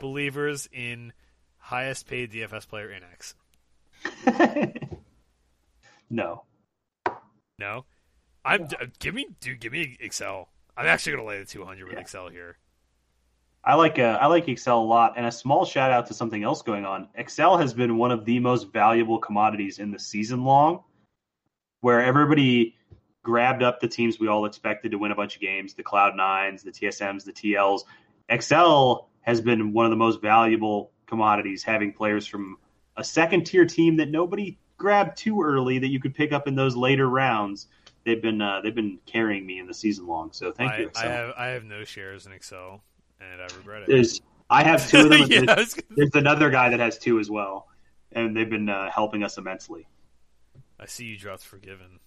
[0.00, 1.12] believers in
[1.58, 3.34] highest paid DFS player Innaxe?
[6.08, 6.44] no.
[7.58, 7.84] No?
[8.44, 10.48] I'm d- give me dude, give me Excel.
[10.76, 12.00] I'm actually going to lay the 200 with Yeah.
[12.00, 12.56] Excel here.
[13.64, 16.42] I like uh, I like Excel a lot, and a small shout out to something
[16.42, 17.08] else going on.
[17.14, 20.82] Excel has been one of the most valuable commodities in the season long,
[21.80, 22.74] where everybody
[23.22, 26.16] grabbed up the teams we all expected to win a bunch of games, the Cloud
[26.16, 27.82] Nines, the TSMs, the TLs.
[28.28, 32.56] Excel has been one of the most valuable commodities, having players from
[32.96, 36.56] a second tier team that nobody grabbed too early that you could pick up in
[36.56, 37.68] those later rounds.
[38.04, 40.32] They've been uh, they've been carrying me in the season long.
[40.32, 40.90] So thank I, you.
[40.96, 42.82] I have I have no shares in Excel
[43.32, 43.88] and I regret it.
[43.88, 44.20] There's
[44.50, 45.20] I have two of them.
[45.30, 47.68] yeah, There's- gonna- there's another guy that has two as well,
[48.12, 49.86] and they've been uh, helping us immensely.
[50.78, 52.00] I see you dropped Forgiven.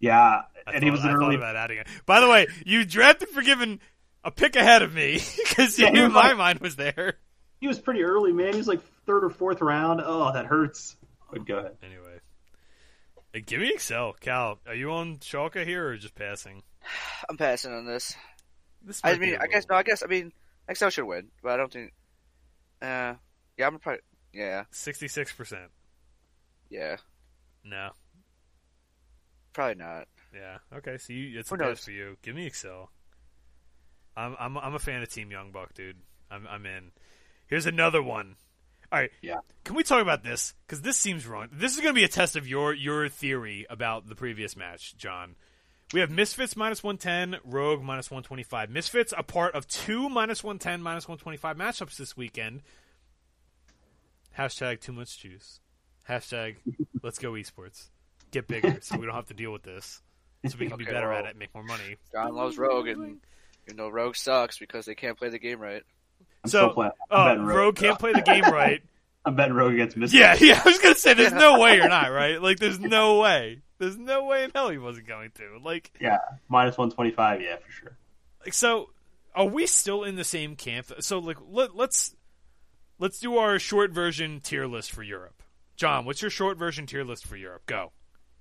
[0.00, 1.36] Yeah, I and thought, he was I an thought early.
[1.36, 1.86] about adding it.
[2.06, 3.80] By the way, you drafted Forgiven
[4.24, 7.18] a pick ahead of me because Yeah, he my like- mind was there.
[7.60, 8.52] He was pretty early, man.
[8.52, 10.00] He was like third or fourth round.
[10.02, 10.96] Oh, that hurts.
[11.30, 11.76] But go ahead.
[11.82, 12.18] Anyway,
[13.34, 14.14] Hey, give me Excel.
[14.18, 16.62] Cal, are you on Schalke here or just passing?
[17.28, 18.16] I'm passing on this.
[18.82, 19.76] This I mean, I guess no.
[19.76, 20.32] I guess I mean,
[20.68, 21.92] Excel should win, but I don't think.
[22.80, 23.14] Uh,
[23.58, 24.00] yeah, I'm probably.
[24.32, 25.56] Yeah, 66%.
[26.70, 26.96] yeah,
[27.64, 27.90] No.
[29.52, 30.06] probably not.
[30.32, 30.58] Yeah.
[30.76, 32.16] Okay, so you, it's a Who pass for you.
[32.22, 32.90] Give me Excel.
[34.16, 35.96] I'm I'm I'm a fan of Team Young Buck, dude.
[36.30, 36.92] I'm I'm in.
[37.48, 38.36] Here's another one.
[38.92, 39.10] All right.
[39.20, 39.38] Yeah.
[39.64, 40.54] Can we talk about this?
[40.66, 41.48] Because this seems wrong.
[41.52, 44.96] This is going to be a test of your your theory about the previous match,
[44.96, 45.34] John.
[45.92, 48.70] We have Misfits minus 110, Rogue minus 125.
[48.70, 52.62] Misfits a part of two minus 110, minus 125 matchups this weekend.
[54.38, 55.60] Hashtag too much juice.
[56.08, 56.56] Hashtag
[57.02, 57.88] let's go esports.
[58.30, 60.00] Get bigger so we don't have to deal with this.
[60.46, 61.96] So we can be Okay, better at well, it, make more money.
[62.12, 63.18] John loves Rogue, and
[63.68, 65.82] you know Rogue sucks because they can't play the game right.
[66.44, 68.82] I'm So, still Uh, betting Rogue can't play the game right.
[69.24, 70.18] I'm betting Rogue against Misfits.
[70.18, 70.60] Yeah, yeah.
[70.64, 72.40] I was gonna say, there's no way you're not right.
[72.40, 73.60] Like, there's no way.
[73.78, 75.58] There's no way in hell he wasn't going to.
[75.62, 76.18] Like, Yeah,
[76.48, 77.40] minus one twenty five.
[77.40, 77.96] Yeah, for sure.
[78.44, 78.90] like so.
[79.32, 80.90] Are we still in the same camp?
[81.00, 82.16] So, like, let, let's
[82.98, 85.42] let's do our short version tier list for Europe.
[85.76, 87.62] John, what's your short version tier list for Europe?
[87.66, 87.92] Go.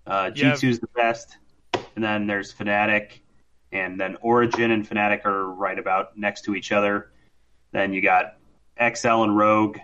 [0.07, 0.53] Uh, Yeah.
[0.53, 1.37] G2's the best,
[1.95, 3.19] and then there's Fnatic,
[3.71, 7.11] and then Origin and Fnatic are right about next to each other.
[7.71, 8.37] Then you got
[8.81, 9.77] XL and Rogue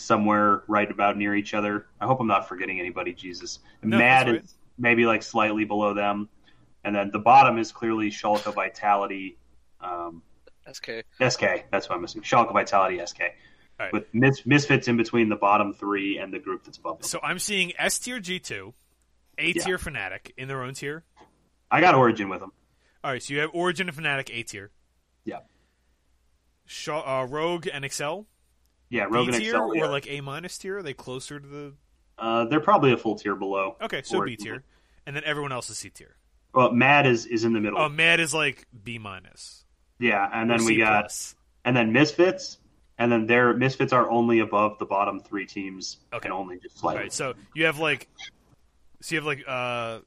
[0.00, 1.86] somewhere right about near each other.
[2.00, 3.12] I hope I'm not forgetting anybody.
[3.12, 4.42] Jesus, No, Mad right.
[4.42, 6.28] is maybe like slightly below them,
[6.84, 9.36] and then the bottom is clearly Schalke Vitality.
[9.80, 10.22] Um,
[10.70, 11.04] SK.
[11.26, 12.22] SK, that's what I'm missing.
[12.22, 13.20] Schalke Vitality SK.
[13.78, 13.92] right.
[13.92, 17.08] With mis- misfits in between the bottom three and the group that's above them.
[17.08, 18.74] So I'm seeing S tier G two,
[19.38, 21.04] A tier Fnatic in their own tier.
[21.70, 22.52] I got Origin with them.
[23.02, 24.70] All right, so you have Origin and Fnatic A tier.
[25.24, 25.38] Yeah.
[26.66, 28.26] Shaw, uh, Rogue and Excel
[28.90, 29.70] Yeah, Rogue B and tier Excel.
[29.70, 29.86] or yeah.
[29.86, 30.78] like A minus tier?
[30.78, 31.72] Are they closer to the?
[32.18, 33.76] Uh, they're probably a full tier below.
[33.80, 34.62] Okay, so B tier,
[35.06, 36.16] and then everyone else is C tier.
[36.52, 37.78] Well, Mad is, is in the middle.
[37.78, 39.64] Oh, Mad is like B minus.
[39.98, 41.34] yeah, and then we got plus.
[41.64, 42.58] and then Misfits,
[42.98, 46.26] and then their Misfits are only above the bottom three teams, Okay.
[46.28, 47.02] and only just slightly.
[47.04, 48.08] right, so you have like,
[49.00, 50.00] so you have like, uh,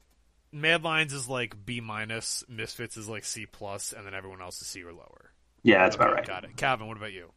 [0.52, 4.60] Mad Lions is like B minus, Misfits is like C plus, and then everyone else
[4.60, 5.32] is C or lower.
[5.62, 6.26] yeah, that's Okay, about right.
[6.26, 6.54] Got it.
[6.56, 7.30] Kalvin, what about you?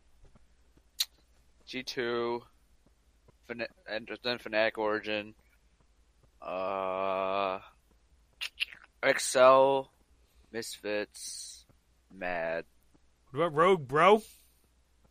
[1.68, 2.42] G two,
[3.50, 3.68] and
[4.24, 5.34] then Fnatic Origin,
[6.42, 7.60] uh,
[9.04, 9.92] Excel,
[10.52, 11.66] Misfits,
[12.14, 12.66] Mad,
[13.32, 14.22] What about Rogue, bro?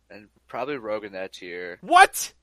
[0.09, 1.77] and probably Rogue in that tier.
[1.81, 2.33] What?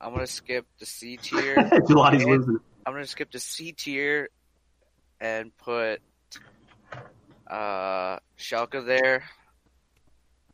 [0.00, 1.54] I'm gonna skip the C tier.
[1.56, 2.58] Gelati's losing.
[2.84, 4.28] I'm gonna skip the C tier
[5.20, 6.00] and put
[7.48, 9.22] uh Schalke there.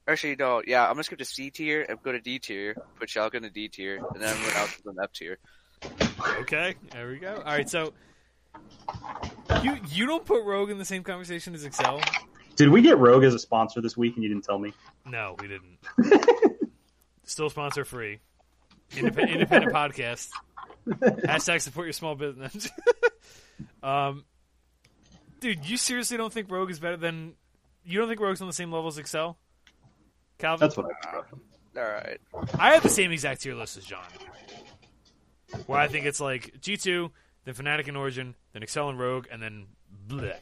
[0.09, 0.63] Actually, no.
[0.67, 2.75] Yeah, I'm gonna skip to C tier and go to D tier.
[2.99, 5.39] Put Schalke in the D tier, and then everyone else is in F tier.
[6.41, 7.35] Okay, there we go.
[7.35, 7.93] All right, so
[9.63, 12.01] you you don't put Rogue in the same conversation as Excel?
[12.57, 14.73] Did we get Rogue as a sponsor this week and you didn't tell me?
[15.07, 15.79] No, we didn't.
[17.25, 18.21] Still sponsor free.
[18.97, 20.31] Independent, independent podcast.
[20.89, 22.69] Hashtag support your small business.
[23.83, 24.25] um,
[25.41, 27.35] dude, you seriously don't think Rogue is better than?
[27.85, 29.39] You don't think Rogue's on the same level as Excel?
[30.39, 31.35] Kalvin, That's what I expect.
[31.77, 32.21] All right.
[32.59, 34.05] I have the same exact tier list as John.
[35.67, 37.11] Where I think it's like G2,
[37.45, 39.67] then Fnatic and Origin, then Excel and Rogue, and then
[40.09, 40.37] bleh.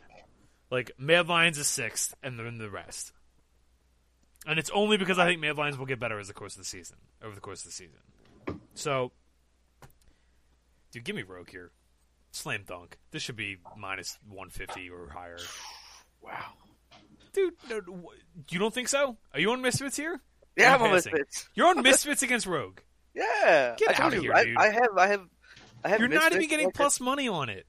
[0.71, 3.13] Like Mad Lions is sixth, and then the rest.
[4.47, 6.59] And it's only because I think Mad Lions will get better as the course of
[6.59, 7.99] the season, over the course of the season.
[8.75, 9.13] So,
[10.93, 11.71] dude, give me Rogue here.
[12.33, 12.99] Slam dunk.
[13.11, 15.39] This should be minus 150 or higher.
[16.23, 16.53] Wow.
[17.37, 18.11] Dude, no, no,
[18.51, 19.19] you don't think so?
[19.35, 20.21] Are you on Misfits here?
[20.57, 20.95] Yeah, I'm I'm on.
[20.95, 21.49] Misfits.
[21.55, 22.79] You're on Misfits against Rogue.
[23.15, 23.75] Yeah.
[23.77, 24.57] Get I told outta you, here, I, dude.
[24.57, 25.21] I have, I have,
[25.85, 26.01] I have.
[26.01, 27.67] You're not even getting like, plus money on it.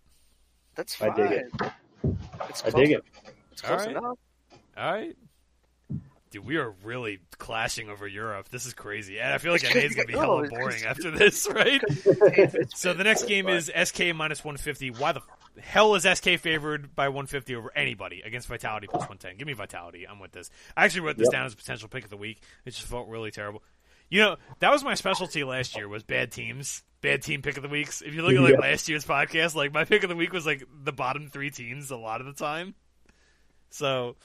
[0.75, 1.11] That's fine.
[1.11, 1.27] I fine.
[1.27, 1.71] dig it.
[2.49, 3.03] It's I dig it.
[3.51, 3.97] It's close Alright.
[3.97, 4.17] enough.
[4.77, 5.15] All right.
[6.37, 8.49] Dude, we are really clashing over Europe.
[8.49, 9.19] This is crazy.
[9.19, 11.81] And I feel like NA's going to be hella boring after this, right?
[12.75, 14.91] So the next game is SK minus 150.
[14.91, 15.21] Why the
[15.59, 19.37] hell is SK favored by 150 over anybody against Vitality plus 110?
[19.37, 20.07] Give me Vitality.
[20.07, 20.49] I'm with this.
[20.75, 21.31] I actually wrote this Yep.
[21.31, 22.39] down as a potential pick of the week.
[22.65, 23.63] It just felt really terrible.
[24.09, 26.83] You know, that was my specialty last year was bad teams.
[27.01, 28.01] Bad team pick of the weeks.
[28.01, 28.59] If you look at like Yeah.
[28.59, 31.89] last year's podcast, like my pick of the week was like the bottom three teams
[31.91, 32.75] a lot of the time.
[33.69, 34.15] So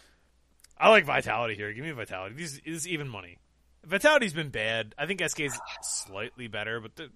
[0.83, 1.73] I like Vitality here.
[1.73, 2.35] Give me Vitality.
[2.35, 3.39] These is even money.
[3.85, 4.97] Vitality's been bad.
[4.99, 7.09] I think SK's slightly better, but the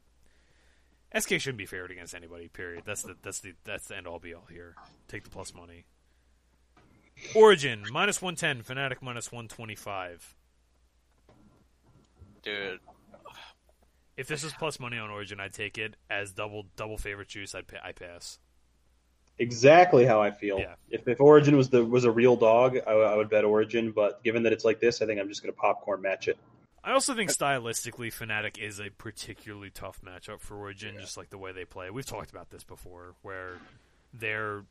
[1.18, 2.46] SK shouldn't be favored against anybody.
[2.46, 2.84] Period.
[2.86, 4.76] That's the that's the that's the end all be all here.
[5.08, 5.84] Take the plus money.
[7.34, 8.62] Origin minus one ten.
[8.62, 10.36] Fnatic minus one twenty five.
[12.44, 12.78] Dude,
[14.16, 17.52] If this is plus money on Origin, I'd take it as double double favorite juice.
[17.52, 18.38] I'd I pass.
[19.38, 20.58] Exactly how I feel.
[20.58, 20.74] Yeah.
[20.90, 23.92] If if Origin was the was a real dog, I, I would bet Origin.
[23.92, 26.38] But given that it's like this, I think I'm just going to popcorn match it.
[26.82, 31.38] I also think stylistically, Fnatic is a particularly tough matchup for Origin, just like the
[31.38, 31.90] way they play.
[31.90, 33.58] We've talked about this before, where
[34.14, 34.64] their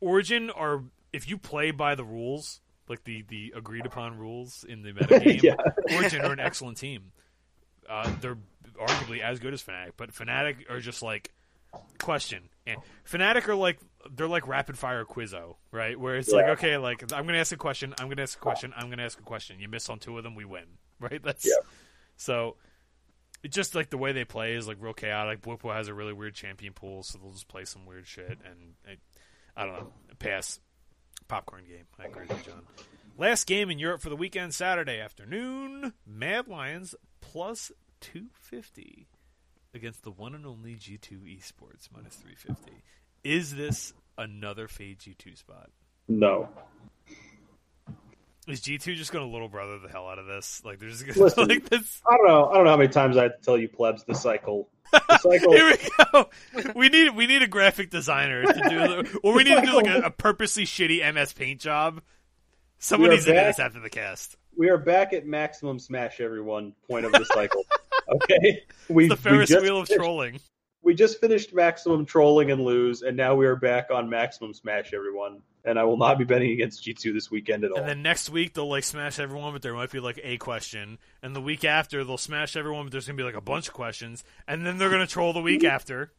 [0.00, 0.82] Origin are
[1.12, 5.42] if you play by the rules, like the the agreed upon rules in the metagame,
[5.42, 5.54] Yeah.
[5.96, 7.12] Origin are an excellent team.
[7.88, 8.38] Uh, they're
[8.78, 11.32] arguably as good as Fnatic, but Fnatic are just like
[11.98, 12.48] question.
[12.66, 12.78] And
[13.08, 13.78] Fnatic are like
[14.14, 15.98] they're like rapid fire Quizzo, right?
[15.98, 18.72] Where it's like, okay, like I'm gonna ask a question, I'm gonna ask a question,
[18.76, 19.58] I'm gonna ask a question.
[19.60, 20.64] You miss on two of them, we win,
[21.00, 21.22] right?
[21.22, 21.52] That's Yeah.
[22.16, 22.56] so.
[23.42, 25.42] It's just like the way they play is like real chaotic.
[25.42, 28.38] Bwipo has a really weird champion pool, so they'll just play some weird shit.
[28.44, 28.96] And I,
[29.56, 30.58] I don't know, pass
[31.28, 31.84] popcorn game.
[32.00, 32.62] I agree with John.
[33.16, 35.92] Last game in Europe for the weekend, Saturday afternoon.
[36.04, 37.70] Mad Lions plus
[38.00, 39.06] two fifty
[39.76, 42.82] against the one and only G two Esports minus three fifty.
[43.22, 45.70] Is this another fade G two spot?
[46.08, 46.48] No.
[48.48, 50.62] Is G two just going to little brother the hell out of this?
[50.64, 52.00] Like they're just going to like this.
[52.08, 52.46] I don't know.
[52.48, 54.68] I don't know how many times I have to tell you plebs the cycle.
[54.92, 55.52] The cycle.
[55.52, 56.30] Here we go.
[56.74, 59.72] We need we need a graphic designer to do, the, or we need to do
[59.74, 62.00] like a, a purposely shitty MS Paint job.
[62.78, 64.36] Someone needs to do this after the cast.
[64.56, 67.64] we are back at maximum smash everyone point of the cycle.
[68.08, 68.62] okay.
[68.88, 70.40] We The we Ferris just wheel of finished- trolling.
[70.82, 74.94] We just finished maximum trolling and lose, and now we are back on maximum smash
[74.94, 75.42] everyone.
[75.64, 77.78] And I will not be betting against G2 this weekend at all.
[77.80, 80.98] And then next week they'll like smash everyone, but there might be like a question.
[81.24, 83.74] And the week after they'll smash everyone, but there's gonna be like a bunch of
[83.74, 84.22] questions.
[84.46, 85.74] And then they're gonna troll the week mm-hmm.
[85.74, 86.12] after.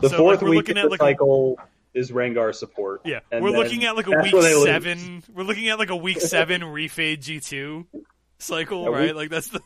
[0.00, 1.58] the so, fourth like, we're week looking at, the like, a- cycle
[1.94, 3.00] is Rengar support.
[3.06, 4.64] Yeah, And we're looking at like a week where they lose.
[4.64, 5.22] seven.
[5.32, 7.86] We're looking at like a week seven refade G two
[8.38, 9.16] cycle, Yeah, we- right?
[9.16, 9.62] Like that's the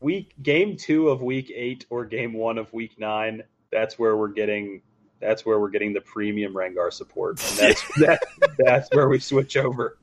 [0.00, 3.42] Week game two of week eight or game one of week nine.
[3.70, 4.82] That's where we're getting.
[5.20, 8.20] That's where we're getting the premium Rengar support, and that's that,
[8.58, 9.98] that's where we switch over.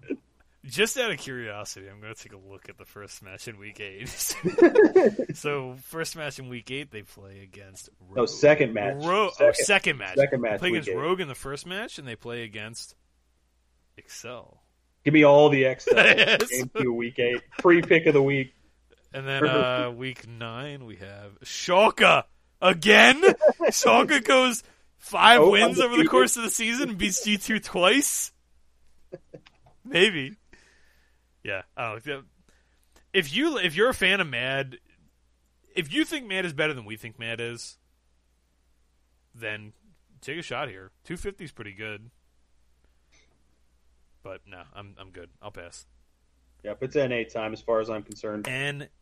[0.63, 3.57] Just out of curiosity, I'm going to take a look at the first match in
[3.57, 4.09] Week Eight.
[5.33, 7.89] so, first match in Week Eight, they play against.
[8.01, 8.17] Rogue.
[8.17, 8.97] No, second match.
[9.03, 10.15] Ro- oh, second, oh, second match.
[10.17, 10.59] second They match.
[10.59, 10.97] play against eight.
[10.97, 12.95] Rogue in the first match, and they play against
[13.97, 14.61] Excel.
[15.05, 15.95] Give me all the Excel.
[16.17, 16.49] Yes.
[16.49, 17.41] Game two, week eight.
[17.61, 18.53] Free pick of the week.
[19.13, 22.23] And then uh, week nine, we have Schalke
[22.61, 23.21] again.
[23.69, 24.63] Schalke goes
[24.97, 28.31] five Oh, wins over the course of the season and beats G two twice.
[29.85, 30.35] Maybe.
[31.43, 31.61] Yeah.
[31.77, 31.97] Know.
[33.13, 34.77] If you if you're a fan of Mad,
[35.75, 37.77] if you think Mad is better than we think Mad is,
[39.33, 39.71] then
[40.21, 40.91] take a shot here.
[41.05, 42.09] Two fifty is pretty good.
[44.23, 45.29] But no, I'm I'm good.
[45.41, 45.85] I'll pass.
[46.67, 48.43] Yep, it's NA time as far as I'm concerned.
[48.43, 48.99] NALCS.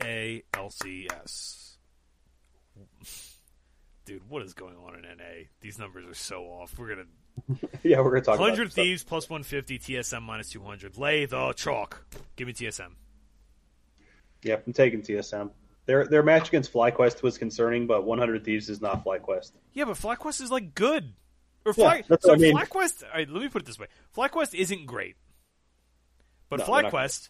[4.06, 5.48] Dude, what is going on in NA?
[5.62, 6.78] These numbers are so off.
[6.78, 7.08] We're gonna
[7.84, 8.84] yeah, we're gonna talk 100 this stuff.
[8.84, 10.96] thieves plus 150, TSM minus 200.
[11.00, 12.06] Lay the chalk.
[12.36, 12.92] Give me TSM.
[14.44, 15.50] Yep, I'm taking TSM.
[15.88, 19.54] Their their match against FlyQuest was concerning, but 100 Thieves is not FlyQuest.
[19.74, 21.14] Yeah, but FlyQuest is like good.
[21.66, 22.56] Or Yeah, Fly, that's so I mean.
[22.56, 23.06] FlyQuest.
[23.06, 25.16] All right, let me put it this way: FlyQuest isn't great,
[26.48, 27.30] but No, FlyQuest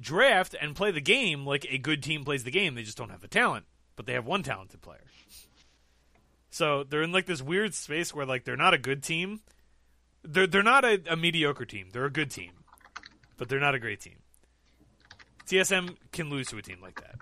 [0.00, 2.74] draft and play the game like a good team plays the game.
[2.74, 3.66] They just don't have the talent,
[3.96, 5.04] but they have one talented player.
[6.50, 9.40] So they're in like this weird space where like they're not a good team.
[10.22, 11.88] They're they're not a, a mediocre team.
[11.92, 12.52] They're a good team,
[13.36, 14.16] but they're not a great team.
[15.46, 17.16] TSM can lose to a team like that.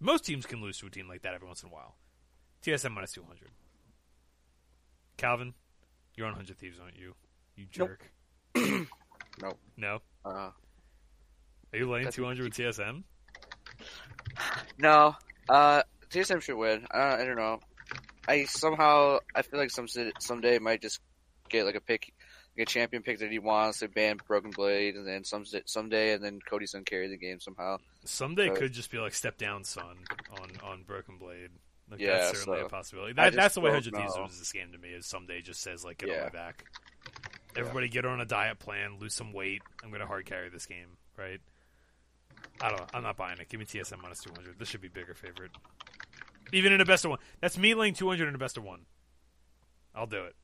[0.00, 1.96] Most teams can lose to a team like that every once in a while.
[2.62, 3.50] TSM minus two hundred.
[5.18, 5.54] Kalvin,
[6.14, 7.14] you're on Hundred Thieves, aren't you?
[7.56, 7.90] You Nope.
[8.54, 8.86] jerk.
[9.42, 9.58] Nope.
[9.76, 9.98] No.
[10.24, 10.50] Uh,
[11.72, 13.02] Are you laying two hundred with TSM?
[14.78, 15.14] no.
[15.48, 16.86] Uh, TSM should win.
[16.90, 17.60] I don't, I don't know.
[18.28, 21.00] I somehow I feel like some Ssumday might just
[21.48, 22.12] get like a pick,
[22.56, 23.80] like a champion pick that he wants.
[23.80, 27.38] They ban Broken Blade, and then some Ssumday, and then Cody's gonna carry the game
[27.40, 27.78] somehow.
[28.04, 29.96] Ssumday So- could just be like step down, son,
[30.40, 31.50] on on Broken Blade.
[31.88, 33.12] Like, Yeah, that's certainly so- a possibility.
[33.12, 34.88] That, that's the way Hundred Thieves loses this game to me.
[34.88, 36.22] Is Ssumday just says like get on Yeah.
[36.24, 36.64] my back.
[37.54, 39.62] Everybody get on a diet plan, lose some weight.
[39.84, 41.40] I'm gonna hard carry this game, right?
[42.60, 42.80] I don't.
[42.80, 42.86] know.
[42.94, 43.48] I'm not buying it.
[43.48, 44.58] Give me TSM minus 200.
[44.58, 45.50] This should be bigger favorite.
[46.52, 47.18] Even in a best of one.
[47.40, 48.86] That's me laying 200 in a best of one.
[49.94, 50.34] I'll do it.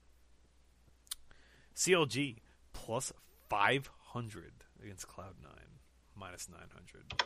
[1.74, 2.36] CLG
[2.72, 3.12] plus
[3.48, 4.52] 500
[4.82, 5.46] against Cloud9
[6.16, 7.22] minus 900.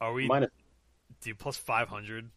[0.00, 0.50] Are we Minus,
[1.22, 2.30] do plus 500?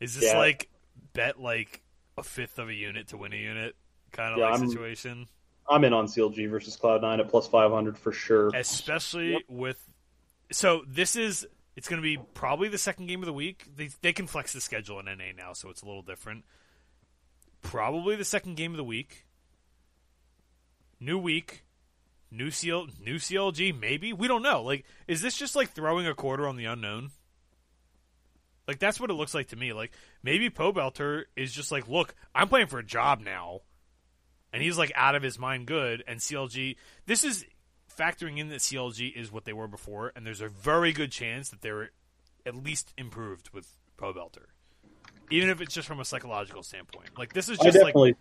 [0.00, 0.38] Is this Yeah.
[0.38, 0.68] like
[1.12, 1.82] bet like
[2.16, 3.76] a fifth of a unit to win a unit
[4.12, 5.28] kind of Yeah, like I'm- situation?
[5.68, 8.50] I'm in on CLG versus Cloud9 at plus 500 for sure.
[8.54, 9.82] especially with
[10.50, 11.46] so this is
[11.76, 13.66] it's going to be probably the second game of the week.
[13.76, 16.44] They, they can flex the schedule in na now so it's a little different.
[17.62, 19.26] Probably the second game of the week.
[21.00, 21.64] New week.
[22.30, 24.12] New CL, new clg maybe?
[24.12, 24.62] We don't know.
[24.62, 27.10] Like is this just like throwing a quarter on the unknown?
[28.66, 29.72] Like that's what it looks like to me.
[29.72, 29.92] Like
[30.22, 33.60] maybe Pobelter is just like look i'm playing for a job now.
[34.52, 36.76] And he's like out of his mind good and clg
[37.06, 37.44] this is
[37.96, 41.48] factoring in that CLG is what they were before, and there's a very good chance
[41.50, 41.90] that they're
[42.46, 43.68] at least improved with
[43.98, 44.46] Pobelter,
[45.30, 47.10] even if it's just from a psychological standpoint.
[47.18, 48.16] Like this is I just like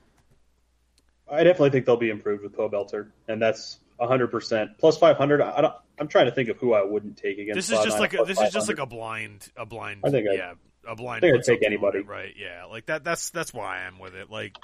[1.32, 5.42] I definitely think they'll be improved with Pobelter, and that's 100 percent plus 500.
[5.42, 5.74] I don't.
[6.00, 7.56] I'm trying to think of who I wouldn't take against.
[7.56, 10.28] this is just like a, this is just like a blind a blind I think
[10.28, 10.54] I'd- yeah
[10.86, 11.24] a blind.
[11.24, 12.00] I think I'd take anybody.
[12.00, 12.34] right?
[12.38, 13.04] Yeah, like that.
[13.06, 14.30] That's that's why I am with it.
[14.30, 14.58] Like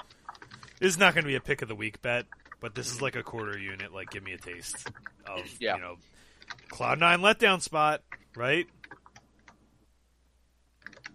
[0.78, 2.26] this is not going to be a pick of the week bet,
[2.60, 3.92] but this is like a quarter unit.
[3.92, 4.88] Like give me a taste
[5.26, 5.76] of Yeah.
[5.76, 5.96] you know
[6.68, 8.02] Cloud Nine letdown spot,
[8.36, 8.66] right?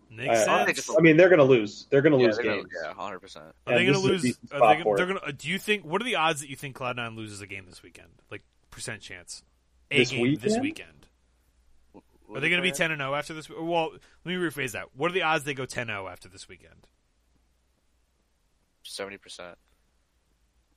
[0.10, 0.90] Makes I, I- sense.
[0.98, 1.88] I mean, they're going to lose.
[1.90, 2.70] They're going to Yeah, lose they're gonna- games.
[2.84, 3.46] yeah, hundred percent.
[3.68, 4.38] Are they going to this is a lose?
[4.52, 4.84] Are spot they?
[4.84, 5.34] for They're going to.
[5.34, 5.84] Do you think?
[5.84, 8.08] What are the odds that you think Cloud Nine loses a game this weekend?
[8.32, 9.44] Like percent chance.
[9.92, 10.62] A This game this weekend?
[10.62, 11.08] weekend.
[12.34, 13.50] Are they going to be ten and zero after this?
[13.50, 14.96] Well, let me rephrase that.
[14.96, 16.88] What are the odds they go 10-0 after this weekend?
[18.84, 19.58] Seventy percent.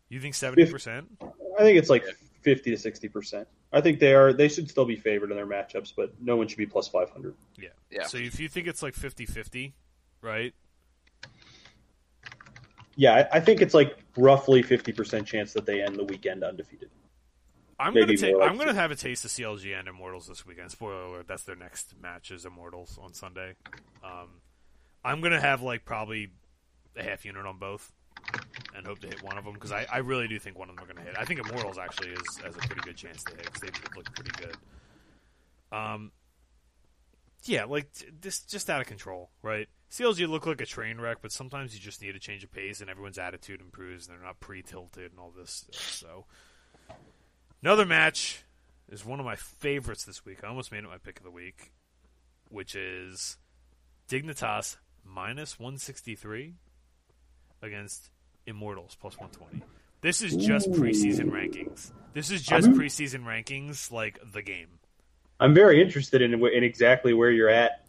[0.08, 1.08] You think seventy percent?
[1.58, 2.04] I think it's like
[2.42, 3.48] 50 to 60 percent.
[3.72, 4.32] I think they are.
[4.32, 7.34] They should still be favored in their matchups, but no one should be plus 500.
[7.58, 7.68] Yeah.
[7.90, 8.04] Yeah.
[8.04, 9.72] So if you think it's like 50-50,
[10.22, 10.54] right?
[12.96, 16.42] Yeah, I, I think it's like roughly 50 percent chance that they end the weekend
[16.42, 16.90] undefeated.
[17.78, 18.36] I'm Maybe gonna take.
[18.36, 20.72] like I'm gonna have a taste of CLG and Immortals this weekend.
[20.72, 23.54] Spoiler alert: that's their next match is Immortals on Sunday.
[24.02, 24.40] Um,
[25.04, 26.32] I'm gonna have like probably
[26.96, 27.92] a half unit on both,
[28.74, 30.76] and hope to hit one of them because I, I really do think one of
[30.76, 31.16] them are gonna hit.
[31.18, 34.14] I think Immortals actually is has a pretty good chance to hit because they look
[34.14, 34.56] pretty good.
[35.70, 36.12] Um,
[37.44, 37.88] yeah, like
[38.20, 39.68] this just out of control, right?
[39.90, 42.80] CLG look like a train wreck, but sometimes you just need a change of pace,
[42.80, 45.50] and everyone's attitude improves, and they're not pre-tilted and all this.
[45.50, 46.24] Stuff, so
[47.62, 48.44] Another match
[48.88, 50.44] is one of my favorites this week.
[50.44, 51.72] I almost made it my pick of the week,
[52.48, 53.36] which is
[54.08, 56.54] Dignitas minus 163
[57.62, 58.10] against
[58.46, 59.64] Immortals plus 120.
[60.00, 60.72] This is just Ooh.
[60.72, 61.90] preseason rankings.
[62.14, 64.68] This is just I'm- preseason rankings, like the game.
[65.40, 67.88] I'm very interested in in exactly where you're at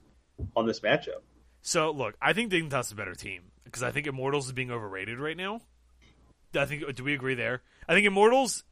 [0.55, 1.21] on this matchup.
[1.61, 4.71] So look, I think Dignitas is a better team because I think Immortals is being
[4.71, 5.61] overrated right now.
[6.55, 7.61] I think do we agree there?
[7.87, 8.63] I think Immortals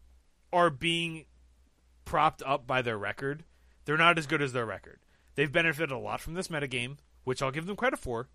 [0.53, 1.25] are being
[2.05, 3.43] propped up by their record.
[3.85, 4.99] They're not as good as their record.
[5.35, 8.29] They've benefited a lot from this metagame, which I'll give them credit for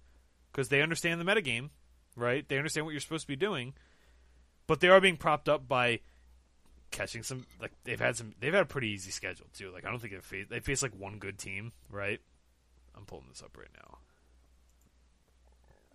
[0.53, 1.71] because they understand the metagame,
[2.17, 2.47] right?
[2.49, 3.75] They understand what you're supposed to be doing.
[4.67, 6.01] But they are being propped up by
[6.93, 9.73] catching some like they've had some they've had a pretty easy schedule too.
[9.73, 12.21] Like I don't think they've faced they faced like one good team, right?
[12.97, 13.99] I'm pulling this up right now.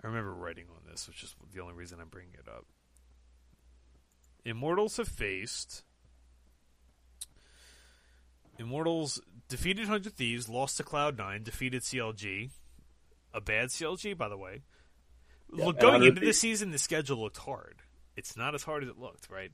[0.03, 2.65] I remember writing on this, which is the only reason I'm bringing it up.
[4.45, 5.83] Immortals have faced.
[8.59, 12.49] Immortals defeated Hundred Thieves, lost to Cloud Nine, defeated CLG,
[13.33, 14.61] a bad CLG by the way.
[15.49, 17.81] Look, going into this Thieves- season, the schedule looked hard.
[18.15, 19.51] It's not as hard as it looked, right?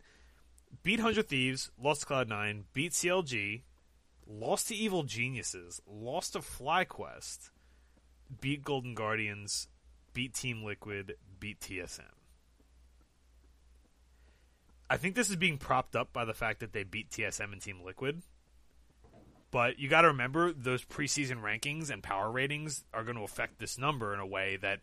[0.82, 3.64] Beat Hundred Thieves, lost to Cloud Nine, beat CLG,
[4.26, 7.52] lost to Evil Geniuses, lost to FlyQuest,
[8.42, 9.68] beat Golden Guardians,
[10.14, 12.06] beat Team Liquid, beat TSM.
[14.90, 17.62] I think this is being propped up by the fact that they beat TSM and
[17.62, 18.22] Team Liquid.
[19.52, 23.60] But you got to remember those preseason rankings and power ratings are going to affect
[23.60, 24.82] this number in a way that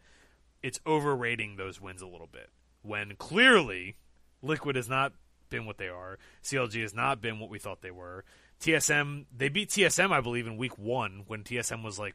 [0.62, 2.50] it's overrating those wins a little bit.
[2.82, 3.96] When clearly
[4.42, 5.12] Liquid has not
[5.48, 8.24] been what they are, CLG has not been what we thought they were.
[8.60, 12.14] TSM, they beat TSM, I believe, in week one when TSM was like,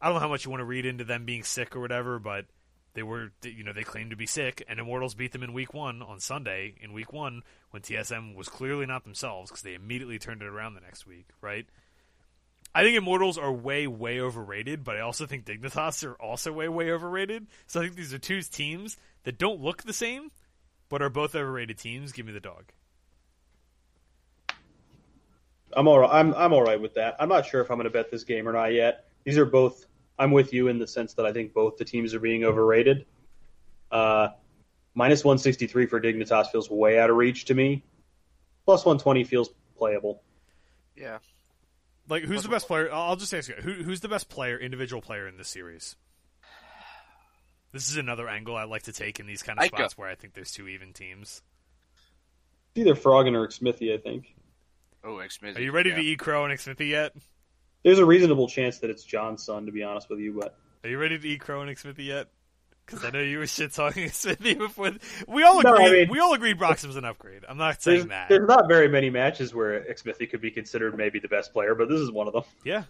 [0.00, 2.18] I don't know how much you want to read into them being sick or whatever,
[2.18, 2.46] but
[2.94, 5.74] they were, you know, they claimed to be sick, and Immortals beat them in week
[5.74, 10.18] one on Sunday in week one when TSM was clearly not themselves because they immediately
[10.18, 11.66] turned it around the next week, right?
[12.74, 16.68] I think Immortals are way, way overrated, but I also think Dignitas are also way,
[16.68, 17.46] way overrated.
[17.66, 20.32] So I think these are two teams that don't look the same,
[20.88, 22.10] but are both overrated teams.
[22.10, 22.72] Give me the dog.
[25.76, 26.10] I'm all right.
[26.12, 27.16] I'm I'm all right with that.
[27.18, 29.06] I'm not sure if I'm going to bet this game or not yet.
[29.24, 29.86] These are both.
[30.18, 33.06] I'm with you in the sense that I think both the teams are being overrated.
[33.90, 34.28] Uh,
[34.94, 37.82] minus 163 for Dignitas feels way out of reach to me.
[38.64, 40.22] Plus 120 feels playable.
[40.96, 41.18] Yeah.
[42.08, 42.92] Like, who's the best player?
[42.92, 45.96] I'll I'll just ask you, who, who's the best player, individual player in this series?
[47.72, 49.98] This is another angle I like to take in these kind of I go- spots
[49.98, 51.42] where I think there's two even teams.
[52.74, 54.34] It's either Froggen or Xmithie, I think.
[55.02, 55.96] Oh, X Are you ready yeah.
[55.96, 57.12] to eat Crow and Xmithie yet?
[57.82, 60.88] There's a reasonable chance that it's John's son, to be honest with you, but Are
[60.88, 62.28] you ready to eat Crow and Xmithie yet?
[62.86, 64.92] Because I know you were shit talking Xmithie before.
[65.26, 65.86] We all No, agreed.
[65.86, 67.42] I mean- we all agreed Broxah's an upgrade.
[67.48, 68.28] I'm not there's, saying that.
[68.28, 71.88] there's not very many matches where Xmithie could be considered maybe the best player, but
[71.88, 72.42] this is one of them.
[72.64, 72.82] Yeah,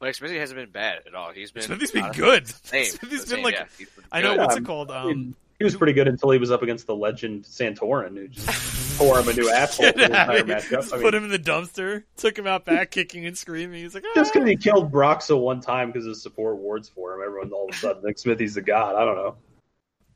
[0.00, 1.30] Like Xmithie hasn't been bad at all.
[1.32, 2.46] He's been Xmithie's been honestly, good.
[2.48, 2.84] Same.
[2.84, 4.38] Xmithie's Same, been like yeah, he's been I know good.
[4.40, 4.90] what's it called.
[4.90, 8.46] Um, he was pretty good until he was up against the legend Santorin, who just
[8.98, 10.92] tore him a new asshole for the entire matchup.
[10.92, 13.82] I mean, put him in the dumpster, took him out back, kicking and screaming.
[13.82, 14.12] He's like, ah.
[14.14, 17.68] just because he killed Broxah one time because his support wards for him, everyone all
[17.68, 18.96] of a sudden thinks Xmithie's the god.
[18.96, 19.36] I don't know.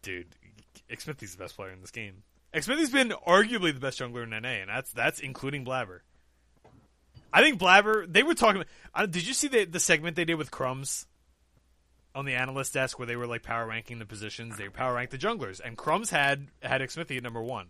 [0.03, 0.27] dude,
[0.91, 2.23] Xmithie's the best player in this game.
[2.55, 6.03] Xmithie's been arguably the best jungler in NA, and that's that's including Blabber.
[7.33, 8.07] I think Blabber.
[8.07, 8.65] They were talking.
[8.95, 11.07] Uh, did you see the the segment they did with Crumbz
[12.15, 14.59] on the analyst desk where they were like power ranking the positions?
[14.59, 17.69] They power ranked the junglers, and Crumbz had had Xmithie at number one.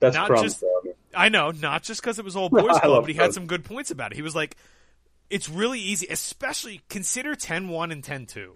[0.00, 0.62] That's Not just-.
[1.14, 3.64] I know, not just because it was all boys club, but he had some good
[3.64, 4.16] points about it.
[4.16, 4.56] He was like,
[5.30, 8.52] "It's really easy, especially consider 10-1 and 10-2.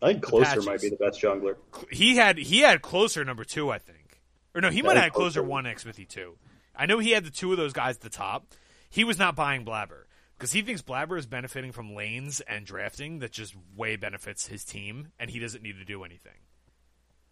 [0.00, 1.56] I think Closer might be the best jungler.
[1.90, 4.20] he had he had closer number two, I think,
[4.54, 5.40] or no, he Yeah, might have had closer.
[5.40, 6.38] closer one Xmithie two.
[6.74, 8.46] I know he had the two of those guys at the top.
[8.90, 13.20] He was not buying Blabber because he thinks Blabber is benefiting from lanes and drafting
[13.20, 16.32] that just way benefits his team, and he doesn't need to do anything.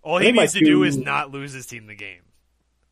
[0.03, 2.23] All he needs to do is not lose his team the game.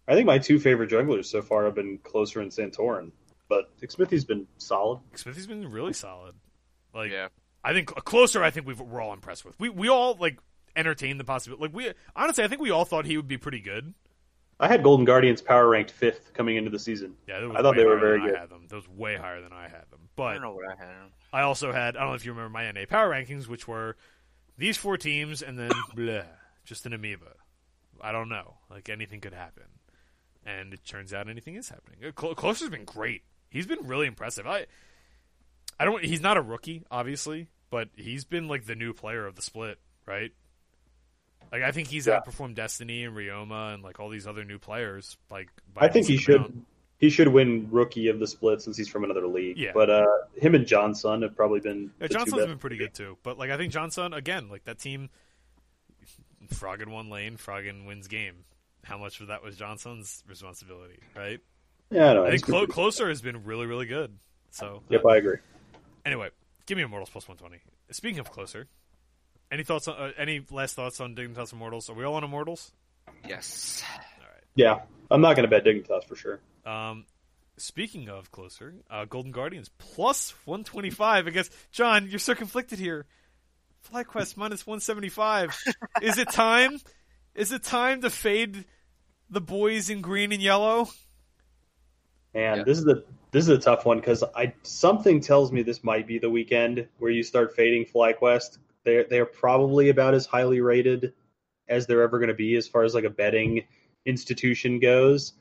[0.09, 3.13] I think my two favorite junglers so far have been Closer and Santorin,
[3.49, 5.01] but Xmithie's been solid.
[5.15, 6.35] Xmithie's been really solid.
[6.95, 7.29] Like yeah.
[7.63, 8.43] I think uh, closer.
[8.43, 9.59] I think we've, we're all impressed with.
[9.61, 10.39] We we all like
[10.75, 11.63] entertained the possibility.
[11.63, 13.95] Like we honestly, I think we all thought he would be pretty good.
[14.61, 17.15] I had Golden Guardians power ranked fifth coming into the season.
[17.29, 18.35] Yeah, was I thought they were very good.
[18.35, 18.67] I had them.
[18.69, 20.09] That was way higher than I had them.
[20.17, 21.11] But I don't know what I had.
[21.33, 23.97] I also had I don't know if you remember my NA power rankings, which were
[24.57, 26.27] these four teams and then bleh,
[26.65, 27.35] just an amoeba.
[28.01, 28.55] I don't know.
[28.71, 29.65] Like anything could happen,
[30.49, 31.99] and it turns out anything is happening.
[32.07, 33.23] Uh, Closer's been great.
[33.51, 34.47] He's been really impressive.
[34.47, 34.67] I
[35.79, 36.05] I don't.
[36.05, 39.79] He's not a rookie, obviously, but he's been like the new player of the split,
[40.07, 40.33] right?
[41.53, 42.21] Like I think he's Yeah.
[42.21, 45.17] outperformed Destiny and Ryoma and like all these other new players.
[45.31, 46.37] Like by I think he should.
[46.37, 46.67] amount.
[46.99, 49.57] he should win rookie of the split since he's from another league.
[49.57, 49.71] Yeah.
[49.73, 50.07] But uh,
[50.37, 53.57] him and Johnsun have probably been Yeah, Johnsun's been pretty good too, but like I
[53.57, 55.09] think Johnsun again, like that team,
[56.55, 58.45] Froggen one lane, Froggen wins game.
[58.85, 61.41] How much of that was Johnsun's responsibility, right?
[61.91, 62.27] Yeah, I know.
[62.27, 64.17] I think Clo- closer has been really, really good.
[64.51, 65.37] So Yep, I agree.
[66.05, 66.31] anyway,
[66.67, 67.59] give me Immortals plus one twenty.
[67.91, 68.67] Speaking of closer,
[69.51, 69.89] any thoughts?
[69.89, 71.89] On, uh, any last thoughts on Dignitas Immortals?
[71.91, 72.73] Are we all on Immortals?
[73.27, 73.83] Yes.
[73.93, 74.45] All right.
[74.55, 74.81] Yeah,
[75.11, 76.41] I'm not going to bet Dignitas for sure.
[76.67, 77.07] Um,
[77.57, 82.09] speaking of closer, uh, Golden Guardians plus 125 against John.
[82.09, 83.07] You're so conflicted here.
[83.93, 85.57] FlyQuest minus 175.
[86.03, 86.79] Is it time?
[87.39, 88.65] Is it time to fade
[89.31, 90.89] the boys in green and yellow?
[92.35, 92.65] And Yeah.
[92.65, 96.09] this is a this is a tough one because I something tells me this might
[96.09, 98.59] be the weekend where you start fading FlyQuest.
[98.83, 101.13] They're they're probably about as highly rated
[101.69, 103.63] as they're ever going to be as far as like a betting
[104.05, 105.35] institution goes.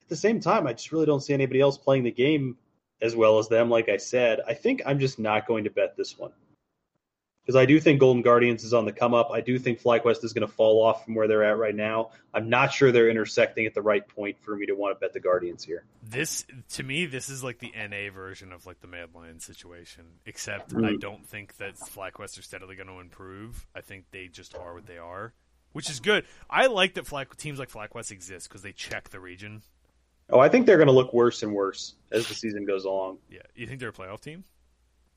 [0.00, 2.56] At the same time, I just really don't see anybody else playing the game
[3.02, 3.68] as well as them.
[3.68, 6.32] Like I said, I think I'm just not going to bet this one
[7.48, 9.30] because I do think Golden Guardians is on the come up.
[9.32, 12.10] I do think FlyQuest is going to fall off from where they're at right now.
[12.34, 15.14] I'm not sure they're intersecting at the right point for me to want to bet
[15.14, 15.84] the Guardians here.
[16.02, 16.44] This
[16.74, 20.04] to me, this is like the NA version of like the Mad Lions situation.
[20.26, 21.00] Except I Mm.
[21.00, 23.66] don't think that FlyQuest are steadily going to improve.
[23.74, 25.32] I think they just are what they are,
[25.72, 26.26] which is good.
[26.50, 29.62] I like that Fly, teams like FlyQuest exist because they check the region.
[30.28, 33.20] Oh, I think they're going to look worse and worse as the season goes along.
[33.30, 34.44] Yeah, you think they're a playoff team?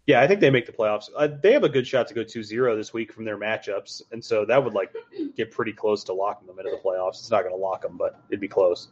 [0.08, 1.10] Yeah, I think they make the playoffs.
[1.16, 4.24] Uh, they have a good shot to go 2-0 this week from their matchups, and
[4.24, 4.94] so that would like
[5.36, 7.20] get pretty close to locking them into the playoffs.
[7.20, 8.90] It's not going to lock them, but it'd be close.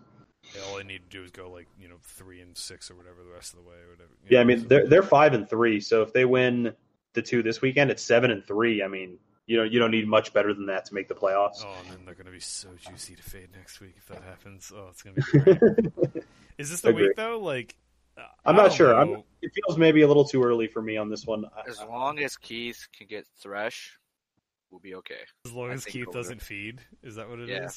[0.55, 2.95] Yeah, all they need to do is go like you know three and six or
[2.95, 4.09] whatever the rest of the way or whatever.
[4.23, 6.73] you Yeah, I mean they're they're five and three, so if they win
[7.13, 8.81] the two this weekend, it's seven and three.
[8.81, 9.17] I mean,
[9.47, 11.63] you know, you don't need much better than that to make the playoffs.
[11.65, 14.23] Oh, and then they're going to be so juicy to fade next week if that
[14.23, 14.71] happens.
[14.73, 16.23] Oh, it's going to be great.
[16.59, 17.07] Is this the Agree.
[17.07, 17.39] week though?
[17.39, 17.75] Like,
[18.45, 18.93] I'm not sure.
[18.95, 21.45] I'm, it feels maybe a little too early for me on this one.
[21.45, 23.97] I- As long as Keith can get Thresh,
[24.71, 25.21] we'll be okay.
[25.45, 27.49] As long I as Keith doesn't feed, is that what it is?
[27.49, 27.69] Yeah.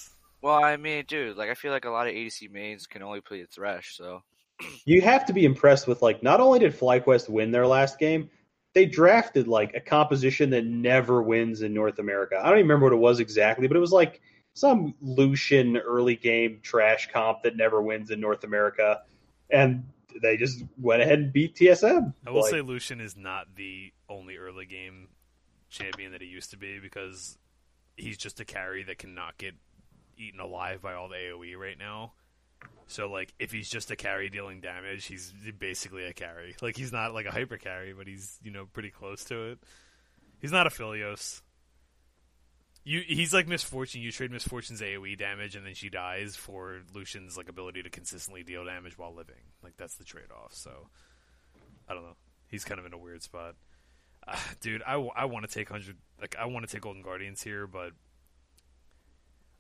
[0.43, 3.21] Well, I mean, dude, like I feel like a lot of ADC mains can only
[3.21, 4.23] play Thresh, so
[4.85, 8.29] you have to be impressed with like not only did FlyQuest win their last game,
[8.75, 12.41] they drafted like a composition that never wins in North America.
[12.41, 14.21] I don't even remember what it was exactly, but it was like
[14.55, 19.03] some Lucian early game trash comp that never wins in North America,
[19.51, 19.85] and
[20.21, 22.13] they just went ahead and beat TSM.
[22.27, 25.09] I will Like, say Lucian is not the only early game
[25.71, 27.39] champion that he used to be because
[27.97, 29.55] he's just a carry that cannot get
[30.19, 32.13] eaten alive by all the AoE right now.
[32.87, 36.55] So like if he's just a carry dealing damage, he's basically a carry.
[36.61, 39.59] Like he's not like a hyper carry, but he's, you know, pretty close to it.
[40.41, 41.41] He's not a Aphelios.
[42.85, 44.03] You he's like Miss Fortune.
[44.03, 47.91] You trade Miss Fortune's AoE damage and then she dies for Lucian's like ability to
[47.91, 49.37] consistently deal damage while living.
[49.63, 50.53] Like that's the trade off.
[50.53, 50.89] So
[51.89, 52.17] I don't know.
[52.49, 53.55] He's kind of in a weird spot.
[54.27, 55.97] Uh, dude, I, I want to take hundred.
[56.21, 57.93] Like I want to take Golden Guardians here, but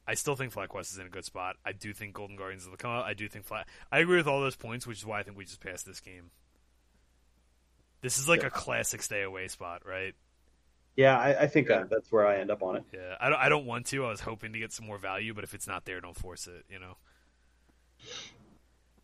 [0.06, 1.56] I still think FlyQuest is in a good spot.
[1.64, 3.04] I do think Golden Guardians will come out.
[3.04, 3.64] I do think Fly.
[3.90, 6.00] I agree with all those points, which is why I think we just passed this
[6.00, 6.30] game.
[8.00, 10.14] This is like a classic stay away spot, right?
[10.96, 12.84] Yeah, I, I think uh, that, that's where I end up on it.
[12.92, 14.04] Yeah, I don't, I don't want to.
[14.04, 16.46] I was hoping to get some more value, but if it's not there, don't force
[16.46, 16.64] it.
[16.68, 16.96] You know.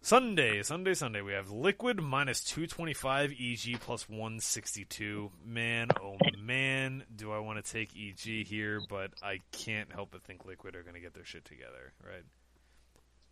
[0.01, 1.23] Sunday, Sunday, Sunday.
[1.23, 5.31] We have Liquid minus two twenty five, EG plus one sixty two.
[5.45, 8.81] Man, oh man, do I want to take EG here?
[8.89, 12.25] But I can't help but think Liquid are going to get their shit together, right?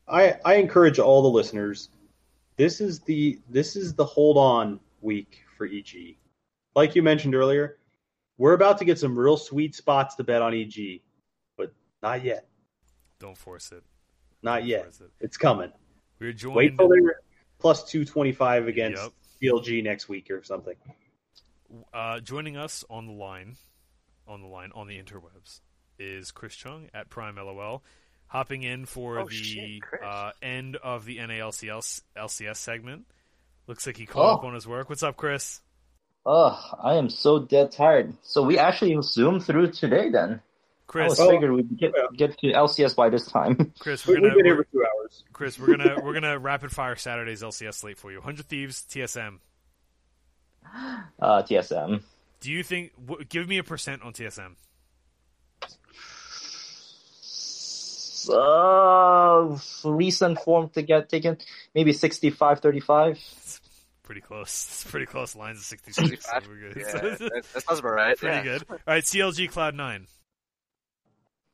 [0.08, 1.90] I I encourage all the listeners.
[2.56, 6.16] This is the this is the hold on week for EG.
[6.74, 7.78] Like you mentioned earlier,
[8.38, 11.00] we're about to get some real sweet spots to bet on EG,
[11.56, 11.72] but
[12.02, 12.46] not yet.
[13.18, 13.82] Don't force it.
[14.42, 14.86] Not Don't yet.
[14.86, 15.10] it.
[15.20, 15.72] It's coming.
[16.20, 16.56] We're joined.
[16.56, 17.20] Wait till they're
[17.58, 19.12] plus two twenty five against Yep.
[19.42, 20.76] PLG next week or something.
[21.92, 23.56] Uh, joining us on the line,
[24.26, 25.60] on the line on the interwebs,
[25.98, 27.82] is Chris Chung at Prime LOL,
[28.28, 33.06] hopping in for Oh, the shit, uh, end of the NALCS LCS segment.
[33.66, 34.46] Looks like he caught up Oh.
[34.46, 34.88] on his work.
[34.88, 35.60] What's up, Chris?
[36.26, 38.12] Ugh, I am so dead tired.
[38.22, 40.32] So we actually zoomed through today then.
[40.34, 43.72] I Chris, was Well- figured we'd get get to LCS by this time.
[43.78, 45.24] Chris, We, we're we've gonna been here we're, for two hours.
[45.32, 48.20] Chris, we're gonna we're gonna rapid fire Saturday's LCS slate for you.
[48.20, 49.38] Hundred Thieves, TSM.
[51.20, 52.02] Uh, TSM.
[52.40, 52.92] Do you think?
[53.06, 54.56] W- give me a percent on TSM.
[58.28, 61.38] Uh, recent form to get taken,
[61.76, 63.60] maybe 65-35.
[64.06, 64.66] It's pretty close.
[64.70, 65.34] It's pretty close.
[65.34, 66.26] Lines of sixty six.
[66.26, 66.76] So we're good.
[66.76, 68.16] yeah, that, that sounds about right.
[68.16, 68.42] pretty yeah.
[68.42, 68.64] good.
[68.70, 70.06] All right, CLG Cloud Nine.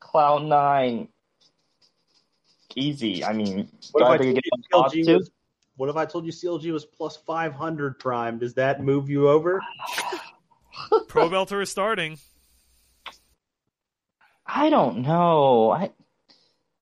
[0.01, 1.09] Cloud nine.
[2.77, 3.25] Easy.
[3.25, 5.17] I mean, What if I told get you on top PLG two.
[5.17, 5.31] was
[5.77, 8.39] What if I told you CLG was plus 500 prime?
[8.39, 9.63] Does that move you over?
[11.09, 12.19] Pobelter is starting.
[14.47, 15.71] I don't know.
[15.71, 15.91] I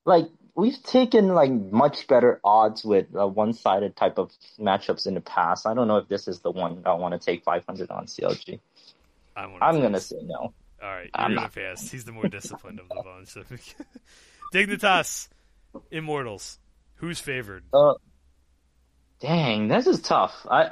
[0.04, 5.20] like we've taken like much better odds with uh, one-sided type of matchups in the
[5.20, 5.66] past.
[5.66, 8.60] I don't know if this is the one I want to take 500 on CLG.
[9.36, 9.76] I'm pass.
[9.76, 10.36] gonna say no.
[10.36, 10.52] All
[10.82, 11.54] right, you're I'm gonna not.
[11.54, 11.90] pass.
[11.90, 13.34] He's the more disciplined of the bunch.
[14.54, 15.28] Dignitas,
[15.90, 16.58] Immortals.
[16.96, 17.64] Who's favored?
[17.72, 17.94] Uh,
[19.20, 20.34] dang, this is tough.
[20.50, 20.64] I,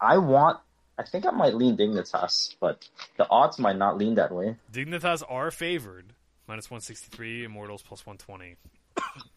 [0.00, 0.58] I, I want.
[0.98, 2.88] I think I might lean Dignitas, but
[3.18, 4.56] the odds might not lean that way.
[4.72, 6.06] Dignitas are favored.
[6.48, 8.56] Minus 163, Immortals plus 120.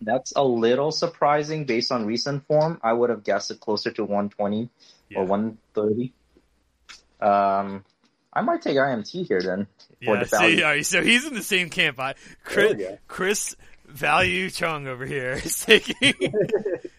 [0.02, 2.80] That's a little surprising based on recent form.
[2.84, 4.70] I would have guessed it closer to 120
[5.10, 5.20] Yeah.
[5.20, 6.14] or 130.
[7.22, 7.84] Um,
[8.32, 9.68] I might take IMT here then
[10.04, 10.58] for Yeah, the value.
[10.58, 12.00] see, so he's in the same camp.
[12.00, 12.82] I, Chris.
[13.08, 13.56] Chris
[13.88, 16.14] Value Chung over here is taking.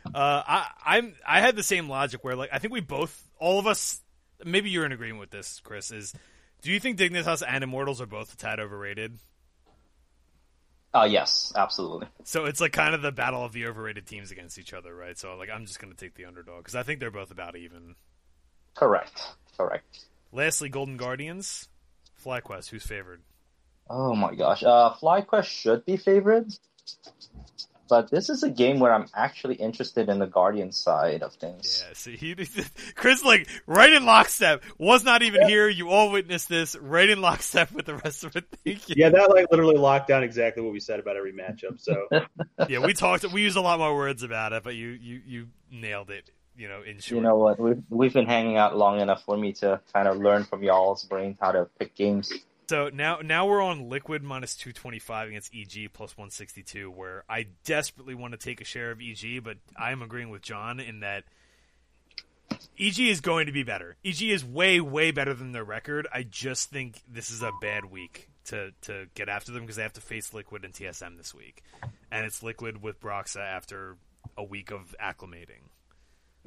[0.07, 1.15] uh, I, I'm.
[1.27, 4.01] I had the same logic where, like, I think we both, all of us,
[4.45, 5.91] maybe you're in agreement with this, Chris.
[5.93, 6.13] Is
[6.63, 9.17] do you think Dignitas and Immortals are both a tad overrated?
[10.93, 12.09] Uh, yes, absolutely.
[12.25, 15.17] So it's like kind of the battle of the overrated teams against each other, right?
[15.17, 17.95] So like, I'm just gonna take the underdog because I think they're both about even.
[18.75, 19.23] Correct.
[19.57, 20.07] Correct.
[20.33, 21.69] Lastly, Golden Guardians,
[22.25, 23.23] FlyQuest, who's favored?
[23.89, 24.63] Oh my gosh.
[24.63, 26.53] Uh, FlyQuest should be favored,
[27.91, 31.85] but this is a game where I'm actually interested in the Guardian side of things.
[31.85, 32.37] Yeah, see, he,
[32.95, 35.69] Chris, like, right in lockstep, was not even here.
[35.69, 38.45] You all witnessed this, right in lockstep with the rest of it.
[38.65, 38.95] Thank you.
[38.97, 41.81] Yeah, that like literally locked down exactly what we said about every matchup.
[41.81, 42.09] So
[42.69, 45.49] Yeah, we talked, we used a lot more words about it, but you, you, you
[45.73, 47.17] nailed it, you know, in short.
[47.17, 47.59] You know what?
[47.59, 51.03] We've we've been hanging out long enough for me to kind of learn from y'all's
[51.05, 52.33] brains how to pick games.
[52.71, 58.15] So now, now we're on Liquid minus 225 against EG plus 162, where I desperately
[58.15, 61.25] want to take a share of EG, but I'm agreeing with John in that
[62.79, 63.97] EG is going to be better.
[64.05, 66.07] EG is way, way better than their record.
[66.15, 69.83] I just think this is a bad week to, to get after them because they
[69.83, 71.65] have to face Liquid and TSM this week.
[72.13, 73.97] And it's Liquid with Broxah after
[74.39, 75.67] a week of acclimating.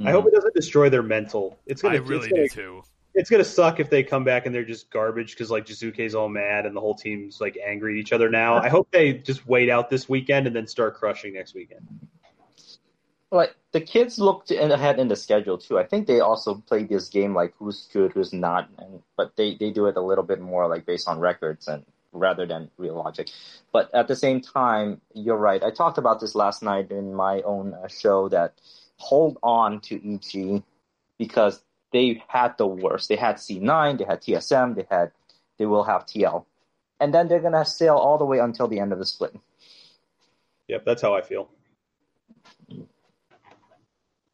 [0.01, 1.59] I hope it doesn't destroy their mental.
[1.65, 2.83] It's gonna I really it's gonna, do too.
[3.15, 6.29] It's gonna suck if they come back and they're just garbage because like Jiizuke's all
[6.29, 8.55] mad and the whole team's like angry at each other now.
[8.55, 11.87] I hope they just wait out this weekend and then start crushing next weekend.
[13.31, 15.79] Like the kids looked ahead in the schedule too.
[15.79, 19.55] I think they also played this game like who's good, who's not, and but they
[19.55, 21.83] they do it a little bit more like based on records and
[22.13, 23.29] rather than real logic.
[23.71, 25.63] But at the same time, you're right.
[25.63, 28.53] I talked about this last night in my own uh, show that
[28.97, 30.63] hold on to EG
[31.17, 31.63] because
[31.93, 33.07] they had the worst.
[33.07, 35.11] They had C9, they had TSM, they had
[35.57, 36.45] they will have TL,
[36.99, 39.33] and then they're gonna sail all the way until the end of the split.
[40.67, 41.49] Yep, that's how I feel.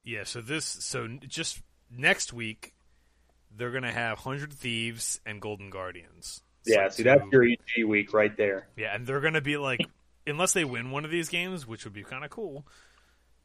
[0.03, 1.61] Yeah, so this so just
[1.91, 2.73] next week
[3.55, 6.41] they're gonna have Hundred Thieves and Golden Guardians.
[6.65, 8.67] Yeah, So see that's your EG week right there.
[8.75, 9.81] yeah, and they're gonna be like
[10.25, 12.65] unless they win one of these games, which would be kind of cool.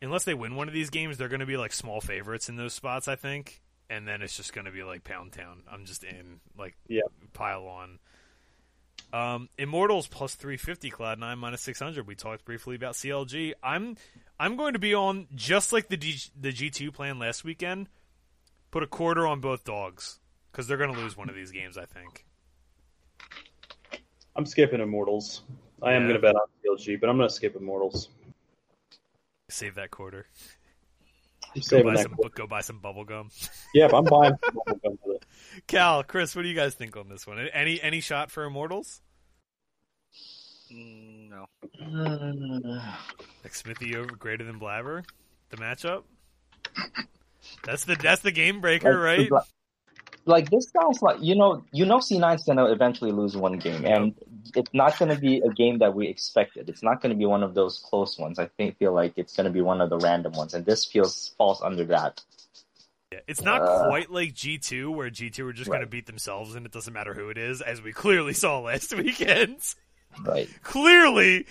[0.03, 2.73] Unless they win one of these games, they're gonna be like small favorites in those
[2.75, 3.63] spots, I think.
[3.91, 5.63] And then it's just gonna be like Pound Town.
[5.71, 7.03] I'm just in like Yeah.
[7.33, 7.99] pile on.
[9.13, 12.07] Um, Immortals plus three fifty, Cloud Nine minus six hundred.
[12.07, 13.53] We talked briefly about CLG.
[13.63, 13.97] I'm
[14.41, 17.89] I'm going to be on just like the D, the G two plan last weekend.
[18.71, 20.19] Put a quarter on both dogs
[20.51, 21.79] because they're going to lose one of these games.
[21.79, 22.25] I think.
[24.35, 25.43] I'm skipping Immortals.
[25.83, 28.09] I am gonna bet on CLG, but I'm gonna skip Immortals.
[29.49, 30.27] Save that quarter.
[31.57, 33.31] I'm Go buy some go buy some bubble gum.
[33.75, 34.33] Yep, I'm buying.
[34.43, 35.27] bubblegum with it.
[35.67, 37.39] Cal, Chris, what do you guys think on this one?
[37.53, 39.01] Any any shot for Immortals?
[40.73, 41.47] Mm, no.
[43.43, 45.05] Like Xmithie over greater than Blabber,
[45.51, 46.03] the matchup.
[47.65, 49.29] That's the that's the game breaker, right?
[50.27, 54.15] Like this sounds like you know you know C9's gonna eventually lose one game, and
[54.55, 56.69] it's not gonna be a game that we expected.
[56.69, 58.39] It's not gonna be one of those close ones.
[58.39, 61.35] I think feel like it's gonna be one of the random ones, and this feels
[61.37, 62.23] falls under that.
[63.13, 65.87] Yeah, it's not Uh, quite like G two, where G two are just going to
[65.87, 69.59] beat themselves, and it doesn't matter who it is, as we clearly saw last weekend.
[70.25, 70.49] Right.
[70.63, 71.47] clearly,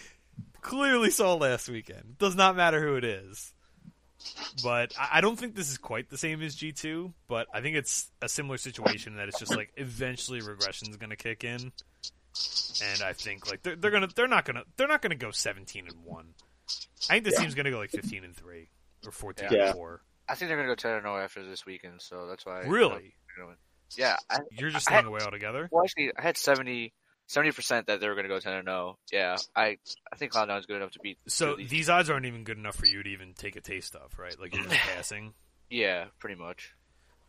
[0.61, 2.17] clearly saw last weekend.
[2.17, 3.53] Does not matter who it is.
[4.63, 7.13] But I I don't think this is quite the same as G two.
[7.27, 11.09] But I think it's a similar situation that it's just like eventually regression is going
[11.09, 11.71] to kick in,
[12.83, 15.87] and I think like they're, they're gonna they're not gonna they're not gonna go seventeen
[15.87, 16.33] and one.
[17.09, 17.41] I think this Yeah.
[17.41, 18.69] team's gonna go like fifteen and three
[19.05, 19.67] or fourteen Yeah.
[19.67, 20.01] and four.
[20.29, 22.61] I think they're gonna go ten and zero after this weekend, so that's why.
[22.61, 23.15] Really?
[23.35, 23.57] they're gonna.
[23.97, 24.17] Yeah.
[24.29, 25.67] I, You're just I- staying away altogether.
[25.71, 26.37] well, actually, I had
[27.27, 28.97] 70 percent that they were gonna go ten and zero.
[29.11, 29.37] Yeah.
[29.55, 29.77] I
[30.11, 31.17] I think Cloud9 is good enough to beat.
[31.27, 33.95] So to these odds aren't even good enough for you to even take a taste
[33.95, 34.39] of, right?
[34.39, 35.33] Like you're just passing.
[35.69, 36.73] Yeah, pretty much.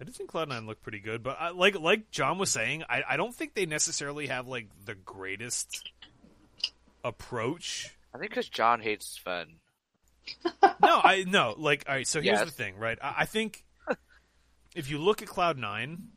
[0.01, 2.83] I did think Cloud Nine looked pretty good, but I, like like John was saying,
[2.89, 5.89] I, I don't think they necessarily have like the greatest
[7.05, 7.95] approach.
[8.15, 9.57] I think because John hates Sven.
[10.83, 12.07] No, I no like all right.
[12.07, 12.45] So here's Yes.
[12.47, 12.99] the thing, right?
[13.03, 13.65] I, I think
[14.75, 16.09] if you look at Cloud Nine,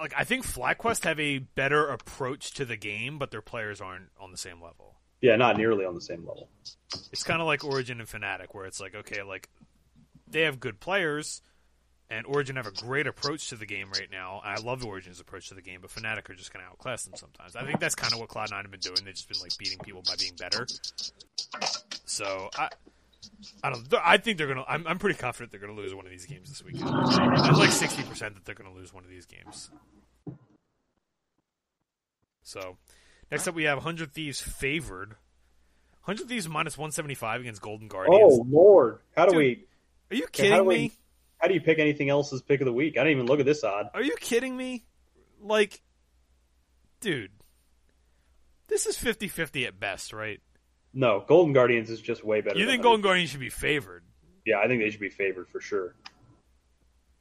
[0.00, 4.08] like I think FlyQuest have a better approach to the game, but their players aren't
[4.20, 4.96] on the same level.
[5.20, 6.48] Yeah, not nearly on the same level.
[7.12, 9.48] It's kind of like Origin and Fnatic, where it's like, okay, like
[10.28, 11.40] they have good players,
[12.10, 14.40] and Origin have a great approach to the game right now.
[14.44, 17.14] I love Origin's approach to the game, but Fnatic are just going to outclass them
[17.16, 17.56] sometimes.
[17.56, 18.98] I think that's kind of what Cloud9 have been doing.
[19.04, 20.66] They've just been like beating people by being better.
[22.04, 22.68] So I,
[23.62, 23.86] I don't.
[24.04, 24.64] I think they're gonna.
[24.68, 26.88] I'm, I'm pretty confident they're gonna lose one of these games this weekend.
[26.90, 29.70] I'm like sixty percent that they're gonna lose one of these games.
[32.42, 32.76] So,
[33.30, 35.16] next up we have Hundred Thieves favored.
[36.02, 38.20] Hundred Thieves minus one seventy five against Golden Guardians.
[38.40, 39.38] Oh Lord, how do Dude.
[39.38, 39.64] we?
[40.10, 40.92] Are you how kidding do we- me?
[41.38, 42.96] How do you pick anything else as pick of the week?
[42.96, 43.90] I didn't even look at this odd.
[43.92, 44.84] Are you kidding me?
[45.42, 45.82] Like,
[47.00, 47.30] dude,
[48.68, 50.40] this is 50-50 at best, right?
[50.96, 52.58] No, Golden Guardians is just way better.
[52.58, 52.82] You think.
[52.82, 54.02] Golden Guardians should be favored?
[54.46, 55.94] Yeah, I think they should be favored for sure.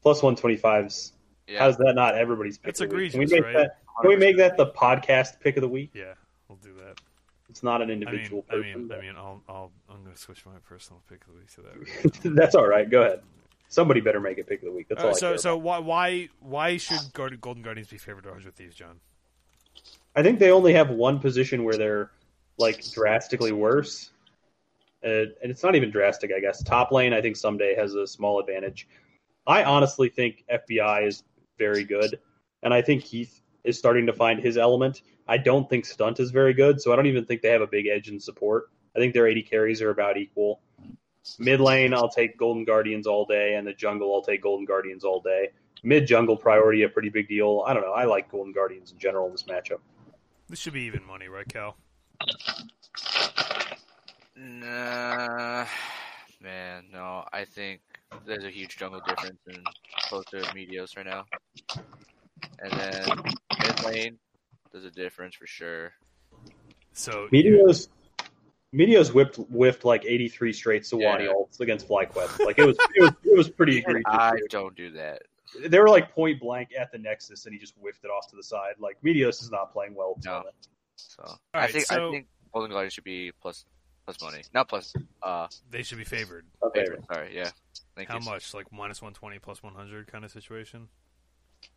[0.02, 1.12] Plus one twenty fives.
[1.46, 1.60] Yeah.
[1.60, 2.96] How's that not everybody's pick That's of the?
[2.96, 3.54] Can egregious, we make right?
[3.54, 3.80] that?
[4.02, 5.92] Can we make that the podcast pick of the week?
[5.94, 6.14] Yeah,
[6.48, 7.02] we'll do that.
[7.50, 8.88] It's not an I mean, individual I person.
[8.88, 11.52] mean, I mean, I'll, I'll, I'm going to switch my personal pick of the week
[11.56, 12.22] to that.
[12.24, 12.90] but- That's all right.
[12.90, 13.22] Go ahead.
[13.68, 14.88] Somebody better make it pick of the week.
[14.90, 15.10] That's all.
[15.10, 18.56] Uh, I so, care so why, why, why should Golden Guardians be favored over Hundred
[18.56, 19.00] Thieves, John?
[20.16, 22.12] I think they only have one position where they're
[22.58, 24.12] like drastically worse.
[25.04, 26.64] Uh, and it's not even drastic, I guess.
[26.64, 28.88] Top lane, I think Ssumday has a small advantage.
[29.46, 31.24] I honestly think FBI is
[31.60, 32.20] very good,
[32.64, 35.04] and I think Heath is starting to find his element.
[35.28, 37.68] I don't think Stunt is very good, so I don't even think they have a
[37.68, 38.70] big edge in support.
[38.96, 40.62] I think their 80 carries are about equal.
[41.40, 45.04] Mid lane, I'll take Golden Guardians all day, and the jungle, I'll take Golden Guardians
[45.04, 45.50] all day.
[45.84, 47.64] Mid jungle priority, a pretty big deal.
[47.68, 47.92] I don't know.
[47.92, 49.80] I like Golden Guardians in general in this matchup.
[50.48, 51.76] This should be even money, right, Cal?
[54.38, 55.66] Nah,
[56.42, 57.24] man, no.
[57.32, 57.82] I think
[58.26, 59.64] there's a huge jungle difference in
[60.12, 61.26] both their Meteos right now.
[62.60, 63.24] And then
[63.64, 64.18] mid lane,
[64.72, 65.94] there's a difference for sure.
[66.94, 67.90] So, Meteos,
[68.74, 71.34] Meteos whipped whiffed like 83 straight Sejuani Yeah.
[71.34, 72.46] ults against FlyQuest.
[72.46, 74.04] Like it was, it was, it was pretty egregious.
[74.08, 75.24] I don't do that.
[75.66, 78.36] They were like point blank at the Nexus, and he just whiffed it off to
[78.36, 78.76] the side.
[78.80, 80.18] Like Meteos is not playing well.
[80.26, 80.44] No.
[81.20, 81.26] No.
[81.26, 83.66] So right, I think so- I think Golden Guardians should be plus
[84.06, 84.94] plus money, not plus
[85.24, 86.46] uh they should be favored.
[86.64, 86.82] Okay.
[86.86, 87.06] favorite.
[87.12, 87.50] Sorry, yeah.
[87.96, 88.26] Thank How you.
[88.26, 88.54] much?
[88.54, 90.88] Like minus 120 plus 100 kind of situation?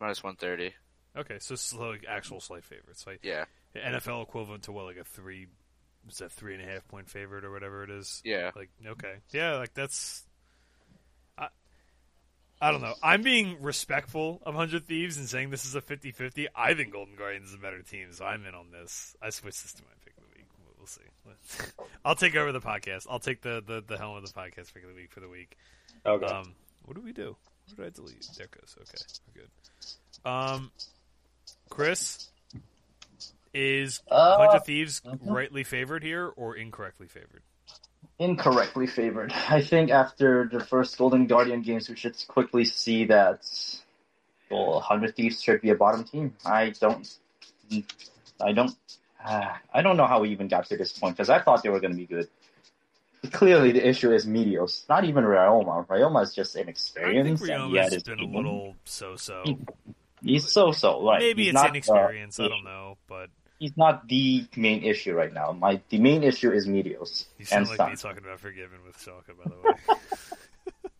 [0.01, 0.75] Minus one thirty.
[1.17, 3.07] Okay, so it's like actual slight favorites.
[3.07, 5.47] Like Yeah, NFL equivalent to what, like a three,
[6.09, 8.21] is that three and a half point favorite or whatever it is?
[8.25, 8.51] yeah.
[8.55, 10.25] Like, okay, yeah, like that's.
[12.61, 12.95] I, don't know.
[13.03, 16.47] I'm being respectful of Hundred Thieves and saying this is a 50-50.
[16.55, 19.17] I think Golden Guardians is a better team, so I'm in on this.
[19.23, 20.47] I switched this to my pick of the week.
[20.77, 21.67] We'll, see.
[22.05, 23.07] I'll take over the podcast.
[23.09, 25.29] I'll take the, the, the helm of the podcast pick of the week for the
[25.29, 25.57] week.
[26.05, 26.27] Okay.
[26.27, 26.55] Um,
[26.85, 27.37] what do we do?
[27.67, 28.27] What did I delete?
[28.37, 28.75] There it goes.
[28.81, 29.05] Okay,
[29.35, 29.51] we're good.
[30.25, 30.71] Um,
[31.69, 32.31] Chris,
[33.53, 35.19] is Uh, Hundred Thieves mhm.
[35.23, 37.43] rightly favored here or incorrectly favored?
[38.19, 39.33] Incorrectly favored.
[39.49, 43.45] I think after the first Golden Guardian games, we should quickly see that
[44.51, 46.35] well, Hundred Thieves should be a bottom team.
[46.45, 47.19] I don't,
[48.41, 48.75] I don't,
[49.25, 51.69] uh, I don't know how we even got to this point because I thought they
[51.69, 52.29] were going to be good.
[53.33, 55.87] Clearly, the issue is Meteos, not even Ryoma.
[55.89, 59.43] Ryoma is just I think inexperienced, and Ryoma's it's been a little so-so.
[60.23, 61.05] He's so-so.
[61.05, 61.19] Right?
[61.21, 61.93] Maybe it's not, uh.
[61.93, 65.53] I don't know, but he's not the main issue right now.
[65.53, 68.97] My the main issue is Meteos you and sound like me talking about Forgiven with
[68.99, 70.01] Schalke, by the way.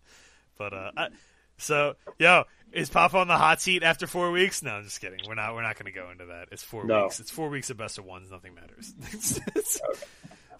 [0.59, 1.09] but uh, I,
[1.57, 4.63] so yo, is Papa on the hot seat after four weeks?
[4.63, 5.21] No, I'm just kidding.
[5.27, 5.55] We're not.
[5.55, 6.49] We're not going to go into that.
[6.53, 7.05] It's four No.
[7.05, 7.21] weeks.
[7.21, 8.31] It's four weeks of best of ones.
[8.31, 9.41] Nothing matters.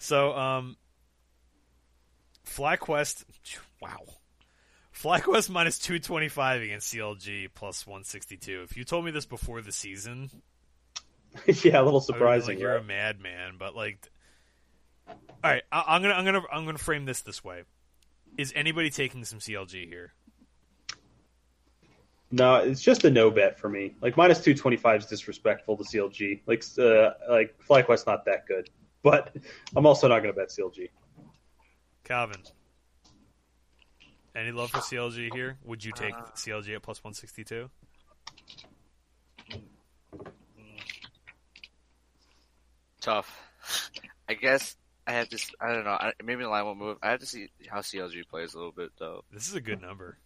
[0.01, 0.77] So, um,
[2.47, 3.25] FlyQuest,
[3.81, 3.99] wow.
[4.95, 8.63] FlyQuest minus 225 against CLG plus 162.
[8.63, 10.29] If you told me this before the season,
[11.63, 12.55] yeah, a little surprising.
[12.55, 12.81] like, you're right?
[12.81, 14.09] a madman, but like,
[15.07, 17.63] all right, I, I'm gonna, I'm gonna, I'm gonna frame this this way:
[18.37, 20.13] Is anybody taking some CLG here?
[22.31, 23.95] No, it's just a no bet for me.
[24.01, 26.41] Like minus two twenty five is disrespectful to CLG.
[26.45, 28.69] Like uh, like FlyQuest's not that good,
[29.01, 29.35] but
[29.75, 30.89] I'm also not going to bet CLG.
[32.05, 32.51] Kalvin,
[34.35, 35.57] any love for CLG here?
[35.65, 37.69] Would you take Uh, CLG at plus 162?
[43.01, 43.29] Tough.
[44.27, 44.75] I guess
[45.07, 45.39] I have to.
[45.59, 45.91] I don't know.
[45.91, 46.97] I, maybe the line won't move.
[47.01, 49.23] I have to see how CLG plays a little bit though.
[49.31, 50.17] This is a good number.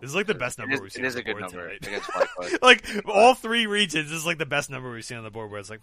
[0.00, 1.04] This is like the best number is, we've seen.
[1.04, 1.86] is on a good number tonight.
[1.86, 2.58] against FlyQuest.
[2.62, 5.50] like all three regions this is like the best number we've seen on the board.
[5.50, 5.80] Where it's like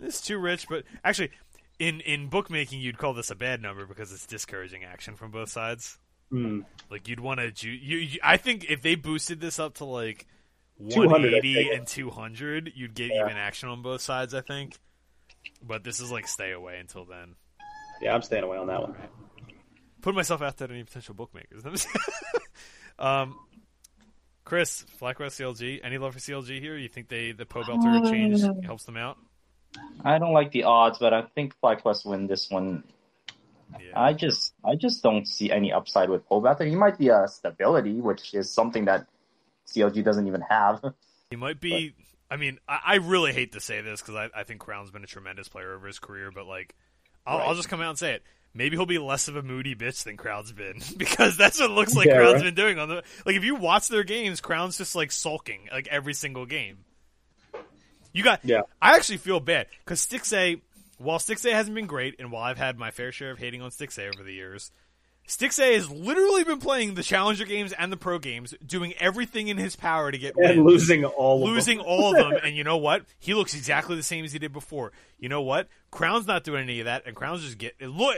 [0.00, 1.30] it's too rich, but actually,
[1.78, 5.48] in in bookmaking, you'd call this a bad number because it's discouraging action from both
[5.50, 5.98] sides.
[6.30, 6.60] Hmm.
[6.90, 8.20] Like you'd want to, ju- you, you.
[8.22, 10.26] I think if they boosted this up to like
[10.90, 11.78] 200, 180 take it.
[11.78, 13.24] and 200, you'd get Yeah.
[13.24, 14.34] even action on both sides.
[14.34, 14.76] I think,
[15.62, 17.34] but this is like stay away until then.
[18.00, 18.94] Yeah, I'm staying away on that one.
[20.00, 21.64] Put myself out there to any potential bookmakers.
[22.98, 23.36] um,
[24.44, 25.80] Chris, FlyQuest CLG.
[25.82, 26.76] Any love for CLG here?
[26.76, 29.18] You think they the Pobelter change helps them out?
[30.04, 32.84] I don't like the odds, but I think FlyQuest win this one.
[33.72, 34.00] Yeah.
[34.00, 36.66] I just I just don't see any upside with Pobath.
[36.66, 39.06] He might be a stability, which is something that
[39.66, 40.82] CLG doesn't even have.
[41.30, 41.94] He might be.
[42.30, 45.04] I mean, I, I really hate to say this because I, I think Crown's been
[45.04, 46.74] a tremendous player over his career, but like,
[47.26, 48.22] I'll, I'll just come out and say it.
[48.54, 51.74] Maybe he'll be less of a moody bitch than Crown's been because that's what it
[51.74, 52.44] looks like Yeah, Crown's right.
[52.44, 53.02] been doing on the.
[53.26, 56.78] Like, if you watch their games, Crown's just like sulking like every single game.
[58.12, 58.40] You got.
[58.44, 58.62] Yeah.
[58.80, 60.60] I actually feel bad because Stixxay,
[60.96, 63.70] while Stixxay hasn't been great, and while I've had my fair share of hating on
[63.70, 64.72] Stixxay over the years,
[65.28, 69.58] Stixxay has literally been playing the Challenger games and the Pro games, doing everything in
[69.58, 71.86] his power to get And wins losing all of losing them.
[71.86, 72.40] all of them.
[72.44, 73.04] And you know what?
[73.18, 74.90] He looks exactly the same as he did before.
[75.18, 75.68] You know what?
[75.90, 78.16] Crown's not doing any of that, and Crown's just get it look.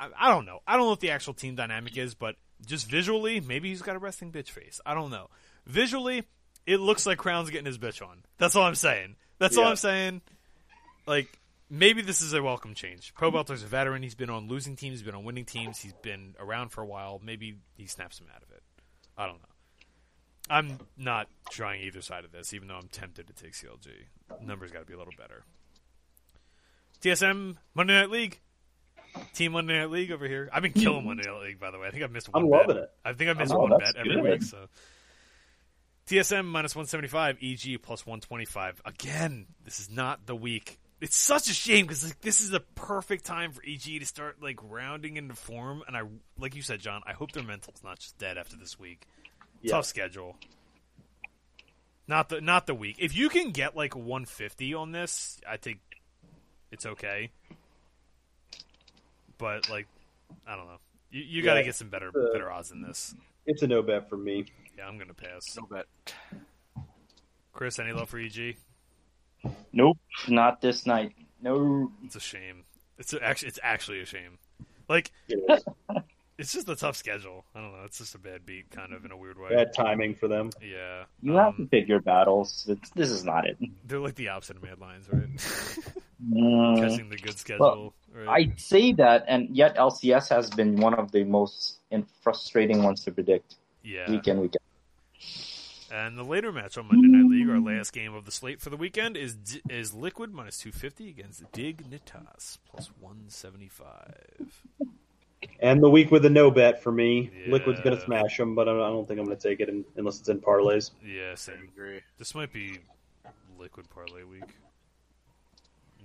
[0.00, 0.58] I, I don't know.
[0.66, 2.34] I don't know what the actual team dynamic is, but
[2.66, 4.80] just visually, maybe he's got a resting bitch face.
[4.84, 5.28] I don't know.
[5.64, 6.24] Visually,
[6.66, 8.24] it looks like Crown's getting his bitch on.
[8.38, 9.14] That's all I'm saying.
[9.38, 10.22] That's all I'm saying.
[11.06, 11.37] Like
[11.70, 13.12] maybe this is a welcome change.
[13.14, 14.02] Pobelter's a veteran.
[14.02, 14.98] He's been on losing teams.
[15.00, 15.78] He's been on winning teams.
[15.78, 17.20] He's been around for a while.
[17.24, 18.62] Maybe he snaps him out of it.
[19.16, 19.48] I don't know.
[20.50, 23.88] I'm not trying either side of this, even though I'm tempted to take CLG.
[24.42, 25.42] Numbers got to be a little better.
[27.02, 28.40] TSM Monday Night League.
[29.34, 30.48] Team Monday Night League over here.
[30.52, 31.88] I've been killing Monday Night League, by the way.
[31.88, 32.60] I think I've missed one I'm bet.
[32.68, 32.90] loving it.
[33.04, 34.22] I think I've missed Oh, one bet every good.
[34.24, 34.42] week.
[34.42, 34.66] So
[36.06, 38.82] TSM minus 175, EG plus 125.
[38.84, 40.78] Again, this is not the week.
[41.00, 44.42] It's such a shame because like, this is the perfect time for EG to start
[44.42, 45.82] like rounding into form.
[45.86, 46.02] And I,
[46.38, 49.06] like you said, John, I hope their mental's not just dead after this week.
[49.62, 49.72] Yeah.
[49.72, 50.36] Tough schedule.
[52.08, 52.96] Not the not the week.
[52.98, 55.78] If you can get like 150 on this, I think
[56.72, 57.30] it's okay.
[59.36, 59.86] But like,
[60.46, 60.78] I don't know.
[61.10, 63.14] You, you got to Yeah, get some better uh, better odds in this.
[63.46, 64.46] It's a no bet for me.
[64.76, 65.56] Yeah, I'm gonna pass.
[65.56, 65.86] No bet.
[67.52, 68.56] Chris, any love for EG?
[69.72, 69.98] Nope,
[70.28, 71.12] not this night.
[71.40, 71.92] No.
[72.04, 72.64] It's a shame.
[72.98, 74.38] It's a, actually it's actually a shame.
[74.88, 75.64] Like It
[76.38, 76.52] is.
[76.52, 77.44] just a tough schedule.
[77.54, 77.84] I don't know.
[77.84, 79.50] It's just a bad beat, kind of in a weird way.
[79.50, 80.50] Bad timing for them.
[80.62, 81.04] Yeah.
[81.22, 82.66] You have to pick your battles.
[82.68, 83.56] It's, this is not it.
[83.84, 85.28] They're like the opposite of Mad Lions, right?
[86.32, 87.94] Mm, Catching the good schedule.
[88.12, 88.28] right?
[88.28, 91.78] I say that, and yet LCS has been one of the most
[92.22, 94.10] frustrating ones to predict yeah.
[94.10, 94.67] week in week out.
[95.90, 98.68] And the later match on Monday Night League, our last game of the slate for
[98.68, 104.62] the weekend, is D- is Liquid minus two fifty against Dignitas plus one seventy five.
[105.60, 107.30] And the week with a no bet for me.
[107.46, 107.52] Yeah.
[107.52, 109.84] Liquid's going to smash them, but I don't, think I'm going to take it in,
[109.96, 110.90] unless it's in parlays.
[111.04, 111.68] Yeah, I same.
[111.72, 112.00] agree.
[112.18, 112.78] This might be
[113.58, 114.42] Liquid parlay week.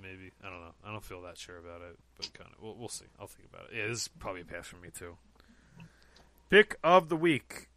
[0.01, 0.73] Maybe I don't know.
[0.85, 2.61] I don't feel that sure about it, but kind of.
[2.63, 3.05] We'll, we'll see.
[3.19, 3.77] I'll think about it.
[3.77, 5.17] Yeah, this is probably a pass for me too.
[6.49, 7.69] Pick of the week.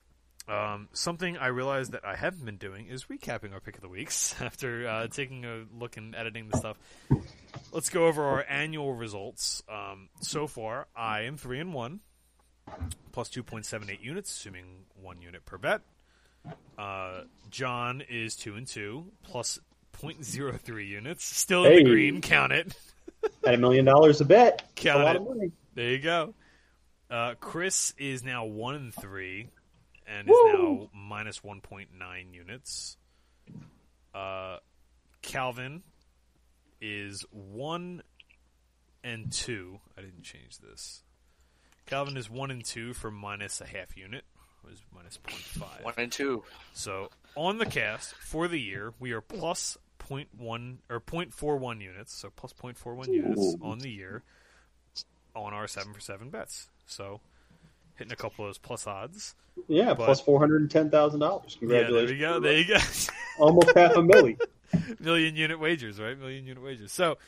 [0.48, 3.88] Um, something I realized that I haven't been doing is recapping our pick of the
[3.88, 6.76] weeks after uh, taking a look and editing the stuff.
[7.72, 9.62] Let's go over our annual results.
[9.68, 12.00] Um, so far, I am three and one,
[13.12, 14.66] plus two point seven eight units, assuming
[15.00, 15.80] one unit per bet.
[16.78, 19.58] Uh, John is two and two, plus
[20.00, 21.78] 0.03 units, still in Hey.
[21.82, 22.20] the green.
[22.20, 22.76] Count it.
[23.44, 24.62] At a million dollars a bet.
[24.76, 25.22] Count a lot it.
[25.22, 25.50] of money.
[25.74, 26.34] There you go.
[27.10, 29.48] Uh, Chris is now one and three,
[30.06, 30.34] and Woo!
[30.34, 32.96] is now minus one point nine units.
[34.14, 34.58] Uh,
[35.22, 35.82] Kalvin
[36.80, 38.02] is one
[39.04, 39.80] and two.
[39.96, 41.02] I didn't change this.
[41.86, 44.24] Kalvin is one and two for minus a half unit.
[44.64, 45.84] It Was minus 0.5.
[45.84, 46.42] One and two.
[46.72, 52.30] So on the cast for the year, we are plus 0.1 or 0.41 units, so
[52.34, 54.22] plus 0.41 units on the year
[55.34, 56.68] on our seven for seven bets.
[56.86, 57.20] So
[57.96, 59.34] hitting a couple of those plus odds.
[59.68, 61.56] Yeah, But- plus $410,000.
[61.60, 62.20] Yeah, there we Congratulations.
[62.20, 62.40] go.
[62.40, 62.78] There you go.
[63.38, 64.38] Almost half a milli.
[65.00, 66.18] Million unit wagers, right?
[66.18, 66.92] Million unit wagers.
[66.92, 67.18] So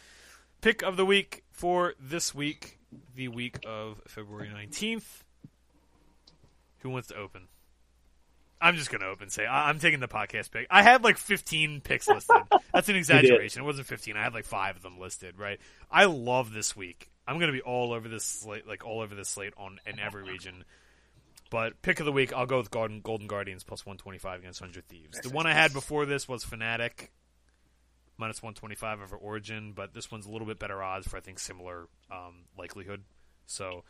[0.61, 2.79] pick of the week for this week,
[3.15, 5.05] the week of February 19th.
[6.81, 7.49] Who wants to open?
[8.61, 9.31] I'm just going to open.
[9.31, 10.67] Say I- I'm taking the podcast pick.
[10.71, 12.37] I had like 15 picks listed.
[12.75, 13.63] That's an exaggeration.
[13.63, 14.17] It wasn't 15.
[14.17, 15.39] I had like five of them listed.
[15.39, 15.61] Right.
[15.91, 17.11] I love this week.
[17.29, 20.23] I'm gonna be all over this slate, like all over this slate on in every
[20.23, 20.65] region.
[21.51, 24.89] But pick of the week, I'll go with Golden, Golden Guardians plus 125 against Hundred
[24.89, 25.21] Thieves.
[25.21, 27.09] The one I had before this was Fnatic
[28.17, 31.39] minus 125 over Origin, but this one's a little bit better odds for I think
[31.39, 33.03] similar um, likelihood.
[33.47, 33.85] So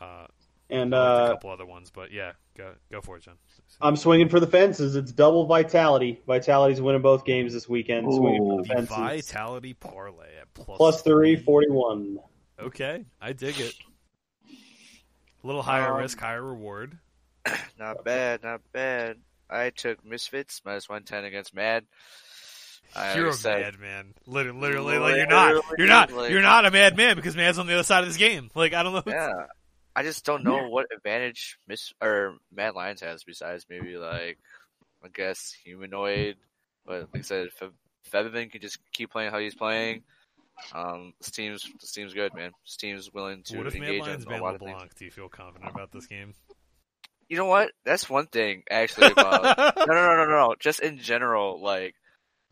[0.00, 0.26] uh,
[0.68, 3.36] And I liked a uh, couple other ones, but yeah, go go for it, John.
[3.80, 4.96] I'm swinging for the fences.
[4.96, 6.20] It's double Vitality.
[6.26, 8.12] Vitality's winning both games this weekend.
[8.12, 8.96] swinging for the The fences.
[8.96, 12.18] Vitality parlay at plus, Plus three, 41.
[12.58, 13.74] Okay, I dig it.
[15.42, 16.98] A little higher Um, risk, higher reward.
[17.78, 19.18] Not bad, not bad.
[19.48, 21.84] I took Misfits minus one ten against Mad.
[22.94, 24.14] I You're a already said- madman.
[24.26, 25.62] Literally, literally, like you're not.
[25.78, 26.08] You're not.
[26.08, 28.50] Literally, You're not a madman because Mad's on the other side of this game.
[28.54, 29.02] Like I don't know.
[29.06, 29.46] Yeah,
[29.94, 34.38] I just don't know what advantage Miss or Mad Lions has besides maybe like
[35.04, 36.36] I guess humanoid.
[36.86, 37.68] But like I said, Fe-
[38.12, 40.02] Featherman can just keep playing how he's playing.
[40.74, 42.52] Um, this team's this team's good, man.
[42.64, 44.82] This team's willing to What if engage Lions in a ban lot of things.
[44.98, 46.34] Do you feel confident about this game?
[47.28, 47.72] You know what?
[47.84, 49.42] That's one thing actually about
[49.76, 50.54] no, no, no, no, no.
[50.58, 51.94] Just in general, like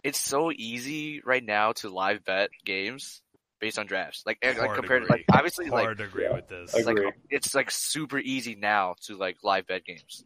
[0.02, 3.22] it's so easy right now to live bet games
[3.60, 4.22] based on drafts.
[4.26, 5.16] Like, eh, like compared, agree.
[5.16, 6.74] like obviously, like Hard to agree with this.
[6.74, 7.12] I like agree.
[7.31, 10.22] it's like super easy now to like live bet games.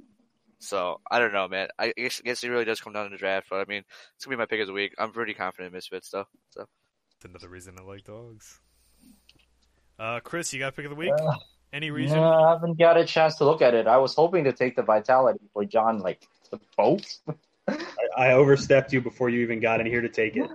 [0.59, 1.69] So I don't know, man.
[1.79, 3.85] I guess, I guess it really does come down to the draft, but I mean,
[4.17, 4.95] it's gonna be my pick of the week.
[4.99, 6.27] I'm pretty confident in Misfits though.
[6.51, 6.71] So That's
[7.25, 8.61] another reason I like dogs.
[9.99, 11.13] Uh, Chris, you got pick of the week?
[11.13, 11.35] Uh,
[11.73, 12.17] Any reason?
[12.17, 13.87] No, I haven't got a chance to look at it.
[13.87, 16.21] I was hoping to take the vitality for John, like
[16.51, 17.05] the boat.
[17.69, 17.77] I,
[18.17, 20.49] I overstepped you before you even got in here to take it.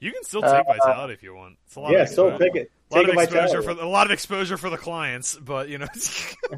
[0.00, 1.56] You can still take Uh, Vitality if you want.
[1.66, 2.44] It's a lot Yeah, of still exposure.
[2.52, 2.70] take it.
[2.90, 3.78] A lot Take of exposure Vitality.
[3.78, 5.86] for a lot of exposure for the clients, but you know,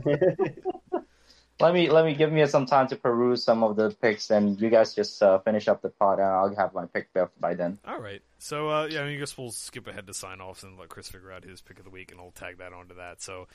[1.58, 4.60] Let me let me give me some time to peruse some of the picks, and
[4.60, 7.54] you guys just uh, finish up the pod, and I'll have my pick by- by
[7.54, 7.78] then.
[7.86, 8.20] all right.
[8.46, 10.88] So uh, yeah, I, mean, I guess we'll skip ahead to sign offs and let
[10.88, 13.22] Chris figure out his pick of the week, and I'll tag that onto that.
[13.22, 13.48] So.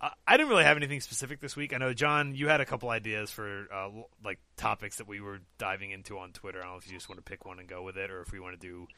[0.00, 1.72] Uh, I didn't really have anything specific this week.
[1.72, 3.90] I know John, you had a couple ideas for uh,
[4.24, 6.58] like topics that we were diving into on Twitter.
[6.58, 8.20] I don't know if you just want to pick one and go with it, or
[8.20, 8.88] if we want to do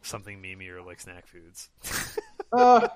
[0.00, 1.68] something memey or like snack foods.
[2.52, 2.86] Uh,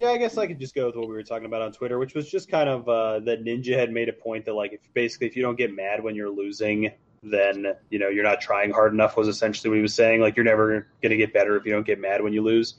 [0.00, 1.98] yeah, I guess I could just go with what we were talking about on Twitter,
[1.98, 4.80] which was just kind of uh, that Ninja had made a point that like if
[4.94, 6.92] basically if you don't get mad when you're losing,
[7.32, 9.16] then you know you're not trying hard enough.
[9.16, 10.20] Was essentially what he was saying.
[10.20, 12.74] Like you're never going to get better if you don't get mad when you lose.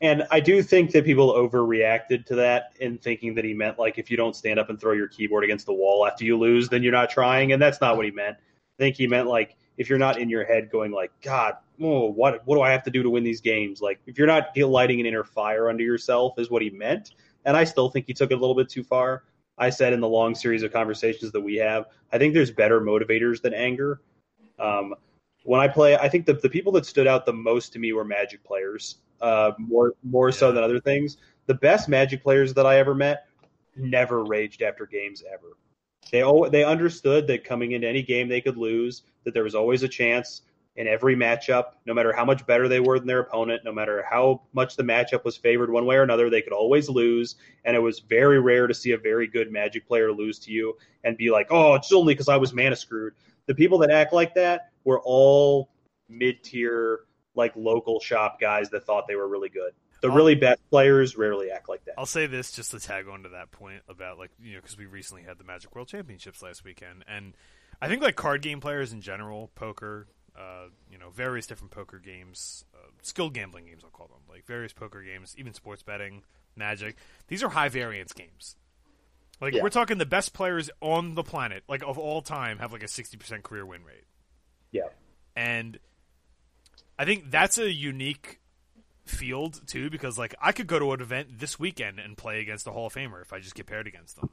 [0.00, 3.98] And I do think that people overreacted to that in thinking that he meant like
[3.98, 6.68] if you don't stand up and throw your keyboard against the wall after you lose,
[6.68, 7.52] then you're not trying.
[7.52, 8.36] And that's not what he meant.
[8.36, 12.10] I think he meant like if you're not in your head going like, God, oh,
[12.10, 13.80] what what do I have to do to win these games?
[13.80, 17.12] Like if you're not lighting an inner fire under yourself is what he meant.
[17.44, 19.24] And I still think he took it a little bit too far.
[19.58, 22.80] I said in the long series of conversations that we have, I think there's better
[22.80, 24.00] motivators than anger.
[24.58, 24.94] Um,
[25.44, 27.92] when I play, I think the, the people that stood out the most to me
[27.92, 31.18] were Magic players, uh, more more so than other things.
[31.46, 33.26] The best Magic players that I ever met
[33.76, 35.56] never raged after games ever.
[36.10, 39.82] They they understood that coming into any game they could lose, that there was always
[39.82, 40.42] a chance
[40.76, 44.04] in every matchup, no matter how much better they were than their opponent, no matter
[44.08, 47.36] how much the matchup was favored one way or another, they could always lose.
[47.64, 50.76] And it was very rare to see a very good Magic player lose to you
[51.04, 53.14] and be like, "Oh, it's only because I was mana screwed."
[53.46, 55.70] The people that act like that were all
[56.08, 57.00] mid tier,
[57.36, 59.72] like local shop guys that thought they were really good.
[60.00, 61.94] The I'll- really best players rarely act like that.
[61.96, 64.76] I'll say this just to tag on to that point about like you know because
[64.76, 67.34] we recently had the Magic World Championships last weekend, and
[67.80, 71.98] I think like card game players in general, poker, uh, you know, various different poker
[71.98, 76.22] games, uh, skilled gambling games, I'll call them, like various poker games, even sports betting,
[76.56, 76.96] Magic.
[77.28, 78.56] These are high variance games.
[79.40, 79.62] Like Yeah.
[79.62, 82.88] we're talking the best players on the planet, like of all time, have like a
[82.88, 84.04] sixty percent career win rate.
[84.70, 84.88] Yeah.
[85.36, 85.78] and
[86.98, 88.40] I think that's a unique
[89.04, 92.66] field too because like I could go to an event this weekend and play against
[92.66, 94.30] a Hall of Famer if I just get paired against them.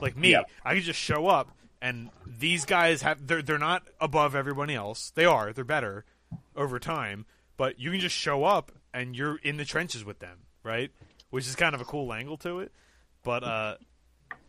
[0.00, 0.42] Like me, Yeah.
[0.64, 1.50] I could just show up
[1.84, 5.12] and these guys have they're they're not above everybody else.
[5.14, 5.52] They are.
[5.52, 6.06] They're better
[6.56, 7.26] over time,
[7.58, 10.90] but you can just show up and you're in the trenches with them, right?
[11.28, 12.72] Which is kind of a cool angle to it.
[13.22, 13.76] But uh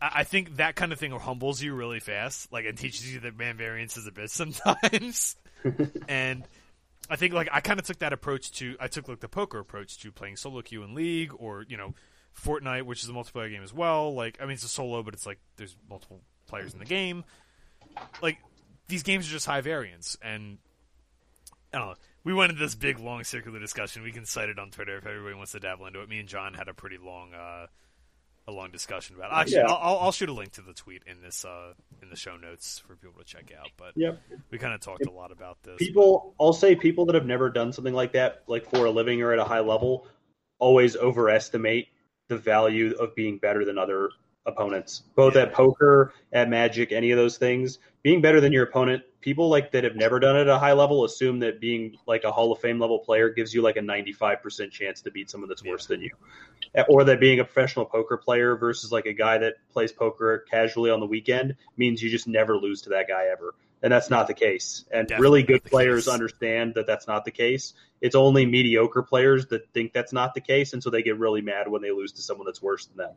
[0.02, 3.38] I think that kind of thing humbles you really fast, like it teaches you that
[3.38, 5.36] man variance is a bitch sometimes.
[6.08, 6.48] and
[7.10, 9.60] I think like I kind of took that approach to I took like the poker
[9.60, 11.96] approach to playing solo queue in League or you know
[12.34, 14.14] Fortnite, which is a multiplayer game as well.
[14.14, 17.24] Like I mean it's a solo, but it's like there's multiple players in the game.
[18.22, 18.38] Like
[18.88, 20.58] these games are just high variance, and
[21.74, 21.96] I don't know.
[22.24, 24.02] We went into this big long circular discussion.
[24.04, 26.10] We can cite it on Twitter if everybody wants to dabble into it.
[26.10, 27.34] Me and John had a pretty long.
[27.34, 27.68] uh
[28.48, 29.32] a long discussion about.
[29.32, 29.36] It.
[29.38, 29.72] Actually, Yeah.
[29.72, 31.74] I'll, I'll- I'll shoot a link to the tweet in this uh,
[32.04, 33.70] in the show notes for people to check out.
[33.76, 34.22] But Yep.
[34.52, 35.78] we kind of talked a lot about this.
[35.80, 39.20] people i'll say people that have never done something like that like for a living
[39.24, 40.06] or at a high level
[40.60, 41.88] always overestimate
[42.28, 44.12] the value of being better than other
[44.46, 45.44] opponents, both Yeah.
[45.44, 47.80] at poker, at Magic, any of those things.
[48.04, 50.74] Being better than your opponent, people like that have never done it at a high
[50.74, 53.82] level assume that being like a Hall of Fame level player gives you like a
[53.82, 55.72] 95% chance to beat someone that's Yeah.
[55.72, 56.12] worse than you.
[56.88, 60.92] Or that being a professional poker player versus like a guy that plays poker casually
[60.92, 63.56] on the weekend means you just never lose to that guy ever.
[63.82, 64.86] And that's not the case.
[64.92, 66.14] And Definitely really good players case.
[66.14, 67.74] understand that that's not the case.
[68.02, 71.42] It's only mediocre players that think that's not the case, and so they get really
[71.42, 73.16] mad when they lose to someone that's worse than them.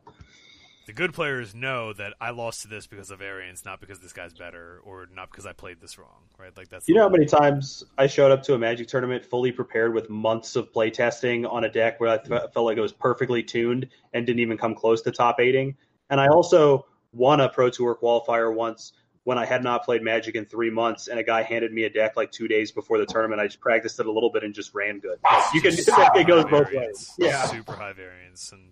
[0.89, 4.11] The good players know that I lost to this because of variance, not because this
[4.11, 6.49] guy's better or not because I played this wrong, right?
[6.57, 9.51] Like that's You know how many times I showed up to a Magic tournament fully
[9.51, 12.91] prepared with months of playtesting on a deck where I th- felt like it was
[12.91, 15.77] perfectly tuned and didn't even come close to top eighting.
[16.09, 18.93] And I also won a Pro Tour qualifier once
[19.25, 21.91] when I had not played Magic in three months, and a guy handed me a
[21.91, 23.39] deck like two days before the tournament.
[23.39, 25.19] I just practiced it a little bit and just ran good.
[25.23, 27.13] Like, you can it goes both ways.
[27.19, 28.71] Yeah, super high variance, and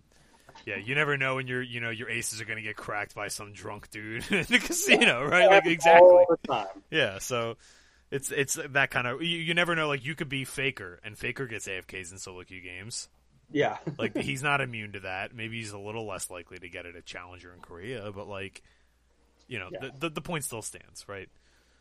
[0.67, 3.15] yeah, you never know when your you know your aces are going to get cracked
[3.15, 5.47] by some drunk dude in the casino, right?
[5.49, 6.05] Like exactly.
[6.07, 6.67] all the time.
[6.91, 7.55] Yeah, so
[8.11, 9.87] it's it's that kind of you, you never know.
[9.87, 13.07] Like you could be Faker, and Faker gets AFKs in solo queue games.
[13.49, 15.33] Yeah, Like he's not immune to that.
[15.33, 18.61] Maybe he's a little less likely to get it at Challenger in Korea, but like,
[19.47, 19.79] you know, Yeah.
[19.79, 21.29] the, the the point still stands, right?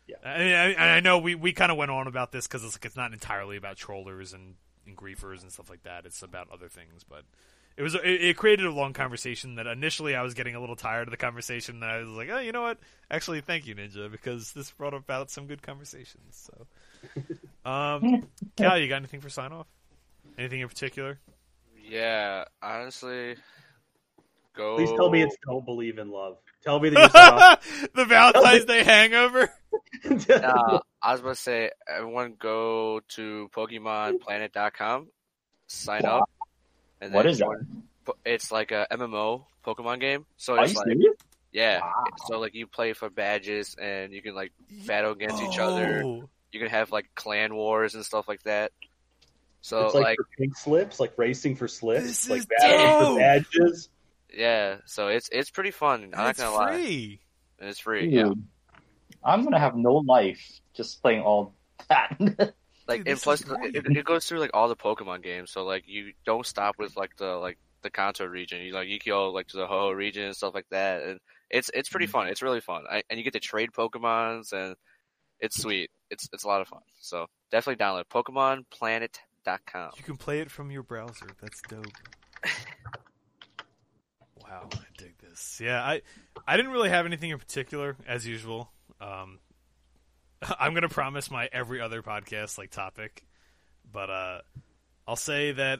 [0.07, 0.15] Yeah.
[0.23, 2.85] I, and I know we, we kind of went on about this because it's like
[2.85, 4.55] it's not entirely about trollers and,
[4.85, 6.05] and griefers and stuff like that.
[6.05, 7.23] It's about other things, but
[7.77, 10.75] it was it, it created a long conversation that initially I was getting a little
[10.75, 11.75] tired of the conversation.
[11.75, 12.79] And I was like, oh, you know what?
[13.09, 16.49] Actually, thank you, Ninja, because this brought about some good conversations.
[16.49, 16.65] So,
[17.69, 19.67] um, Cal, you got anything for sign off?
[20.39, 21.19] Anything in particular?
[21.87, 23.35] Yeah, honestly,
[24.55, 24.75] go.
[24.75, 26.37] please tell me it's don't believe in love.
[26.63, 27.55] Tell me that you saw.
[27.93, 29.51] the Valentine's Day hangover.
[30.03, 35.07] Uh, I was about to say, everyone go to PokemonPlanet.com,
[35.67, 36.29] sign up,
[37.01, 38.13] and What then that?
[38.25, 40.25] It's like a MMO Pokemon game.
[40.37, 41.15] So Are it's you like, serious?
[41.51, 41.79] yeah.
[41.81, 42.03] Wow.
[42.27, 44.51] So like you play for badges, and you can like
[44.85, 46.01] battle against each other.
[46.05, 46.29] Oh.
[46.51, 48.71] You can have like clan wars and stuff like that.
[49.61, 52.87] So it's like, like, for pink slips, like racing for slips, This like is battling
[52.87, 53.13] dope.
[53.13, 53.89] for badges.
[54.33, 54.77] yeah.
[54.85, 56.03] So it's it's pretty fun.
[56.15, 57.19] I'm not gonna lie, free.
[57.59, 58.03] and it's free.
[58.09, 58.33] Dude, Yeah.
[59.23, 61.53] I'm gonna have no life just playing all
[61.89, 62.15] that.
[62.87, 65.83] like Dude, and plus it, it goes through like all the Pokemon games, so like
[65.87, 68.61] you don't stop with like the like the Kanto region.
[68.61, 71.19] You like you go like to the Ho region and stuff like that, and
[71.49, 71.93] it's it's Mm-hmm.
[71.93, 72.27] pretty fun.
[72.27, 74.75] It's really fun, I, and you get to trade Pokemons, and
[75.39, 75.89] it's sweet.
[76.09, 76.81] It's it's a lot of fun.
[77.01, 79.91] So definitely download PokemonPlanet.com.
[79.97, 81.27] You can play it from your browser.
[81.41, 81.85] That's dope.
[84.41, 85.59] wow, I dig this.
[85.63, 86.01] Yeah, I
[86.47, 88.71] I didn't really have anything in particular as usual.
[89.01, 89.39] Um,
[90.59, 93.23] I'm gonna promise my every other podcast like topic,
[93.91, 94.39] but uh,
[95.07, 95.79] I'll say that.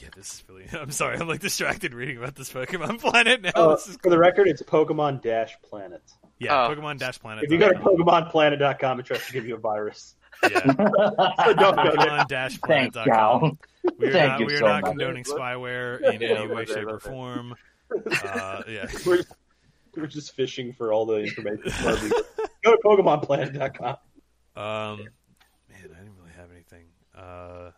[0.00, 0.66] Yeah, this is really.
[0.80, 3.50] I'm sorry, I'm like distracted reading about this Pokemon Planet now.
[3.54, 6.02] Uh, this is for the record, it's Pokemon Dash Planet.
[6.38, 6.74] yeah, Oh.
[6.74, 7.44] Pokemon Dash Planet.
[7.44, 10.16] If you go to PokemonPlanet.com, it tries to give you a virus.
[10.42, 11.76] yeah, So don't.
[11.78, 13.12] Pokemon Dash Thanks, Planet.
[13.12, 13.56] Cal.
[13.98, 14.90] We are Thank not, you we are so not much.
[14.90, 17.54] condoning spyware in any way, shape, or form.
[18.24, 18.86] Uh, yeah.
[19.06, 19.22] We're,
[19.96, 21.70] we're just fishing for all the information.
[21.70, 22.22] for our viewers.
[22.64, 23.96] go to PokemonPlanet.com.
[24.54, 25.08] Um, man,
[25.78, 26.86] I didn't really have anything.
[27.16, 27.70] Uh,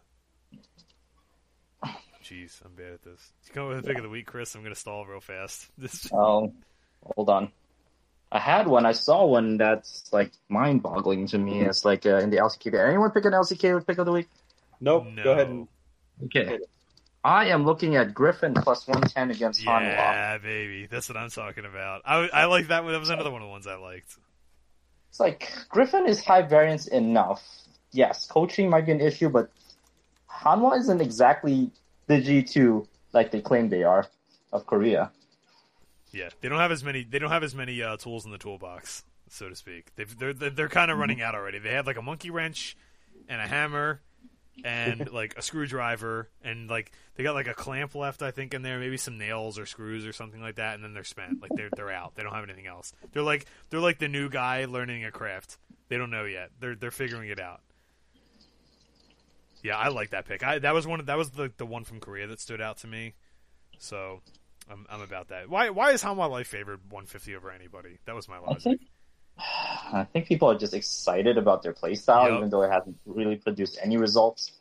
[2.24, 3.32] jeez, I'm bad at this.
[3.46, 4.54] You come up with a pick of the week, Chris.
[4.54, 5.68] I'm gonna stall real fast.
[5.78, 6.52] This, Oh,
[7.14, 7.50] hold on.
[8.32, 8.84] I had one.
[8.86, 11.60] I saw one that's like mind-boggling to me.
[11.60, 12.88] It's like uh, in the LCK.
[12.88, 14.28] Anyone pick an LCK with pick of the week?
[14.80, 15.06] Nope.
[15.14, 15.22] no.
[15.22, 15.68] Go ahead and
[16.24, 16.58] Okay.
[17.24, 19.80] I am looking at Griffin plus 110 against Hanwha.
[19.80, 22.02] yeah, baby, that's what I'm talking about.
[22.04, 22.92] I I like that one.
[22.92, 24.16] That was another one of the ones I liked.
[25.08, 27.42] It's like Griffin is high variance enough.
[27.92, 29.50] Yes, coaching might be an issue, but
[30.30, 31.70] Hanwha isn't exactly
[32.08, 34.06] the G2 like they claim they are
[34.52, 35.10] of Korea.
[36.12, 37.04] Yeah, they don't have as many.
[37.04, 39.92] They don't have as many uh, tools in the toolbox, so to speak.
[39.96, 41.58] They've, they're they're, they're kind of running out already.
[41.58, 42.76] They have like a monkey wrench
[43.28, 44.02] and a hammer
[44.62, 48.62] and like a screwdriver and like they got like a clamp left, I think, in
[48.62, 48.78] there.
[48.78, 51.40] Maybe some nails or screws or something like that, and then they're spent.
[51.42, 52.14] Like they're they're out.
[52.14, 52.92] They don't have anything else.
[53.12, 55.58] They're like they're like the new guy learning a craft.
[55.88, 56.50] They don't know yet.
[56.60, 57.60] They're they're figuring it out.
[59.62, 60.44] Yeah, I like that pick.
[60.44, 61.00] I that was one.
[61.00, 63.14] Of, that was the the one from Korea that stood out to me.
[63.78, 64.20] So
[64.70, 65.48] I'm I'm about that.
[65.48, 67.98] Why why is Hanwha Life favored 150 over anybody?
[68.06, 68.80] That was my I logic.
[69.38, 72.36] I think people are just excited about their playstyle, Yep.
[72.38, 74.52] even though it hasn't really produced any results.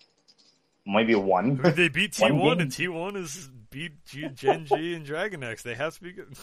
[0.86, 1.56] Maybe one.
[1.76, 2.60] They beat One T1, game.
[2.60, 5.64] and T1 is beat G, Gen G and Dragon X.
[5.64, 6.36] They have to be good.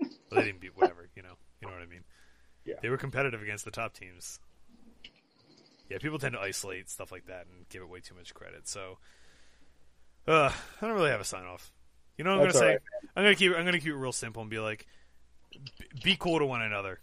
[0.00, 1.34] well, they didn't beat whatever, you know.
[1.60, 2.04] You know what I mean?
[2.64, 2.74] Yeah.
[2.80, 4.38] They were competitive against the top teams.
[5.90, 8.68] yeah, people tend to isolate stuff like that and give it way too much credit.
[8.68, 8.98] So,
[10.28, 10.50] uh,
[10.80, 11.72] I don't really have a sign off.
[12.16, 12.72] You know what I'm That's gonna say?
[12.74, 12.80] right,
[13.16, 14.86] I'm gonna keep I'm gonna keep it real simple and be like,
[16.02, 17.00] be cool to one another.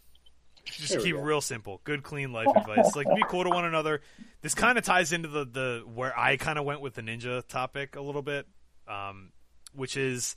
[0.65, 1.81] Just keep it real simple.
[1.83, 2.95] Good, clean life advice.
[2.95, 4.01] Like be cool to one another.
[4.41, 7.45] This kind of ties into the the where I kind of went with the ninja
[7.47, 8.47] topic a little bit,
[8.87, 9.31] um,
[9.73, 10.35] which is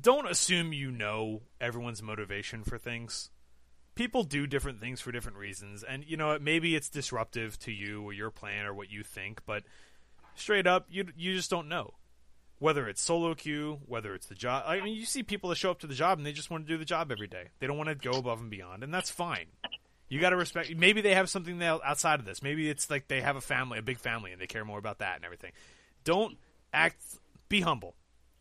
[0.00, 3.30] don't assume you know everyone's motivation for things.
[3.94, 6.38] People do different things for different reasons, and you know?
[6.40, 9.64] Maybe it's disruptive to you or your plan or what you think, but
[10.34, 11.94] straight up, you you just don't know
[12.60, 14.64] whether it's solo queue, whether it's the job.
[14.66, 16.66] I mean, you see people that show up to the job and they just want
[16.66, 17.48] to do the job every day.
[17.58, 19.46] They don't want to go above and beyond, and that's fine.
[20.08, 20.74] You got to respect.
[20.76, 22.42] Maybe they have something outside of this.
[22.42, 24.98] Maybe it's like they have a family, a big family, and they care more about
[24.98, 25.52] that and everything.
[26.04, 26.36] Don't
[26.72, 27.02] act.
[27.48, 27.94] Be humble.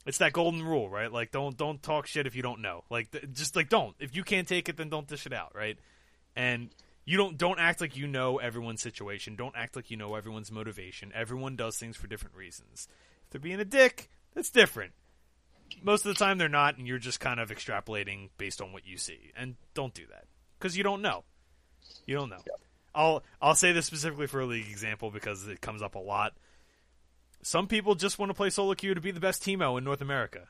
[0.06, 1.12] It's that golden rule, right?
[1.12, 2.84] Like don't don't talk shit if you don't know.
[2.90, 3.96] Like just like don't.
[4.00, 5.78] If you can't take it, then don't dish it out, right?
[6.36, 6.70] And
[7.06, 9.36] you don't don't act like you know everyone's situation.
[9.36, 11.12] Don't act like you know everyone's motivation.
[11.14, 12.88] Everyone does things for different reasons.
[13.30, 14.93] If they're being a dick, that's different.
[15.84, 18.88] Most of the time they're not, and you're just kind of extrapolating based on what
[18.88, 19.31] you see.
[19.38, 20.26] And don't do that
[20.57, 21.26] because you don't know.
[22.07, 22.41] You don't know.
[22.95, 26.34] I'll I'll say this specifically for a league example because it comes up a lot.
[27.43, 30.01] Some people just want to play solo queue to be the best Teemo in North
[30.01, 30.47] America.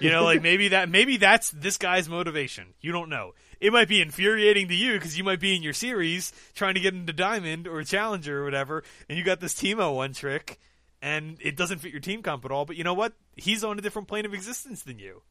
[0.00, 2.74] You know, like maybe that maybe that's this guy's motivation.
[2.80, 3.34] You don't know.
[3.60, 6.80] It might be infuriating to you because you might be in your series trying to
[6.80, 10.58] get into Diamond or Challenger or whatever, and you got this Teemo one trick,
[11.00, 12.64] and it doesn't fit your team comp at all.
[12.64, 13.12] But you know what?
[13.36, 15.22] He's on a different plane of existence than you.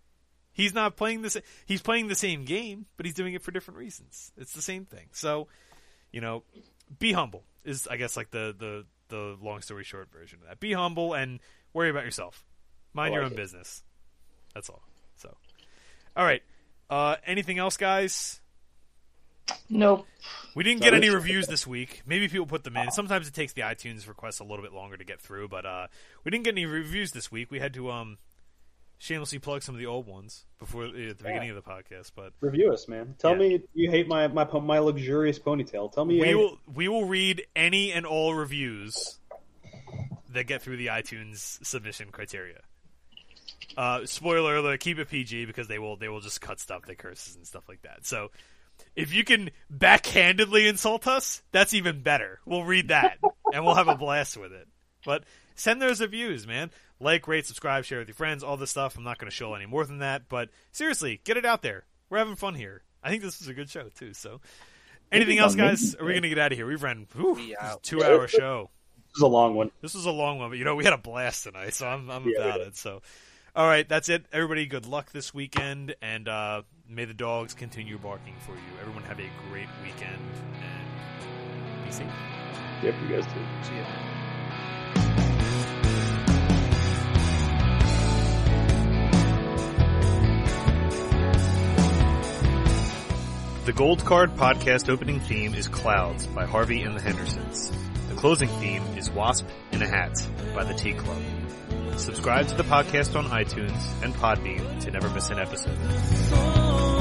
[0.51, 1.37] He's not playing this.
[1.65, 4.31] He's playing the same game, but he's doing it for different reasons.
[4.37, 5.07] It's the same thing.
[5.11, 5.47] So,
[6.11, 6.43] you know,
[6.97, 10.59] be humble is I guess like the the the long story short version of that.
[10.59, 11.39] Be humble and
[11.73, 12.43] worry about yourself.
[12.93, 13.35] Mind I your own it.
[13.35, 13.83] business.
[14.53, 14.81] That's all.
[15.15, 15.35] So,
[16.15, 16.41] all right.
[16.89, 18.41] Uh, anything else, guys?
[19.69, 20.05] Nope.
[20.55, 22.01] We didn't get any reviews this week.
[22.05, 22.91] Maybe people put them in.
[22.91, 25.87] Sometimes it takes the iTunes requests a little bit longer to get through, but uh,
[26.23, 27.51] we didn't get any reviews this week.
[27.51, 28.17] We had to um,
[28.97, 32.11] shamelessly plug some of the old ones before at the beginning of the podcast.
[32.15, 33.15] But Review us, man.
[33.19, 33.37] Tell Yeah.
[33.37, 35.91] me you hate my my my luxurious ponytail.
[35.93, 36.35] Tell me you we hate it.
[36.37, 39.19] will we will read any and all reviews
[40.29, 42.59] that get through the iTunes submission criteria.
[43.77, 46.97] Uh, spoiler alert: keep it PG because they will they will just cut stuff that
[46.97, 48.05] curses and stuff like that.
[48.05, 48.31] So
[48.97, 52.39] if you can backhandedly insult us, that's even better.
[52.45, 53.19] We'll read that
[53.53, 54.67] and we'll have a blast with it.
[55.05, 55.23] But
[55.55, 56.71] send those reviews, man.
[56.99, 58.97] Like, rate, subscribe, share with your friends, all this stuff.
[58.97, 61.85] I'm not going to show any more than that, but seriously, get it out there.
[62.09, 62.81] We're having fun here.
[63.03, 64.13] I think this was a good show too.
[64.13, 64.41] So,
[65.11, 65.95] anything else, guys?
[65.95, 66.65] Are we going to get out of here?
[66.67, 68.71] We've run whew, this is a two hour show.
[69.13, 69.71] This is a long one.
[69.81, 72.09] This was a long one, but you know we had a blast tonight, so I'm
[72.09, 72.67] I'm Yeah, about did.
[72.69, 72.77] it.
[72.77, 73.01] So,
[73.55, 74.25] all right, that's it.
[74.33, 78.79] Everybody, good luck this weekend, and uh, may the dogs continue barking for you.
[78.81, 80.21] Everyone have a great weekend
[80.61, 82.07] and be safe.
[82.83, 83.41] Yep, you guys too.
[83.63, 83.85] See ya.
[93.65, 97.69] The Gold Card podcast opening theme is Clouds by Harvey and the Hendersons.
[98.07, 100.13] The closing theme is Wasp in a Hat
[100.55, 101.21] by the Tea Club.
[101.97, 106.96] Subscribe to the podcast on iTunes and Podbean to never miss an episode.